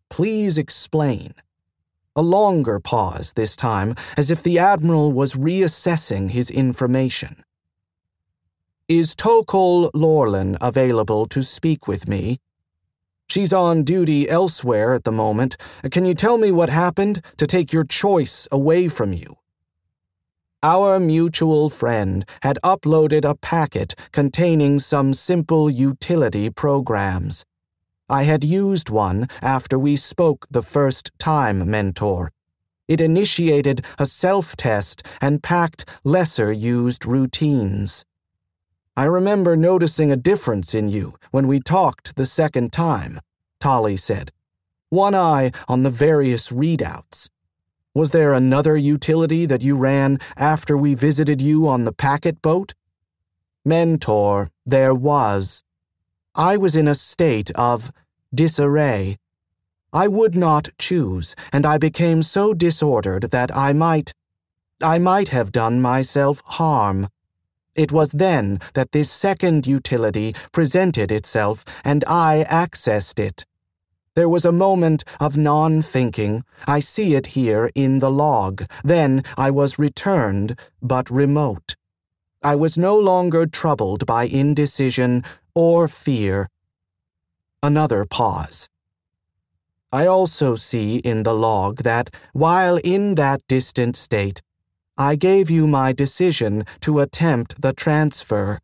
Please 0.10 0.58
explain. 0.58 1.34
A 2.14 2.22
longer 2.22 2.82
pause 2.82 3.32
this 3.38 3.56
time, 3.56 3.96
as 4.18 4.30
if 4.30 4.44
the 4.44 4.60
Admiral 4.60 5.14
was 5.14 5.36
reassessing 5.36 6.32
his 6.32 6.52
information. 6.52 7.46
Is 8.92 9.16
Tocohl 9.16 9.90
Lorlin 9.94 10.58
available 10.60 11.26
to 11.28 11.44
speak 11.44 11.88
with 11.88 12.10
me? 12.10 12.40
She's 13.30 13.54
on 13.54 13.86
duty 13.86 14.30
elsewhere 14.30 14.94
at 14.94 15.06
the 15.06 15.14
moment. 15.14 15.56
Can 15.92 16.04
you 16.04 16.14
tell 16.14 16.38
me 16.38 16.52
what 16.52 16.68
happened 16.68 17.24
to 17.38 17.48
take 17.48 17.72
your 17.72 17.86
choice 17.86 18.50
away 18.52 18.90
from 18.90 19.14
you? 19.14 19.38
Our 20.62 21.00
mutual 21.00 21.70
friend 21.70 22.26
had 22.44 22.60
uploaded 22.66 23.24
a 23.24 23.36
packet 23.36 23.96
containing 24.12 24.80
some 24.80 25.14
simple 25.14 25.70
utility 25.70 26.50
programs. 26.50 27.46
I 28.10 28.24
had 28.24 28.44
used 28.44 28.90
one 28.90 29.30
after 29.42 29.80
we 29.80 29.96
spoke 29.96 30.48
the 30.52 30.62
first 30.62 31.12
time, 31.18 31.72
Mentor. 31.72 32.34
It 32.90 33.00
initiated 33.00 33.86
a 33.98 34.06
self 34.06 34.58
test 34.58 35.08
and 35.22 35.42
packed 35.42 35.86
lesser 36.04 36.52
used 36.52 37.06
routines. 37.06 38.04
I 39.02 39.06
remember 39.06 39.58
noticing 39.58 40.12
a 40.12 40.16
difference 40.16 40.76
in 40.76 40.88
you 40.88 41.16
when 41.32 41.48
we 41.48 41.60
talked 41.60 42.16
the 42.16 42.28
second 42.28 42.72
time, 42.72 43.20
Tolly 43.60 43.98
said. 43.98 44.32
One 44.90 45.16
eye 45.16 45.54
on 45.68 45.82
the 45.82 45.90
various 45.90 46.50
readouts. 46.50 47.28
Was 47.96 48.12
there 48.12 48.32
another 48.32 48.78
utility 48.78 49.48
that 49.48 49.64
you 49.64 49.76
ran 49.76 50.20
after 50.38 50.78
we 50.78 50.94
visited 50.94 51.42
you 51.42 51.68
on 51.68 51.84
the 51.84 51.92
packet 51.92 52.44
boat? 52.44 52.76
Mentor, 53.66 54.52
there 54.68 54.94
was. 54.94 55.64
I 56.36 56.58
was 56.58 56.76
in 56.76 56.88
a 56.88 56.94
state 56.94 57.50
of 57.56 57.92
disarray. 58.32 59.18
I 59.92 60.08
would 60.10 60.36
not 60.36 60.70
choose, 60.78 61.36
and 61.52 61.66
I 61.66 61.80
became 61.80 62.22
so 62.22 62.54
disordered 62.54 63.32
that 63.32 63.50
I 63.58 63.74
might. 63.74 64.14
I 64.80 65.00
might 65.00 65.30
have 65.30 65.52
done 65.52 65.82
myself 65.82 66.44
harm. 66.46 67.08
It 67.76 67.92
was 67.92 68.12
then 68.12 68.60
that 68.74 68.92
this 68.92 69.10
second 69.10 69.66
utility 69.66 70.36
presented 70.52 71.12
itself, 71.12 71.64
and 71.84 72.04
I 72.06 72.46
accessed 72.50 73.20
it. 73.20 73.46
There 74.14 74.28
was 74.28 74.44
a 74.44 74.52
moment 74.52 75.06
of 75.22 75.38
non 75.38 75.82
thinking. 75.82 76.44
I 76.68 76.82
see 76.82 77.16
it 77.16 77.28
here 77.28 77.70
in 77.76 78.00
the 78.00 78.12
log. 78.12 78.66
Then 78.84 79.24
I 79.38 79.52
was 79.52 79.80
returned, 79.80 80.60
but 80.82 81.10
remote. 81.10 81.76
I 82.44 82.56
was 82.56 82.78
no 82.78 82.98
longer 82.98 83.46
troubled 83.46 84.06
by 84.06 84.26
indecision 84.26 85.24
or 85.56 85.88
fear. 85.88 86.50
Another 87.64 88.06
pause. 88.06 88.68
I 89.94 90.08
also 90.08 90.56
see 90.56 90.98
in 90.98 91.24
the 91.24 91.34
log 91.34 91.84
that, 91.84 92.10
while 92.34 92.78
in 92.78 93.16
that 93.16 93.42
distant 93.48 93.96
state, 93.96 94.42
I 95.02 95.16
gave 95.16 95.50
you 95.50 95.66
my 95.66 95.94
decision 95.94 96.64
to 96.82 97.00
attempt 97.00 97.60
the 97.64 97.74
transfer. 97.74 98.60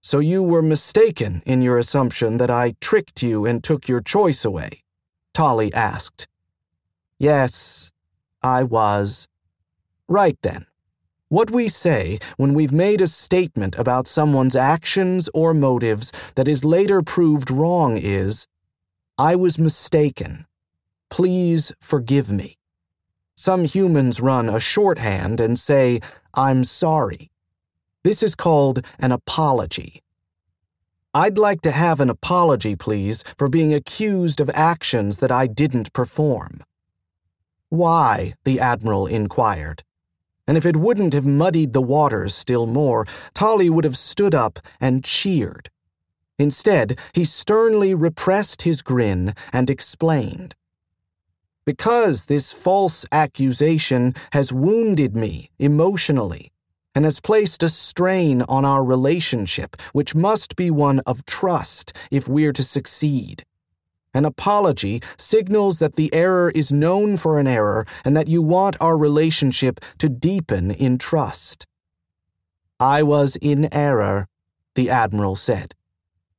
So 0.00 0.18
you 0.18 0.42
were 0.42 0.60
mistaken 0.60 1.40
in 1.46 1.62
your 1.62 1.78
assumption 1.78 2.38
that 2.38 2.50
I 2.50 2.74
tricked 2.80 3.22
you 3.22 3.46
and 3.46 3.62
took 3.62 3.86
your 3.86 4.00
choice 4.00 4.44
away? 4.44 4.82
Tolly 5.34 5.72
asked. 5.72 6.26
Yes, 7.20 7.92
I 8.42 8.64
was. 8.64 9.28
Right 10.08 10.36
then. 10.42 10.66
What 11.28 11.52
we 11.52 11.68
say 11.68 12.18
when 12.36 12.52
we've 12.52 12.72
made 12.72 13.00
a 13.00 13.06
statement 13.06 13.78
about 13.78 14.08
someone's 14.08 14.56
actions 14.56 15.28
or 15.32 15.54
motives 15.54 16.10
that 16.34 16.48
is 16.48 16.64
later 16.64 17.02
proved 17.02 17.52
wrong 17.52 17.96
is, 17.96 18.48
I 19.16 19.36
was 19.36 19.60
mistaken. 19.60 20.46
Please 21.08 21.72
forgive 21.80 22.32
me. 22.32 22.56
Some 23.36 23.64
humans 23.64 24.20
run 24.20 24.48
a 24.48 24.58
shorthand 24.58 25.40
and 25.40 25.58
say, 25.58 26.00
I'm 26.34 26.64
sorry. 26.64 27.30
This 28.02 28.22
is 28.22 28.34
called 28.34 28.84
an 28.98 29.12
apology. 29.12 30.00
I'd 31.14 31.38
like 31.38 31.60
to 31.62 31.70
have 31.70 32.00
an 32.00 32.10
apology, 32.10 32.76
please, 32.76 33.24
for 33.36 33.48
being 33.48 33.72
accused 33.72 34.40
of 34.40 34.50
actions 34.50 35.18
that 35.18 35.32
I 35.32 35.46
didn't 35.46 35.92
perform. 35.92 36.62
Why? 37.68 38.34
the 38.44 38.60
Admiral 38.60 39.06
inquired 39.06 39.82
and 40.46 40.56
if 40.56 40.64
it 40.64 40.76
wouldn't 40.76 41.12
have 41.12 41.26
muddied 41.26 41.72
the 41.72 41.82
waters 41.82 42.34
still 42.34 42.66
more, 42.66 43.06
Tolly 43.34 43.68
would 43.68 43.84
have 43.84 43.96
stood 43.96 44.34
up 44.34 44.58
and 44.80 45.04
cheered. 45.04 45.70
Instead, 46.38 46.98
he 47.12 47.24
sternly 47.24 47.94
repressed 47.94 48.62
his 48.62 48.82
grin 48.82 49.34
and 49.52 49.70
explained. 49.70 50.54
Because 51.66 52.26
this 52.26 52.52
false 52.52 53.04
accusation 53.10 54.14
has 54.32 54.52
wounded 54.52 55.16
me 55.16 55.50
emotionally 55.58 56.52
and 56.94 57.04
has 57.04 57.20
placed 57.20 57.62
a 57.64 57.68
strain 57.68 58.42
on 58.42 58.64
our 58.64 58.84
relationship, 58.84 59.76
which 59.92 60.14
must 60.14 60.54
be 60.54 60.70
one 60.70 61.00
of 61.00 61.26
trust 61.26 61.92
if 62.10 62.28
we're 62.28 62.52
to 62.52 62.62
succeed. 62.62 63.44
An 64.14 64.24
apology 64.24 65.02
signals 65.18 65.80
that 65.80 65.96
the 65.96 66.14
error 66.14 66.50
is 66.54 66.72
known 66.72 67.16
for 67.16 67.38
an 67.40 67.48
error 67.48 67.84
and 68.04 68.16
that 68.16 68.28
you 68.28 68.40
want 68.40 68.76
our 68.80 68.96
relationship 68.96 69.80
to 69.98 70.08
deepen 70.08 70.70
in 70.70 70.96
trust. 70.98 71.66
I 72.78 73.02
was 73.02 73.36
in 73.42 73.68
error, 73.74 74.28
the 74.76 74.88
Admiral 74.88 75.34
said. 75.34 75.74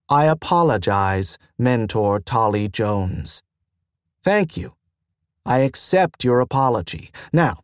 I 0.10 0.26
apologize, 0.26 1.38
Mentor 1.60 2.22
Tolly 2.22 2.70
Jones. 2.70 3.44
Thank 4.24 4.56
you. 4.56 4.77
I 5.48 5.60
accept 5.60 6.26
your 6.26 6.42
apology. 6.42 7.10
Now, 7.32 7.62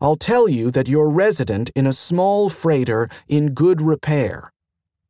I'll 0.00 0.16
tell 0.16 0.46
you 0.46 0.70
that 0.70 0.88
you're 0.88 1.08
resident 1.08 1.70
in 1.74 1.86
a 1.86 1.92
small 1.92 2.50
freighter 2.50 3.08
in 3.26 3.54
good 3.54 3.80
repair. 3.80 4.52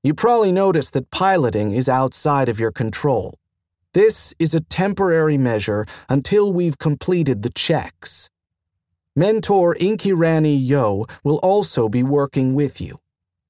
You 0.05 0.14
probably 0.14 0.53
noticed 0.53 0.92
that 0.92 1.11
piloting 1.11 1.72
is 1.72 1.88
outside 1.88 2.49
of 2.49 2.61
your 2.61 2.70
control. 2.70 3.34
This 3.94 4.32
is 4.38 4.55
a 4.55 4.61
temporary 4.61 5.36
measure 5.36 5.86
until 6.09 6.53
we've 6.53 6.78
completed 6.78 7.42
the 7.42 7.51
checks. 7.51 8.30
Mentor 9.16 9.74
Inkirani 9.74 10.57
Yo 10.57 11.05
will 11.24 11.38
also 11.38 11.88
be 11.88 12.05
working 12.05 12.55
with 12.55 12.80
you. 12.80 12.99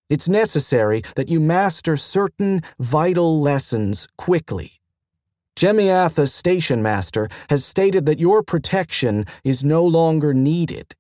It's 0.08 0.26
necessary 0.26 1.02
that 1.16 1.28
you 1.28 1.38
master 1.38 1.98
certain 1.98 2.62
vital 2.78 3.40
lessons 3.42 4.08
quickly. 4.16 4.80
Jemiatha's 5.58 6.32
station 6.32 6.84
master 6.84 7.28
has 7.50 7.64
stated 7.64 8.06
that 8.06 8.20
your 8.20 8.44
protection 8.44 9.24
is 9.42 9.64
no 9.64 9.84
longer 9.84 10.32
needed. 10.32 10.94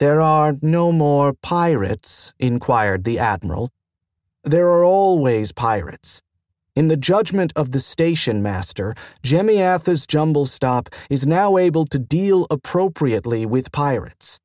There 0.00 0.20
are 0.20 0.56
no 0.60 0.90
more 0.90 1.34
pirates? 1.34 2.34
inquired 2.40 3.04
the 3.04 3.20
Admiral. 3.20 3.70
There 4.42 4.66
are 4.66 4.82
always 4.84 5.52
pirates. 5.52 6.20
In 6.74 6.88
the 6.88 6.96
judgment 6.96 7.52
of 7.54 7.70
the 7.70 7.78
station 7.78 8.42
master, 8.42 8.92
Jemiatha's 9.22 10.04
jumble 10.04 10.46
stop 10.46 10.88
is 11.08 11.24
now 11.24 11.56
able 11.56 11.84
to 11.84 11.98
deal 12.00 12.48
appropriately 12.50 13.46
with 13.46 13.70
pirates. 13.70 14.40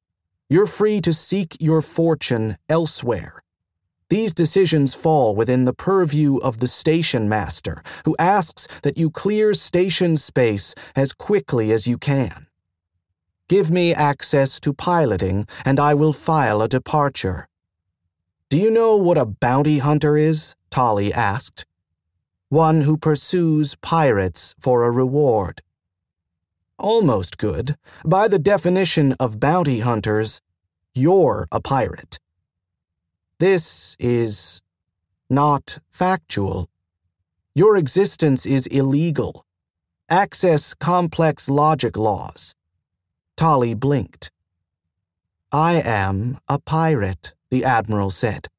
You're 0.51 0.67
free 0.67 1.01
to 1.01 1.13
seek 1.13 1.57
your 1.59 1.81
fortune 1.81 2.57
elsewhere. 2.69 3.41
These 4.09 4.33
decisions 4.33 4.93
fall 4.93 5.35
within 5.35 5.65
the 5.65 5.73
purview 5.73 6.37
of 6.37 6.59
the 6.59 6.67
station 6.67 7.29
master, 7.29 7.83
who 8.05 8.15
asks 8.17 8.67
that 8.81 8.97
you 8.97 9.09
clear 9.09 9.53
station 9.53 10.17
space 10.17 10.73
as 10.95 11.13
quickly 11.13 11.71
as 11.71 11.87
you 11.87 11.97
can. 11.97 12.47
Give 13.47 13.71
me 13.71 13.93
access 13.93 14.59
to 14.61 14.73
piloting, 14.73 15.47
and 15.63 15.79
I 15.79 15.93
will 15.93 16.13
file 16.13 16.61
a 16.61 16.67
departure. 16.67 17.47
Do 18.49 18.57
you 18.57 18.71
know 18.71 18.95
what 18.95 19.17
a 19.17 19.25
bounty 19.25 19.79
hunter 19.79 20.17
is? 20.17 20.55
Tolly 20.69 21.13
asked 21.13 21.65
one 22.49 22.81
who 22.81 22.97
pursues 22.97 23.75
pirates 23.75 24.55
for 24.59 24.83
a 24.83 24.91
reward. 24.91 25.61
Almost 26.79 27.37
good. 27.37 27.75
By 28.03 28.27
the 28.27 28.39
definition 28.39 29.13
of 29.19 29.39
bounty 29.39 29.81
hunters, 29.81 30.41
you're 30.95 31.47
a 31.51 31.61
pirate. 31.61 32.19
This 33.39 33.95
is 33.99 34.61
not 35.29 35.79
factual. 35.89 36.67
Your 37.55 37.77
existence 37.77 38.45
is 38.45 38.67
illegal. 38.67 39.45
Access 40.09 40.73
complex 40.73 41.47
logic 41.47 41.95
laws. 41.95 42.53
Tolly 43.37 43.73
blinked. 43.73 44.29
I 45.53 45.75
am 45.75 46.37
a 46.49 46.59
pirate, 46.59 47.33
the 47.49 47.63
Admiral 47.63 48.11
said. 48.11 48.49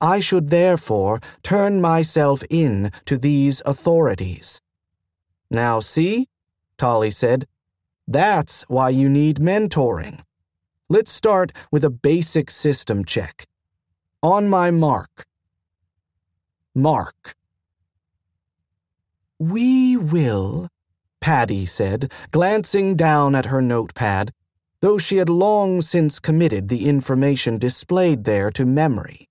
I 0.00 0.18
should 0.18 0.50
therefore 0.50 1.20
turn 1.44 1.80
myself 1.80 2.42
in 2.50 2.90
to 3.04 3.16
these 3.16 3.62
authorities. 3.64 4.60
Now, 5.52 5.78
see, 5.78 6.26
Tolly 6.76 7.12
said, 7.12 7.46
that's 8.08 8.62
why 8.68 8.88
you 8.88 9.08
need 9.08 9.36
mentoring. 9.36 10.20
Let's 10.88 11.12
start 11.12 11.52
with 11.70 11.84
a 11.84 11.90
basic 11.90 12.50
system 12.50 13.04
check. 13.04 13.46
On 14.22 14.50
my 14.50 14.70
mark. 14.70 15.24
Mark. 16.74 17.34
We 19.38 19.96
will, 19.96 20.68
Padi 21.22 21.64
said, 21.64 22.12
glancing 22.30 22.96
down 22.96 23.34
at 23.34 23.46
her 23.46 23.62
notepad, 23.62 24.32
though 24.80 24.98
she 24.98 25.16
had 25.16 25.30
long 25.30 25.80
since 25.80 26.20
committed 26.20 26.68
the 26.68 26.86
information 26.86 27.56
displayed 27.56 28.24
there 28.24 28.50
to 28.50 28.66
memory. 28.66 29.26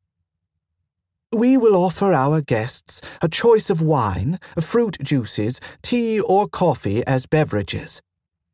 We 1.32 1.56
will 1.56 1.76
offer 1.76 2.12
our 2.12 2.42
guests 2.42 3.00
a 3.22 3.30
choice 3.30 3.70
of 3.70 3.84
wine, 3.84 4.40
fruit 4.60 4.98
juices, 5.04 5.62
tea, 5.84 6.20
or 6.20 6.48
coffee 6.48 7.06
as 7.06 7.28
beverages. 7.28 8.02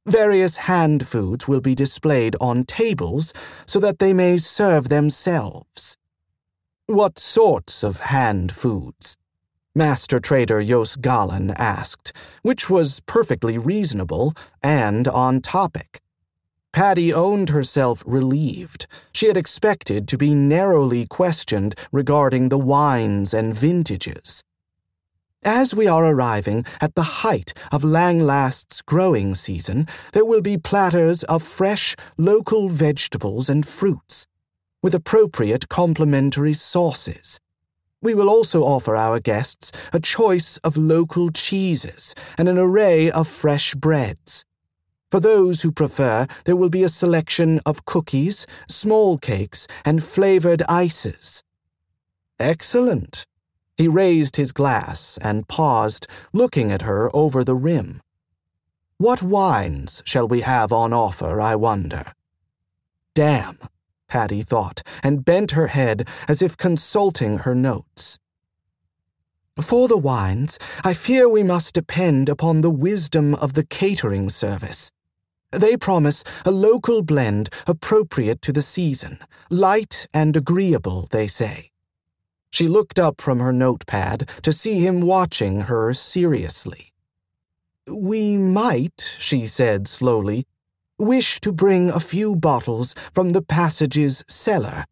Various 0.05 0.57
hand 0.57 1.07
foods 1.07 1.47
will 1.47 1.61
be 1.61 1.75
displayed 1.75 2.35
on 2.41 2.65
tables 2.65 3.31
so 3.65 3.79
that 3.79 3.99
they 3.99 4.11
may 4.11 4.37
serve 4.37 4.89
themselves. 4.89 5.97
What 6.87 7.17
sorts 7.17 7.83
of 7.83 7.99
hand 7.99 8.51
foods? 8.51 9.17
Master 9.73 10.19
Trader 10.19 10.61
yos'Galan 10.61 11.51
asked, 11.57 12.13
which 12.43 12.69
was 12.69 12.99
perfectly 13.07 13.57
reasonable 13.57 14.35
and 14.61 15.07
on 15.07 15.41
topic. 15.41 15.99
Padi 16.71 17.11
owned 17.11 17.49
herself 17.49 18.03
relieved. 18.05 18.85
She 19.13 19.25
had 19.25 19.35
expected 19.35 20.07
to 20.09 20.17
be 20.17 20.35
narrowly 20.35 21.07
questioned 21.07 21.73
regarding 21.91 22.49
the 22.49 22.59
wines 22.59 23.33
and 23.33 23.55
vintages. 23.55 24.43
As 25.43 25.73
we 25.73 25.87
are 25.87 26.05
arriving 26.05 26.65
at 26.79 26.93
the 26.93 27.25
height 27.25 27.55
of 27.71 27.83
Langlast's 27.83 28.83
growing 28.83 29.33
season, 29.33 29.87
there 30.13 30.25
will 30.25 30.41
be 30.41 30.55
platters 30.55 31.23
of 31.23 31.41
fresh, 31.41 31.95
local 32.15 32.69
vegetables 32.69 33.49
and 33.49 33.67
fruits, 33.67 34.27
with 34.85 34.93
appropriate 34.93 35.67
complementary 35.67 36.53
sauces. 36.53 37.39
We 38.03 38.13
will 38.13 38.29
also 38.29 38.61
offer 38.61 38.95
our 38.95 39.19
guests 39.19 39.71
a 39.91 39.99
choice 39.99 40.57
of 40.57 40.77
local 40.77 41.31
cheeses 41.31 42.13
and 42.37 42.47
an 42.47 42.59
array 42.59 43.09
of 43.09 43.27
fresh 43.27 43.73
breads. 43.73 44.45
For 45.09 45.19
those 45.19 45.63
who 45.63 45.71
prefer, 45.71 46.27
there 46.43 46.55
will 46.55 46.69
be 46.69 46.83
a 46.83 46.97
selection 47.01 47.61
of 47.65 47.85
cookies, 47.85 48.45
small 48.69 49.17
cakes, 49.17 49.65
and 49.83 50.03
flavored 50.03 50.61
ices. 50.69 51.41
Excellent. 52.39 53.25
He 53.77 53.87
raised 53.87 54.35
his 54.35 54.51
glass 54.51 55.17
and 55.19 55.47
paused, 55.47 56.05
looking 56.31 56.71
at 56.71 56.83
her 56.83 57.09
over 57.11 57.43
the 57.43 57.55
rim. 57.55 58.01
What 58.99 59.23
wines 59.23 60.03
shall 60.05 60.27
we 60.27 60.41
have 60.41 60.71
on 60.71 60.93
offer, 60.93 61.41
I 61.41 61.55
wonder? 61.55 62.13
Damn, 63.15 63.57
Padi 64.15 64.43
thought, 64.43 64.81
and 65.03 65.25
bent 65.25 65.51
her 65.51 65.67
head 65.67 66.07
as 66.29 66.41
if 66.41 66.55
consulting 66.55 67.39
her 67.39 67.53
notes. 67.53 68.17
For 69.59 69.89
the 69.89 69.97
wines, 69.97 70.57
I 70.85 70.93
fear 70.93 71.27
we 71.27 71.43
must 71.43 71.73
depend 71.73 72.29
upon 72.29 72.61
the 72.61 72.69
wisdom 72.69 73.35
of 73.35 73.55
the 73.55 73.65
catering 73.65 74.29
service. 74.29 74.89
They 75.51 75.75
promise 75.75 76.23
a 76.45 76.51
local 76.51 77.01
blend 77.01 77.49
appropriate 77.67 78.41
to 78.43 78.53
the 78.53 78.61
season, 78.61 79.19
light 79.49 80.07
and 80.13 80.37
agreeable, 80.37 81.09
they 81.11 81.27
say. 81.27 81.71
She 82.51 82.69
looked 82.69 82.97
up 82.97 83.19
from 83.19 83.41
her 83.41 83.51
notepad 83.51 84.29
to 84.43 84.53
see 84.53 84.79
him 84.79 85.01
watching 85.01 85.61
her 85.71 85.93
seriously. 85.93 86.93
We 87.85 88.37
might, 88.37 89.17
she 89.19 89.45
said 89.45 89.89
slowly, 89.89 90.47
wish 90.97 91.39
to 91.41 91.51
bring 91.51 91.89
a 91.89 91.99
few 91.99 92.35
bottles 92.35 92.95
from 93.13 93.29
the 93.29 93.41
passage's 93.41 94.23
cellar, 94.27 94.85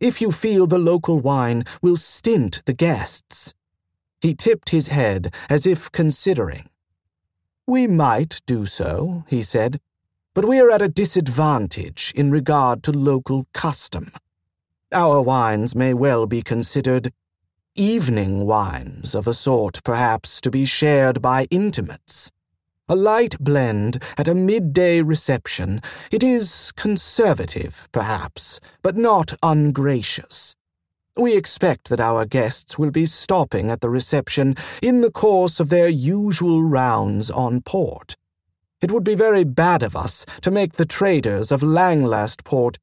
if 0.00 0.20
you 0.20 0.32
feel 0.32 0.66
the 0.66 0.78
local 0.78 1.20
wine 1.20 1.64
will 1.80 1.96
stint 1.96 2.62
the 2.66 2.72
guests. 2.72 3.54
He 4.20 4.34
tipped 4.34 4.70
his 4.70 4.88
head 4.88 5.34
as 5.48 5.66
if 5.66 5.90
considering. 5.92 6.68
We 7.66 7.86
might 7.86 8.40
do 8.46 8.66
so, 8.66 9.24
he 9.28 9.42
said, 9.42 9.80
but 10.34 10.44
we 10.44 10.60
are 10.60 10.70
at 10.70 10.82
a 10.82 10.88
disadvantage 10.88 12.12
in 12.16 12.30
regard 12.30 12.82
to 12.84 12.92
local 12.92 13.46
custom. 13.52 14.12
Our 14.92 15.22
wines 15.22 15.74
may 15.74 15.94
well 15.94 16.26
be 16.26 16.42
considered 16.42 17.12
evening 17.74 18.46
wines 18.46 19.14
of 19.14 19.26
a 19.26 19.34
sort, 19.34 19.82
perhaps, 19.84 20.40
to 20.42 20.50
be 20.50 20.64
shared 20.64 21.22
by 21.22 21.46
intimates. 21.50 22.30
A 22.92 22.94
light 22.94 23.38
blend 23.40 24.02
at 24.18 24.28
a 24.28 24.34
midday 24.34 25.00
reception. 25.00 25.80
It 26.10 26.22
is 26.22 26.72
conservative, 26.72 27.88
perhaps, 27.90 28.60
but 28.82 28.98
not 28.98 29.32
ungracious. 29.42 30.54
We 31.16 31.34
expect 31.34 31.88
that 31.88 32.02
our 32.02 32.26
guests 32.26 32.78
will 32.78 32.90
be 32.90 33.06
stopping 33.06 33.70
at 33.70 33.80
the 33.80 33.88
reception 33.88 34.56
in 34.82 35.00
the 35.00 35.10
course 35.10 35.58
of 35.58 35.70
their 35.70 35.88
usual 35.88 36.62
rounds 36.62 37.30
on 37.30 37.62
port. 37.62 38.14
It 38.82 38.92
would 38.92 39.04
be 39.04 39.14
very 39.14 39.44
bad 39.44 39.82
of 39.82 39.96
us 39.96 40.26
to 40.42 40.50
make 40.50 40.74
the 40.74 40.84
traders 40.84 41.50
of 41.50 41.62
Langlastport 41.62 42.76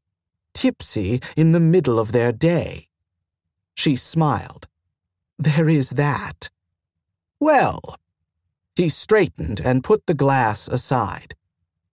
tipsy 0.56 1.22
in 1.38 1.52
the 1.52 1.60
middle 1.60 2.00
of 2.00 2.14
their 2.14 2.32
day. 2.32 2.88
She 3.76 3.96
smiled. 3.96 4.66
There 5.38 5.70
is 5.70 5.92
that. 5.92 6.50
Well, 7.40 8.00
He 8.80 8.88
straightened 8.88 9.60
and 9.60 9.84
put 9.84 10.06
the 10.06 10.14
glass 10.14 10.70
aside. 10.70 11.36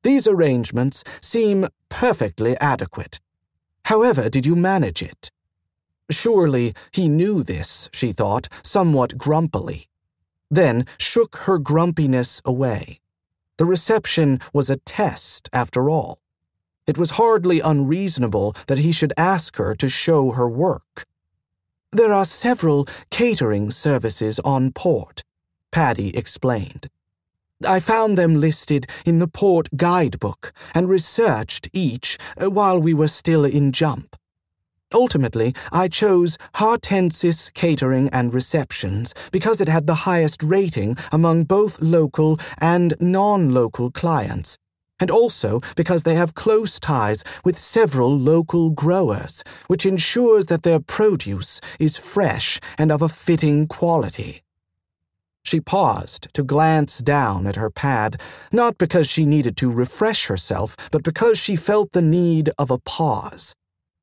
These 0.04 0.28
arrangements 0.28 1.02
seem 1.20 1.66
perfectly 1.88 2.56
adequate. 2.58 3.18
However 3.86 4.30
did 4.30 4.46
you 4.46 4.54
manage 4.54 5.02
it? 5.02 5.32
Surely 6.12 6.74
he 6.92 7.08
knew 7.08 7.42
this, 7.42 7.90
she 7.92 8.12
thought, 8.12 8.46
somewhat 8.62 9.18
grumpily. 9.18 9.88
Then 10.48 10.86
shook 10.96 11.38
her 11.46 11.58
grumpiness 11.58 12.40
away. 12.44 13.00
The 13.56 13.64
reception 13.64 14.38
was 14.52 14.70
a 14.70 14.76
test, 14.76 15.48
after 15.52 15.90
all. 15.90 16.20
It 16.86 16.96
was 16.96 17.18
hardly 17.18 17.58
unreasonable 17.58 18.54
that 18.68 18.78
he 18.78 18.92
should 18.92 19.12
ask 19.16 19.56
her 19.56 19.74
to 19.74 19.88
show 19.88 20.30
her 20.30 20.48
work. 20.48 21.04
There 21.90 22.12
are 22.12 22.24
several 22.24 22.86
catering 23.10 23.72
services 23.72 24.38
on 24.44 24.70
port, 24.70 25.24
Padi 25.76 26.08
explained. 26.16 26.88
I 27.68 27.80
found 27.80 28.16
them 28.16 28.40
listed 28.40 28.86
in 29.04 29.18
the 29.18 29.28
port 29.28 29.68
guidebook 29.76 30.54
and 30.74 30.88
researched 30.88 31.68
each 31.74 32.16
uh, 32.42 32.48
while 32.48 32.80
we 32.80 32.94
were 32.94 33.08
still 33.08 33.44
in 33.44 33.72
jump. 33.72 34.16
Ultimately, 34.94 35.54
I 35.70 35.88
chose 35.88 36.38
Hartensis 36.54 37.52
Catering 37.52 38.08
and 38.10 38.32
Receptions 38.32 39.12
because 39.30 39.60
it 39.60 39.68
had 39.68 39.86
the 39.86 40.06
highest 40.08 40.42
rating 40.42 40.96
among 41.12 41.42
both 41.42 41.82
local 41.82 42.40
and 42.56 42.94
non 42.98 43.52
local 43.52 43.90
clients, 43.90 44.56
and 44.98 45.10
also 45.10 45.60
because 45.76 46.04
they 46.04 46.14
have 46.14 46.32
close 46.32 46.80
ties 46.80 47.22
with 47.44 47.58
several 47.58 48.18
local 48.18 48.70
growers, 48.70 49.44
which 49.66 49.84
ensures 49.84 50.46
that 50.46 50.62
their 50.62 50.80
produce 50.80 51.60
is 51.78 51.98
fresh 51.98 52.60
and 52.78 52.90
of 52.90 53.02
a 53.02 53.10
fitting 53.10 53.66
quality. 53.66 54.40
She 55.46 55.60
paused 55.60 56.26
to 56.32 56.42
glance 56.42 56.98
down 56.98 57.46
at 57.46 57.54
her 57.54 57.70
pad, 57.70 58.20
not 58.50 58.78
because 58.78 59.08
she 59.08 59.24
needed 59.24 59.56
to 59.58 59.70
refresh 59.70 60.26
herself, 60.26 60.76
but 60.90 61.04
because 61.04 61.38
she 61.38 61.54
felt 61.54 61.92
the 61.92 62.02
need 62.02 62.50
of 62.58 62.68
a 62.68 62.78
pause 62.78 63.54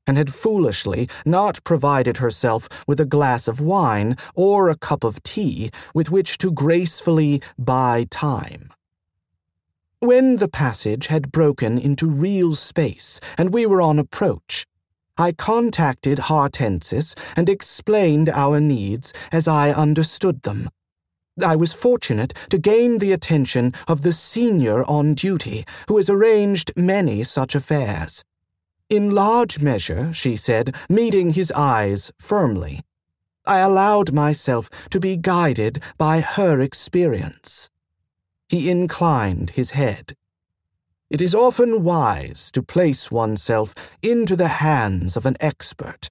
and 0.07 0.15
had 0.15 0.33
foolishly 0.33 1.09
not 1.25 1.61
provided 1.65 2.17
herself 2.17 2.69
with 2.87 3.01
a 3.01 3.05
glass 3.05 3.49
of 3.49 3.59
wine 3.59 4.15
or 4.35 4.69
a 4.69 4.77
cup 4.77 5.03
of 5.03 5.21
tea 5.21 5.69
with 5.93 6.09
which 6.09 6.37
to 6.37 6.49
gracefully 6.49 7.41
buy 7.59 8.05
time. 8.09 8.69
When 9.99 10.37
the 10.37 10.47
passage 10.47 11.07
had 11.07 11.29
broken 11.29 11.77
into 11.77 12.07
real 12.07 12.55
space 12.55 13.19
and 13.37 13.53
we 13.53 13.65
were 13.65 13.81
on 13.81 13.99
approach, 13.99 14.65
I 15.17 15.33
contacted 15.33 16.19
Hartensis 16.19 17.15
and 17.35 17.49
explained 17.49 18.29
our 18.29 18.61
needs 18.61 19.11
as 19.33 19.45
I 19.45 19.71
understood 19.71 20.43
them. 20.43 20.69
I 21.41 21.55
was 21.55 21.73
fortunate 21.73 22.33
to 22.49 22.57
gain 22.57 22.99
the 22.99 23.11
attention 23.11 23.73
of 23.87 24.03
the 24.03 24.11
senior 24.11 24.83
on 24.83 25.13
duty, 25.13 25.65
who 25.87 25.97
has 25.97 26.09
arranged 26.09 26.71
many 26.75 27.23
such 27.23 27.55
affairs. 27.55 28.23
In 28.89 29.11
large 29.11 29.59
measure, 29.59 30.13
she 30.13 30.35
said, 30.35 30.75
meeting 30.89 31.31
his 31.31 31.51
eyes 31.53 32.11
firmly, 32.19 32.81
I 33.45 33.59
allowed 33.59 34.13
myself 34.13 34.69
to 34.91 34.99
be 34.99 35.17
guided 35.17 35.81
by 35.97 36.21
her 36.21 36.61
experience. 36.61 37.69
He 38.47 38.69
inclined 38.69 39.51
his 39.51 39.71
head. 39.71 40.15
It 41.09 41.21
is 41.21 41.35
often 41.35 41.83
wise 41.83 42.51
to 42.51 42.63
place 42.63 43.11
oneself 43.11 43.73
into 44.01 44.35
the 44.35 44.47
hands 44.47 45.17
of 45.17 45.25
an 45.25 45.35
expert. 45.39 46.09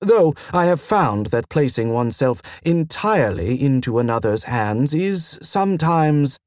Though 0.00 0.34
I 0.52 0.66
have 0.66 0.80
found 0.80 1.26
that 1.26 1.48
placing 1.48 1.92
oneself 1.92 2.42
entirely 2.62 3.60
into 3.60 3.98
another's 3.98 4.44
hands 4.44 4.94
is 4.94 5.38
sometimes 5.42 6.38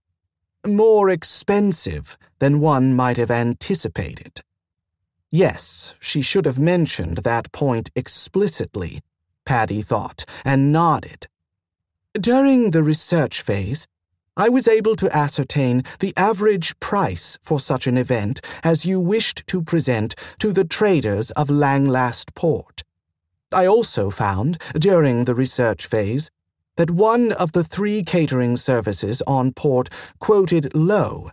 more 0.66 1.10
expensive 1.10 2.18
than 2.40 2.60
one 2.60 2.94
might 2.96 3.18
have 3.18 3.32
anticipated. 3.32 4.42
Yes, 5.32 5.96
she 6.00 6.22
should 6.22 6.46
have 6.46 6.60
mentioned 6.60 7.20
that 7.20 7.52
point 7.52 7.90
explicitly, 7.96 9.02
Padi 9.46 9.82
thought, 9.82 10.26
and 10.46 10.72
nodded. 10.72 11.28
During 12.14 12.72
the 12.72 12.84
research 12.84 13.42
phase, 13.42 13.88
I 14.38 14.50
was 14.50 14.68
able 14.68 14.96
to 14.98 15.16
ascertain 15.16 15.84
the 16.00 16.14
average 16.16 16.80
price 16.80 17.40
for 17.42 17.60
such 17.60 17.88
an 17.88 17.98
event 17.98 18.40
as 18.64 18.86
you 18.86 19.00
wished 19.00 19.46
to 19.48 19.64
present 19.64 20.16
to 20.40 20.54
the 20.54 20.64
traders 20.64 21.32
of 21.32 21.50
Langlast 21.50 22.36
Port. 22.36 22.84
I 23.54 23.66
also 23.66 24.10
found, 24.10 24.58
during 24.78 25.24
the 25.24 25.36
research 25.36 25.86
phase, 25.86 26.30
that 26.76 26.92
one 26.92 27.32
of 27.32 27.54
the 27.54 27.64
three 27.64 28.04
catering 28.04 28.58
services 28.58 29.22
on 29.26 29.54
port 29.54 29.90
quoted 30.20 30.76
low, 30.76 31.32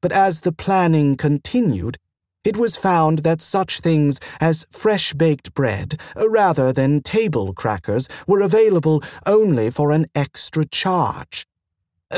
but 0.00 0.12
as 0.12 0.42
the 0.42 0.52
planning 0.52 1.16
continued, 1.16 1.98
it 2.44 2.56
was 2.56 2.76
found 2.76 3.20
that 3.20 3.40
such 3.40 3.80
things 3.80 4.20
as 4.40 4.66
fresh 4.70 5.12
baked 5.12 5.52
bread, 5.54 6.00
rather 6.16 6.72
than 6.72 7.00
table 7.00 7.52
crackers, 7.52 8.08
were 8.28 8.40
available 8.40 9.02
only 9.26 9.68
for 9.68 9.90
an 9.90 10.06
extra 10.14 10.64
charge. 10.64 11.44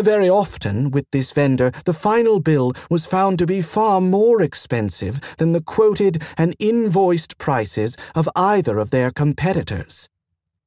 Very 0.02 0.28
often, 0.28 0.90
with 0.90 1.06
this 1.12 1.32
vendor, 1.32 1.72
the 1.84 1.94
final 1.94 2.40
bill 2.40 2.72
was 2.90 3.06
found 3.06 3.38
to 3.38 3.46
be 3.46 3.62
far 3.62 4.00
more 4.00 4.42
expensive 4.42 5.18
than 5.38 5.52
the 5.52 5.62
quoted 5.62 6.22
and 6.36 6.54
invoiced 6.58 7.38
prices 7.38 7.96
of 8.14 8.28
either 8.36 8.78
of 8.78 8.90
their 8.90 9.10
competitors. 9.10 10.08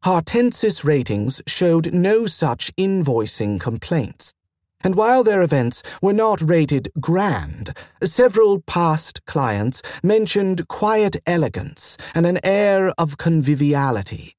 Hartensis 0.04 0.84
ratings 0.84 1.42
showed 1.46 1.94
no 1.94 2.26
such 2.26 2.76
invoicing 2.78 3.60
complaints 3.60 4.34
and 4.84 4.96
while 4.96 5.24
their 5.24 5.42
events 5.42 5.84
were 6.02 6.14
not 6.14 6.42
rated 6.42 6.90
grand, 7.00 7.76
several 8.04 8.62
past 8.62 9.26
clients 9.26 9.82
mentioned 10.04 10.68
quiet 10.68 11.18
elegance 11.26 11.98
and 12.16 12.26
an 12.26 12.40
air 12.44 12.94
of 12.98 13.18
conviviality. 13.18 14.36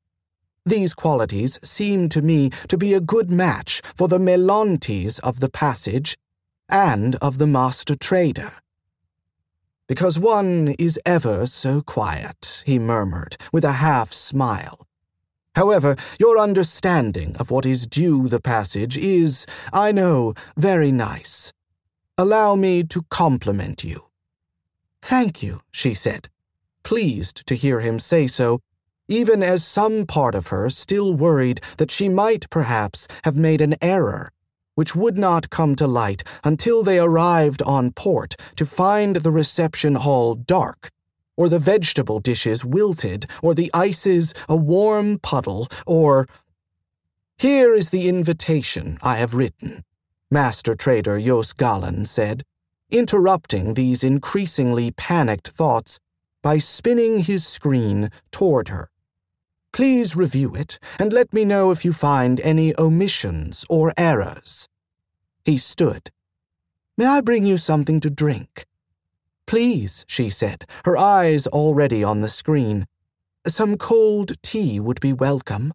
These 0.65 0.95
qualities 0.95 1.59
seem 1.65 2.09
to 2.11 2.23
me 2.23 2.51
to 2.69 2.79
be 2.79 2.95
a 2.95 3.01
good 3.01 3.31
match 3.31 3.83
for 3.97 4.07
the 4.07 4.19
Melontes 4.19 5.19
of 5.21 5.41
the 5.41 5.51
passage 5.51 6.17
and 6.69 7.17
of 7.17 7.39
the 7.39 7.47
master 7.47 7.97
trader. 7.97 8.53
Because 9.89 10.19
one 10.19 10.75
is 10.79 10.99
ever 11.05 11.47
so 11.47 11.83
quiet, 11.83 12.63
he 12.65 12.79
murmured, 12.79 13.37
with 13.53 13.65
a 13.65 13.73
half 13.73 14.13
smile. 14.13 14.87
However, 15.55 15.97
your 16.19 16.39
understanding 16.39 17.37
of 17.39 17.51
what 17.51 17.67
is 17.67 17.87
due 17.87 18.29
the 18.29 18.41
passage 18.41 18.97
is, 18.97 19.45
I 19.73 19.93
know, 19.93 20.35
very 20.57 20.93
nice. 20.93 21.53
Allow 22.17 22.55
me 22.55 22.85
to 22.85 23.03
compliment 23.11 23.85
you. 23.85 24.07
Thank 25.03 25.43
you, 25.43 25.61
she 25.73 25.93
said, 25.93 26.29
pleased 26.85 27.47
to 27.49 27.57
hear 27.57 27.81
him 27.81 27.99
say 27.99 28.29
so, 28.29 28.61
even 29.13 29.43
as 29.43 29.65
some 29.65 30.07
part 30.07 30.35
of 30.35 30.49
her 30.49 30.71
still 30.71 31.15
worried 31.15 31.61
that 31.77 31.91
she 31.91 32.09
might 32.09 32.49
perhaps 32.51 33.07
have 33.25 33.37
made 33.37 33.61
an 33.61 33.77
error, 33.83 34.33
which 34.75 34.97
would 34.97 35.19
not 35.19 35.51
come 35.51 35.77
to 35.77 35.87
light 35.87 36.25
until 36.43 36.83
they 36.83 36.99
arrived 36.99 37.63
on 37.63 37.93
port 37.93 38.35
to 38.57 38.65
find 38.65 39.17
the 39.17 39.31
reception 39.31 39.95
hall 39.97 40.35
dark 40.35 40.91
or 41.37 41.49
the 41.49 41.59
vegetable 41.59 42.21
dishes 42.21 42.65
wilted, 42.65 43.27
or 43.43 43.55
the 43.55 43.71
ices 43.75 44.35
a 44.49 44.57
warm 44.57 45.19
puddle, 45.19 45.69
or. 45.87 46.27
Here 47.39 47.75
is 47.75 47.91
the 47.91 48.09
invitation 48.09 48.99
I 49.03 49.17
have 49.17 49.35
written, 49.35 49.83
Master 50.31 50.75
Trader 50.75 51.19
yos'Galan 51.19 52.07
said, 52.07 52.43
interrupting 52.91 53.75
these 53.75 54.05
increasingly 54.05 54.91
panicked 54.93 55.49
thoughts 55.49 55.99
by 56.43 56.59
spinning 56.59 57.21
his 57.21 57.47
screen 57.47 58.11
toward 58.31 58.69
her. 58.69 58.92
Please 59.73 60.15
review 60.15 60.55
it 60.55 60.79
and 60.99 61.15
let 61.15 61.33
me 61.33 61.47
know 61.47 61.71
if 61.71 61.83
you 61.83 61.95
find 61.95 62.41
any 62.41 62.79
omissions 62.79 63.65
or 63.71 63.95
errors. 63.97 64.69
He 65.45 65.57
stood. 65.57 66.11
May 66.99 67.07
I 67.07 67.23
bring 67.23 67.47
you 67.47 67.57
something 67.57 67.99
to 68.01 68.11
drink? 68.11 68.67
Please, 69.47 70.05
she 70.07 70.29
said, 70.29 70.67
her 70.85 70.97
eyes 70.97 71.47
already 71.47 72.05
on 72.05 72.21
the 72.21 72.29
screen. 72.29 72.87
Some 73.47 73.79
cold 73.79 74.35
tea 74.43 74.79
would 74.79 75.01
be 75.01 75.15
welcome. 75.15 75.73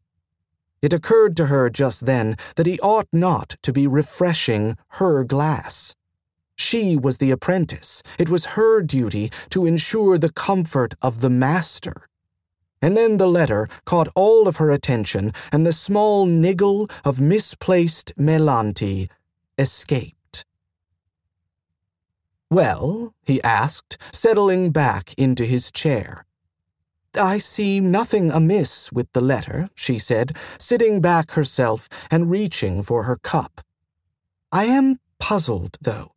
It 0.82 0.94
occurred 0.94 1.36
to 1.38 1.48
her 1.48 1.70
just 1.72 2.06
then 2.06 2.38
that 2.56 2.68
he 2.68 2.80
ought 2.82 3.08
not 3.12 3.58
to 3.64 3.74
be 3.74 3.88
refreshing 3.88 4.78
her 4.90 5.24
glass. 5.24 5.96
She 6.56 6.96
was 6.96 7.18
the 7.18 7.32
apprentice. 7.32 8.04
It 8.20 8.30
was 8.30 8.58
her 8.58 8.82
duty 8.84 9.32
to 9.50 9.66
ensure 9.66 10.18
the 10.20 10.32
comfort 10.32 10.94
of 11.02 11.22
the 11.22 11.32
master. 11.32 12.08
And 12.82 12.96
then 12.96 13.18
the 13.18 13.28
letter 13.28 13.68
caught 13.86 14.08
all 14.16 14.48
of 14.48 14.58
her 14.58 14.72
attention, 14.72 15.34
and 15.52 15.66
the 15.66 15.74
small 15.74 16.26
niggle 16.26 16.88
of 17.04 17.20
misplaced 17.20 18.14
melant'i 18.18 19.10
escaped. 19.58 20.46
Well? 22.50 23.14
he 23.24 23.42
asked, 23.44 23.98
settling 24.14 24.72
back 24.72 25.14
into 25.18 25.46
his 25.46 25.72
chair. 25.72 26.26
I 27.20 27.40
see 27.40 27.80
nothing 27.80 28.32
amiss 28.32 28.92
with 28.92 29.12
the 29.14 29.22
letter, 29.22 29.70
she 29.74 29.98
said, 29.98 30.38
sitting 30.60 31.02
back 31.02 31.32
herself 31.32 31.90
and 32.12 32.30
reaching 32.30 32.84
for 32.84 33.04
her 33.04 33.16
cup. 33.16 33.62
I 34.52 34.66
am 34.66 35.00
puzzled, 35.20 35.78
though. 35.82 36.14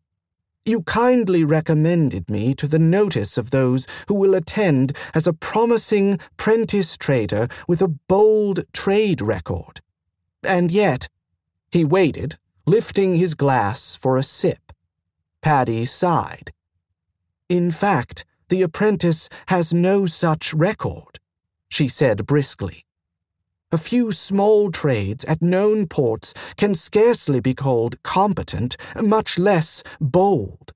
You 0.65 0.83
kindly 0.83 1.43
recommended 1.43 2.31
me 2.31 2.55
to 2.55 2.67
the 2.67 2.79
notice 2.79 3.39
of 3.39 3.51
those 3.51 3.87
who 4.09 4.15
will 4.15 4.35
attend 4.35 4.97
as 5.15 5.27
a 5.27 5.33
promising 5.33 6.19
prentice 6.37 6.97
trader 6.97 7.49
with 7.67 7.81
a 7.81 7.89
bold 7.89 8.65
trade 8.73 9.23
record. 9.23 9.81
And 10.45 10.71
yet, 10.71 11.09
he 11.71 11.85
waited, 11.85 12.37
lifting 12.67 13.15
his 13.15 13.35
glass 13.35 13.97
for 13.97 14.17
a 14.17 14.23
sip. 14.23 14.73
Padi 15.41 15.85
sighed. 15.87 16.53
In 17.49 17.71
fact, 17.71 18.25
the 18.49 18.63
apprentice 18.63 19.29
has 19.47 19.73
no 19.73 20.07
such 20.07 20.53
record, 20.53 21.19
she 21.69 21.89
said 21.89 22.27
briskly. 22.27 22.85
A 23.73 23.79
few 23.79 24.11
small 24.11 24.73
trades 24.73 25.25
at 25.27 25.41
known 25.41 25.87
ports 25.87 26.35
can 26.57 26.75
scarcely 26.75 27.39
be 27.39 27.55
called 27.55 28.03
competent, 28.03 28.77
much 29.01 29.39
less 29.39 29.85
bold. 30.01 30.73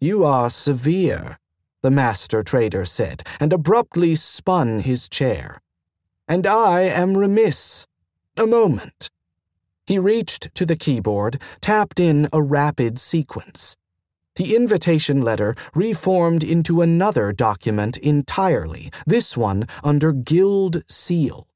You 0.00 0.22
are 0.22 0.50
severe, 0.50 1.38
the 1.80 1.90
master 1.90 2.42
trader 2.42 2.84
said, 2.84 3.22
and 3.40 3.54
abruptly 3.54 4.16
spun 4.16 4.80
his 4.80 5.08
chair. 5.08 5.62
And 6.28 6.46
I 6.46 6.82
am 6.82 7.16
remiss. 7.16 7.86
A 8.36 8.46
moment. 8.46 9.08
He 9.86 9.98
reached 9.98 10.54
to 10.56 10.66
the 10.66 10.76
keyboard, 10.76 11.40
tapped 11.62 12.00
in 12.00 12.28
a 12.34 12.42
rapid 12.42 12.98
sequence. 12.98 13.76
The 14.36 14.54
invitation 14.54 15.22
letter 15.22 15.54
reformed 15.74 16.44
into 16.44 16.82
another 16.82 17.32
document 17.32 17.96
entirely, 17.96 18.90
this 19.06 19.38
one 19.38 19.66
under 19.82 20.12
Guild 20.12 20.82
seal. 20.86 21.46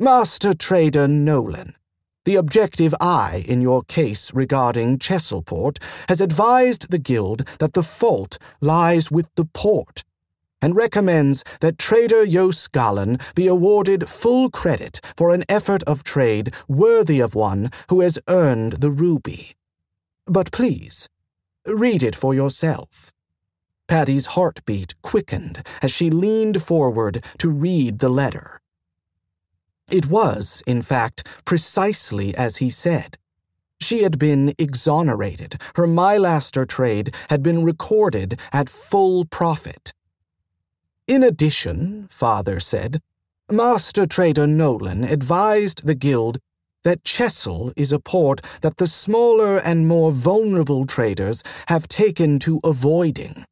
Master 0.00 0.54
Trader 0.54 1.06
Nolan, 1.06 1.76
the 2.24 2.34
objective 2.34 2.96
eye 3.00 3.44
in 3.46 3.62
your 3.62 3.84
case 3.84 4.34
regarding 4.34 4.98
Chesilport 4.98 5.78
has 6.08 6.20
advised 6.20 6.90
the 6.90 6.98
Guild 6.98 7.46
that 7.60 7.74
the 7.74 7.82
fault 7.84 8.36
lies 8.60 9.12
with 9.12 9.32
the 9.36 9.44
port 9.44 10.02
and 10.60 10.74
recommends 10.74 11.44
that 11.60 11.78
Trader 11.78 12.24
yos'Galan 12.24 13.22
be 13.36 13.46
awarded 13.46 14.08
full 14.08 14.50
credit 14.50 15.00
for 15.16 15.32
an 15.32 15.44
effort 15.48 15.84
of 15.84 16.02
trade 16.02 16.52
worthy 16.66 17.20
of 17.20 17.36
one 17.36 17.70
who 17.88 18.00
has 18.00 18.18
earned 18.28 18.72
the 18.72 18.90
ruby. 18.90 19.52
But 20.26 20.50
please, 20.50 21.08
read 21.68 22.02
it 22.02 22.16
for 22.16 22.34
yourself. 22.34 23.12
Padi's 23.86 24.26
heartbeat 24.34 25.00
quickened 25.02 25.64
as 25.82 25.92
she 25.92 26.10
leaned 26.10 26.64
forward 26.64 27.24
to 27.38 27.48
read 27.48 28.00
the 28.00 28.08
letter. 28.08 28.60
It 29.90 30.06
was, 30.06 30.62
in 30.66 30.82
fact, 30.82 31.26
precisely 31.44 32.34
as 32.34 32.56
he 32.56 32.70
said. 32.70 33.18
She 33.80 34.02
had 34.02 34.18
been 34.18 34.54
exonerated. 34.58 35.60
Her 35.76 35.86
Mylaster 35.86 36.66
trade 36.66 37.14
had 37.28 37.42
been 37.42 37.64
recorded 37.64 38.40
at 38.52 38.68
full 38.68 39.24
profit. 39.26 39.92
In 41.06 41.22
addition, 41.22 42.08
father 42.10 42.60
said, 42.60 43.02
Master 43.50 44.06
Trader 44.06 44.46
Nolan 44.46 45.04
advised 45.04 45.86
the 45.86 45.94
guild 45.94 46.38
that 46.82 47.04
Chesil 47.04 47.72
is 47.76 47.92
a 47.92 47.98
port 47.98 48.40
that 48.62 48.78
the 48.78 48.86
smaller 48.86 49.58
and 49.58 49.86
more 49.86 50.12
vulnerable 50.12 50.86
traders 50.86 51.42
have 51.68 51.88
taken 51.88 52.38
to 52.38 52.60
avoiding. 52.64 53.44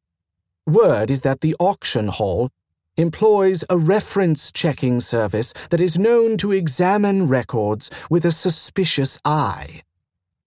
Word 0.65 1.11
is 1.11 1.21
that 1.21 1.41
the 1.41 1.55
auction 1.59 2.07
hall 2.07 2.49
employs 2.97 3.63
a 3.69 3.77
reference 3.77 4.51
checking 4.51 4.99
service 4.99 5.53
that 5.69 5.81
is 5.81 5.97
known 5.97 6.37
to 6.37 6.51
examine 6.51 7.27
records 7.27 7.89
with 8.09 8.23
a 8.23 8.31
suspicious 8.31 9.19
eye. 9.25 9.81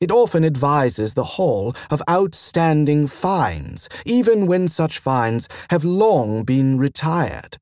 It 0.01 0.11
often 0.11 0.44
advises 0.44 1.14
the 1.14 1.24
Hall 1.24 1.74
of 1.90 2.03
outstanding 2.09 3.07
fines, 3.07 3.88
even 4.05 4.47
when 4.47 4.68
such 4.68 4.99
fines 4.99 5.49
have 5.70 5.84
long 5.84 6.44
been 6.44 6.78
retired, 6.78 7.57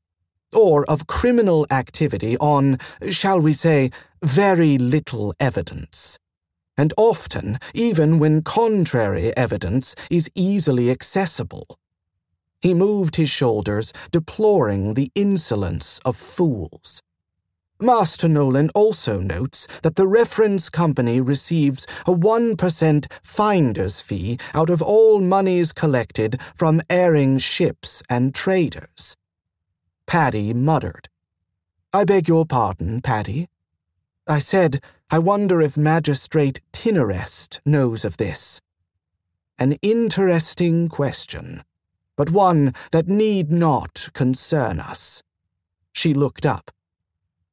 or 0.53 0.85
of 0.87 1.07
criminal 1.07 1.64
activity 1.70 2.37
on, 2.39 2.78
shall 3.09 3.41
we 3.41 3.53
say, 3.53 3.91
very 4.22 4.76
little 4.78 5.32
evidence. 5.39 6.18
And 6.76 6.93
often, 6.97 7.59
even 7.72 8.18
when 8.18 8.43
contrary 8.43 9.35
evidence 9.37 9.95
is 10.11 10.28
easily 10.35 10.91
accessible. 10.91 11.78
He 12.65 12.73
moved 12.73 13.17
his 13.17 13.29
shoulders, 13.29 13.93
deploring 14.11 14.95
the 14.95 15.12
insolence 15.15 16.01
of 16.03 16.17
fools. 16.17 17.03
Master 17.79 18.27
Nolan 18.27 18.71
also 18.75 19.21
notes 19.21 19.67
that 19.83 19.97
the 19.97 20.07
reference 20.07 20.71
company 20.71 21.21
receives 21.21 21.87
a 22.07 22.15
1% 22.15 23.12
finder's 23.23 24.01
fee 24.01 24.39
out 24.55 24.71
of 24.71 24.81
all 24.81 25.21
monies 25.21 25.75
collected 25.75 26.41
from 26.55 26.81
airing 26.89 27.37
ships 27.37 28.03
and 28.09 28.35
traders. 28.35 29.15
Padi 30.07 30.55
muttered. 30.55 31.11
I 31.93 32.05
beg 32.07 32.29
your 32.29 32.47
pardon, 32.47 33.03
Padi. 33.03 33.47
I 34.27 34.39
said, 34.39 34.83
I 35.11 35.19
wonder 35.19 35.61
if 35.61 35.77
Magistrate 35.77 36.62
Tinnerest 36.73 37.61
knows 37.67 38.07
of 38.07 38.17
this. 38.17 38.62
An 39.59 39.73
interesting 39.83 40.89
question 40.89 41.62
but 42.17 42.31
one 42.31 42.75
that 42.93 43.09
need 43.09 43.53
not 43.53 44.09
concern 44.12 44.81
us. 44.81 45.23
She 45.93 46.15
looked 46.15 46.47
up. 46.47 46.71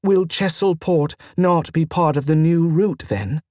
Will 0.04 0.26
Chesilport 0.26 1.16
not 1.38 1.72
be 1.74 1.86
part 1.86 2.18
of 2.18 2.26
the 2.26 2.36
new 2.36 2.68
route, 2.68 3.04
then? 3.08 3.42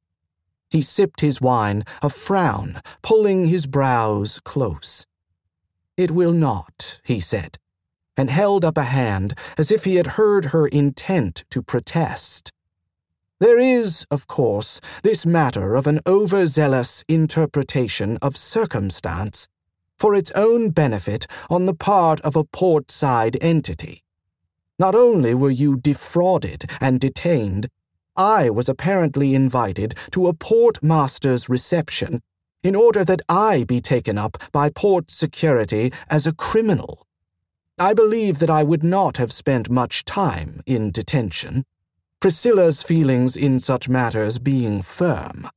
He 0.69 0.83
sipped 0.83 1.21
his 1.21 1.41
wine, 1.41 1.85
a 2.03 2.09
frown 2.11 2.81
pulling 3.03 3.47
his 3.47 3.67
brows 3.67 4.41
close. 4.45 5.07
It 5.97 6.11
will 6.11 6.33
not, 6.33 7.01
he 7.05 7.21
said, 7.21 7.59
and 8.17 8.31
held 8.31 8.65
up 8.65 8.79
a 8.79 8.85
hand 8.85 9.35
as 9.59 9.71
if 9.71 9.85
he 9.85 9.97
had 9.97 10.19
heard 10.19 10.47
her 10.47 10.67
intent 10.67 11.45
to 11.51 11.63
protest. 11.63 12.53
There 13.39 13.59
is, 13.59 14.07
of 14.11 14.27
course, 14.27 14.81
this 15.03 15.25
matter 15.25 15.75
of 15.75 15.87
an 15.87 16.01
overzealous 16.07 17.05
interpretation 17.09 18.19
of 18.21 18.37
circumstance 18.37 19.49
for 20.01 20.15
its 20.15 20.31
own 20.33 20.71
benefit 20.71 21.27
on 21.51 21.67
the 21.67 21.75
part 21.75 22.21
of 22.23 22.35
a 22.35 22.45
port-side 22.45 23.37
entity. 23.43 24.03
Not 24.79 24.95
only 24.95 25.35
were 25.35 25.51
you 25.51 25.77
defrauded 25.77 26.65
and 26.81 26.99
detained, 26.99 27.69
I 28.17 28.49
was 28.49 28.69
apparently 28.69 29.35
invited 29.35 29.95
to 30.13 30.27
a 30.27 30.33
port 30.35 30.83
master's 30.83 31.51
reception 31.51 32.23
in 32.63 32.75
order 32.75 33.05
that 33.05 33.21
I 33.29 33.65
be 33.65 33.81
taken 33.83 34.17
up 34.17 34.39
by 34.53 34.71
port 34.71 35.11
security 35.11 35.93
as 36.09 36.27
a 36.27 36.35
criminal. 36.35 37.07
I 37.79 37.93
believe 37.95 38.39
that 38.39 38.51
I 38.51 38.63
would 38.63 38.83
not 38.83 39.19
have 39.19 39.33
spent 39.33 39.71
much 39.71 40.05
time 40.05 40.63
in 40.67 40.91
detention, 40.91 41.65
Priscilla's 42.21 42.83
feelings 42.83 43.37
in 43.37 43.59
such 43.59 43.89
matters 43.89 44.39
being 44.39 44.83
firm. 44.83 45.49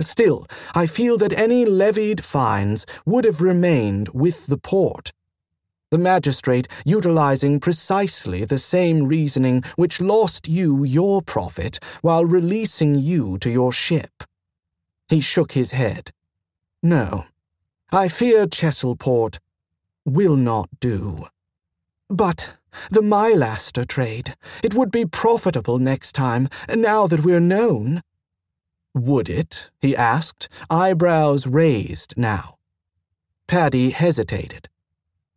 Still, 0.00 0.46
I 0.74 0.86
feel 0.86 1.18
that 1.18 1.32
any 1.32 1.64
levied 1.64 2.24
fines 2.24 2.86
would 3.04 3.24
have 3.24 3.40
remained 3.40 4.08
with 4.10 4.46
the 4.46 4.58
port. 4.58 5.12
The 5.90 5.98
magistrate 5.98 6.68
utilizing 6.86 7.60
precisely 7.60 8.46
the 8.46 8.58
same 8.58 9.06
reasoning 9.06 9.62
which 9.76 10.00
lost 10.00 10.48
you 10.48 10.84
your 10.84 11.20
profit 11.20 11.78
while 12.00 12.24
releasing 12.24 12.94
you 12.94 13.36
to 13.38 13.50
your 13.50 13.72
ship. 13.72 14.24
He 15.08 15.20
shook 15.20 15.52
his 15.52 15.72
head. 15.72 16.10
No, 16.82 17.26
I 17.92 18.08
fear 18.08 18.46
Chesilport 18.46 19.38
will 20.06 20.36
not 20.36 20.70
do. 20.80 21.26
But 22.08 22.56
the 22.90 23.02
Mylaster 23.02 23.86
trade, 23.86 24.34
it 24.64 24.74
would 24.74 24.90
be 24.90 25.04
profitable 25.04 25.78
next 25.78 26.12
time, 26.12 26.48
now 26.74 27.06
that 27.06 27.22
we're 27.22 27.40
known. 27.40 28.00
Would 28.94 29.28
it? 29.28 29.70
he 29.80 29.96
asked, 29.96 30.48
eyebrows 30.68 31.46
raised 31.46 32.14
now. 32.16 32.58
Padi 33.46 33.90
hesitated. 33.90 34.68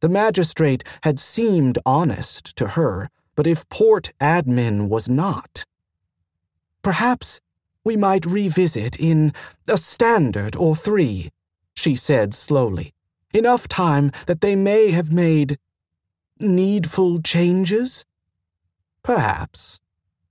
The 0.01 0.09
magistrate 0.09 0.83
had 1.03 1.19
seemed 1.19 1.79
honest 1.85 2.55
to 2.57 2.69
her, 2.69 3.09
but 3.35 3.47
if 3.47 3.67
Port 3.69 4.11
Admin 4.19 4.89
was 4.89 5.09
not. 5.09 5.63
Perhaps 6.81 7.41
we 7.83 7.95
might 7.95 8.25
revisit 8.25 8.99
in 8.99 9.33
a 9.67 9.77
standard 9.77 10.55
or 10.55 10.75
three, 10.75 11.29
she 11.75 11.95
said 11.95 12.33
slowly. 12.33 12.93
Enough 13.33 13.67
time 13.67 14.11
that 14.27 14.41
they 14.41 14.55
may 14.55 14.91
have 14.91 15.11
made 15.11 15.57
needful 16.39 17.21
changes? 17.21 18.05
Perhaps. 19.03 19.79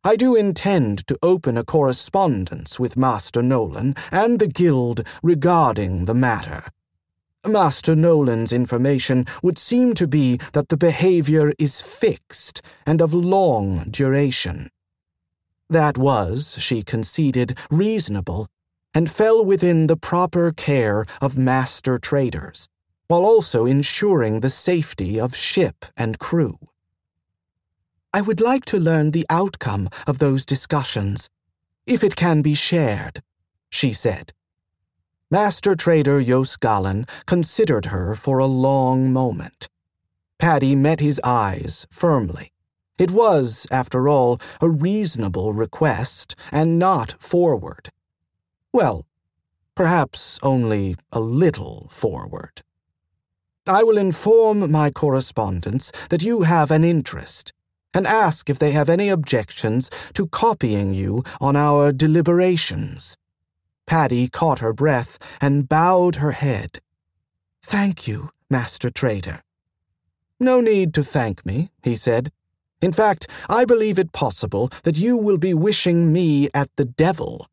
I 0.07 0.17
do 0.17 0.37
intend 0.37 1.07
to 1.07 1.17
open 1.23 1.57
a 1.57 1.65
correspondence 1.65 2.79
with 2.79 2.95
Master 2.95 3.41
Nolan 3.41 3.95
and 4.13 4.39
the 4.39 4.47
Guild 4.47 5.07
regarding 5.23 6.05
the 6.05 6.15
matter. 6.15 6.65
Master 7.47 7.97
Nolan's 7.97 8.53
information 8.53 9.27
would 9.43 9.57
seem 9.57 9.95
to 9.95 10.07
be 10.07 10.37
that 10.53 10.69
the 10.69 10.77
behavior 10.77 11.55
is 11.59 11.81
fixed 11.81 12.61
and 12.85 13.01
of 13.01 13.15
long 13.15 13.87
duration. 13.91 14.69
That 15.71 15.97
was, 15.97 16.57
she 16.59 16.83
conceded, 16.83 17.57
reasonable, 17.71 18.47
and 18.93 19.11
fell 19.11 19.43
within 19.43 19.87
the 19.87 19.97
proper 19.97 20.53
care 20.53 21.07
of 21.23 21.39
master 21.39 21.99
traders, 21.99 22.69
while 23.09 23.25
also 23.25 23.65
ensuring 23.65 24.41
the 24.41 24.51
safety 24.51 25.19
of 25.19 25.35
ship 25.35 25.87
and 25.97 26.19
crew. 26.19 26.59
I 28.15 28.21
would 28.21 28.41
like 28.41 28.65
to 28.67 28.79
learn 28.79 29.11
the 29.11 29.27
outcome 29.29 29.89
of 30.07 30.19
those 30.19 30.47
discussions, 30.47 31.29
if 31.85 32.05
it 32.05 32.15
can 32.15 32.43
be 32.43 32.55
shared, 32.55 33.21
she 33.71 33.93
said. 33.93 34.33
Master 35.33 35.75
trader 35.75 36.21
yos'Galan 36.23 37.09
considered 37.27 37.87
her 37.87 38.15
for 38.15 38.39
a 38.39 38.47
long 38.47 39.13
moment. 39.13 39.69
Padi 40.39 40.77
met 40.77 41.01
his 41.01 41.21
eyes 41.25 41.89
firmly. 41.91 42.53
It 42.99 43.11
was, 43.11 43.67
after 43.73 44.09
all, 44.09 44.41
a 44.61 44.71
reasonable 44.71 45.53
request 45.53 46.37
and 46.53 46.79
not 46.79 47.21
forward. 47.21 47.91
Well, 48.73 49.07
perhaps 49.75 50.39
only 50.41 50.95
a 51.11 51.19
little 51.19 51.89
forward. 51.91 52.63
I 53.67 53.83
will 53.83 53.99
inform 53.99 54.71
my 54.71 54.93
correspondents 54.93 55.91
that 56.11 56.23
you 56.23 56.43
have 56.43 56.71
an 56.71 56.85
interest 56.85 57.53
and 57.95 58.07
ask 58.07 58.51
if 58.51 58.59
they 58.59 58.73
have 58.73 58.89
any 58.89 59.09
objections 59.09 59.89
to 60.13 60.27
copying 60.27 60.93
you 60.93 61.23
on 61.41 61.57
our 61.57 61.93
deliberations. 61.93 63.17
Padi 63.87 64.29
caught 64.29 64.59
her 64.59 64.73
breath 64.73 65.19
and 65.41 65.69
bowed 65.69 66.17
her 66.17 66.33
head. 66.33 66.81
Thank 67.63 68.07
you, 68.07 68.31
Master 68.51 68.91
Trader. 68.91 69.41
No 70.41 70.61
need 70.61 70.93
to 70.95 71.03
thank 71.03 71.47
me, 71.47 71.71
he 71.83 71.95
said. 71.95 72.33
In 72.83 72.93
fact, 72.93 73.27
I 73.49 73.65
believe 73.65 73.99
it 73.99 74.13
possible 74.13 74.71
that 74.83 74.99
you 74.99 75.17
will 75.17 75.39
be 75.39 75.55
wishing 75.55 76.13
me 76.13 76.51
at 76.53 76.69
the 76.77 76.85
devil, 76.85 77.47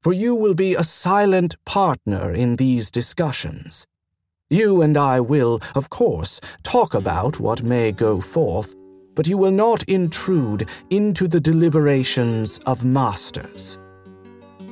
for 0.00 0.12
you 0.12 0.34
will 0.34 0.54
be 0.54 0.74
a 0.74 0.82
silent 0.82 1.54
partner 1.64 2.32
in 2.32 2.56
these 2.56 2.90
discussions. 2.90 3.86
You 4.50 4.82
and 4.82 4.96
I 4.96 5.20
will, 5.20 5.60
of 5.74 5.88
course, 5.88 6.40
talk 6.62 6.94
about 6.94 7.38
what 7.38 7.62
may 7.62 7.92
go 7.92 8.20
forth, 8.20 8.74
but 9.14 9.26
you 9.26 9.36
will 9.36 9.50
not 9.50 9.82
intrude 9.84 10.68
into 10.90 11.28
the 11.28 11.40
deliberations 11.40 12.58
of 12.66 12.84
masters. 12.84 13.78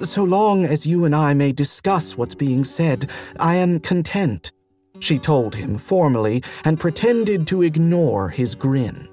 So 0.01 0.25
long 0.25 0.65
as 0.65 0.87
you 0.87 1.05
and 1.05 1.15
I 1.15 1.35
may 1.35 1.53
discuss 1.53 2.17
what's 2.17 2.35
being 2.35 2.65
said, 2.65 3.11
I 3.39 3.57
am 3.57 3.79
content, 3.81 4.53
she 4.99 5.19
told 5.19 5.55
him 5.55 5.77
formally 5.77 6.43
and 6.65 6.81
pretended 6.81 7.47
to 7.49 7.63
ignore 7.63 8.31
his 8.31 8.55
grin. 8.55 9.09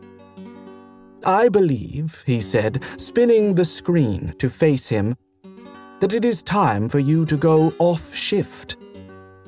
I 1.26 1.50
believe, 1.50 2.24
he 2.26 2.40
said, 2.40 2.84
spinning 2.96 3.56
the 3.56 3.66
screen 3.66 4.34
to 4.40 4.50
face 4.50 4.88
him, 4.88 5.16
that 6.00 6.14
it 6.14 6.24
is 6.24 6.42
time 6.44 6.88
for 6.88 7.00
you 7.00 7.26
to 7.26 7.36
go 7.36 7.74
off 7.80 8.16
shift. 8.16 8.78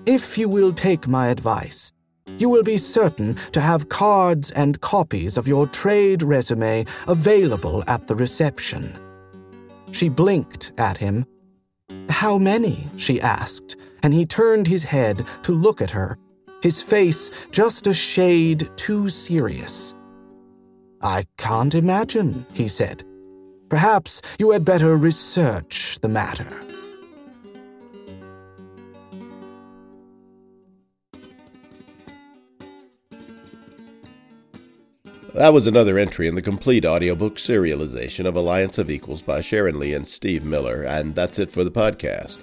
If 0.06 0.38
you 0.38 0.50
will 0.50 0.74
take 0.74 1.08
my 1.08 1.28
advice, 1.28 1.94
you 2.38 2.50
will 2.50 2.64
be 2.64 2.78
certain 2.78 3.36
to 3.52 3.62
have 3.62 3.90
cards 3.90 4.52
and 4.52 4.80
copies 4.82 5.38
of 5.38 5.48
your 5.48 5.68
trade 5.68 6.24
resume 6.24 6.86
available 7.08 7.84
at 7.88 8.08
the 8.08 8.16
reception. 8.16 9.00
She 9.92 10.10
blinked 10.10 10.74
at 10.78 10.98
him. 10.98 11.26
How 12.10 12.38
many? 12.38 12.88
she 12.96 13.20
asked, 13.22 13.78
and 14.04 14.14
he 14.14 14.26
turned 14.26 14.68
his 14.68 14.84
head 14.84 15.26
to 15.44 15.52
look 15.52 15.82
at 15.82 15.92
her, 15.92 16.18
his 16.62 16.82
face 16.82 17.32
just 17.52 17.88
a 17.88 17.94
shade 17.94 18.70
too 18.76 19.10
serious. 19.10 19.96
I 21.02 21.26
can't 21.38 21.76
imagine, 21.76 22.46
he 22.54 22.68
said. 22.68 23.04
Perhaps 23.70 24.22
you 24.40 24.52
had 24.52 24.66
better 24.66 24.98
research 24.98 26.00
the 26.02 26.10
matter. 26.10 26.69
That 35.36 35.54
was 35.54 35.68
another 35.68 36.00
entry 36.00 36.28
in 36.28 36.34
the 36.34 36.42
complete 36.42 36.86
audiobook 36.86 37.36
serialization 37.36 38.26
of 38.26 38.36
Alliance 38.36 38.80
of 38.80 38.90
Equals 38.90 39.22
by 39.22 39.42
Sharon 39.42 39.80
Lee 39.80 39.94
and 39.94 40.08
Steve 40.08 40.44
Miller, 40.44 40.82
and 40.84 41.14
that's 41.14 41.38
it 41.38 41.52
for 41.52 41.64
the 41.64 41.70
podcast. 41.70 42.40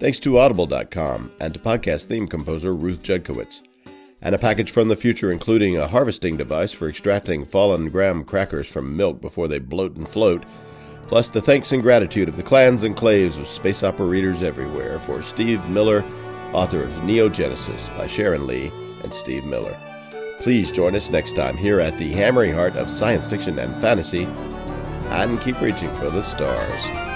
Thanks 0.00 0.18
to 0.20 0.36
Audible.com 0.36 1.30
and 1.38 1.54
to 1.54 1.60
podcast 1.60 2.06
theme 2.06 2.26
composer 2.26 2.72
Ruth 2.72 3.02
Judkowitz. 3.02 3.62
And 4.22 4.34
a 4.34 4.38
package 4.38 4.72
from 4.72 4.88
the 4.88 4.96
future 4.96 5.30
including 5.30 5.76
a 5.76 5.86
harvesting 5.86 6.36
device 6.36 6.72
for 6.72 6.88
extracting 6.88 7.44
fallen 7.44 7.90
graham 7.90 8.24
crackers 8.24 8.66
from 8.66 8.96
milk 8.96 9.20
before 9.20 9.46
they 9.46 9.60
bloat 9.60 9.94
and 9.96 10.08
float, 10.08 10.42
plus 11.06 11.28
the 11.28 11.40
thanks 11.40 11.70
and 11.70 11.82
gratitude 11.82 12.28
of 12.28 12.36
the 12.36 12.42
clans 12.42 12.82
and 12.82 12.96
claves 12.96 13.38
of 13.38 13.46
space 13.46 13.84
opera 13.84 14.06
readers 14.06 14.42
everywhere 14.42 14.98
for 14.98 15.22
Steve 15.22 15.64
Miller, 15.68 16.04
author 16.52 16.82
of 16.82 16.92
Neogenesis 17.04 17.96
by 17.96 18.08
Sharon 18.08 18.48
Lee 18.48 18.72
and 19.04 19.14
Steve 19.14 19.44
Miller. 19.44 19.76
Please 20.40 20.72
join 20.72 20.96
us 20.96 21.10
next 21.10 21.36
time 21.36 21.56
here 21.56 21.80
at 21.80 21.98
the 21.98 22.10
hammering 22.12 22.54
heart 22.54 22.74
of 22.76 22.90
science 22.90 23.26
fiction 23.26 23.58
and 23.58 23.78
fantasy, 23.80 24.24
and 24.24 25.40
keep 25.40 25.60
reaching 25.60 25.94
for 25.96 26.08
the 26.08 26.22
stars. 26.22 27.09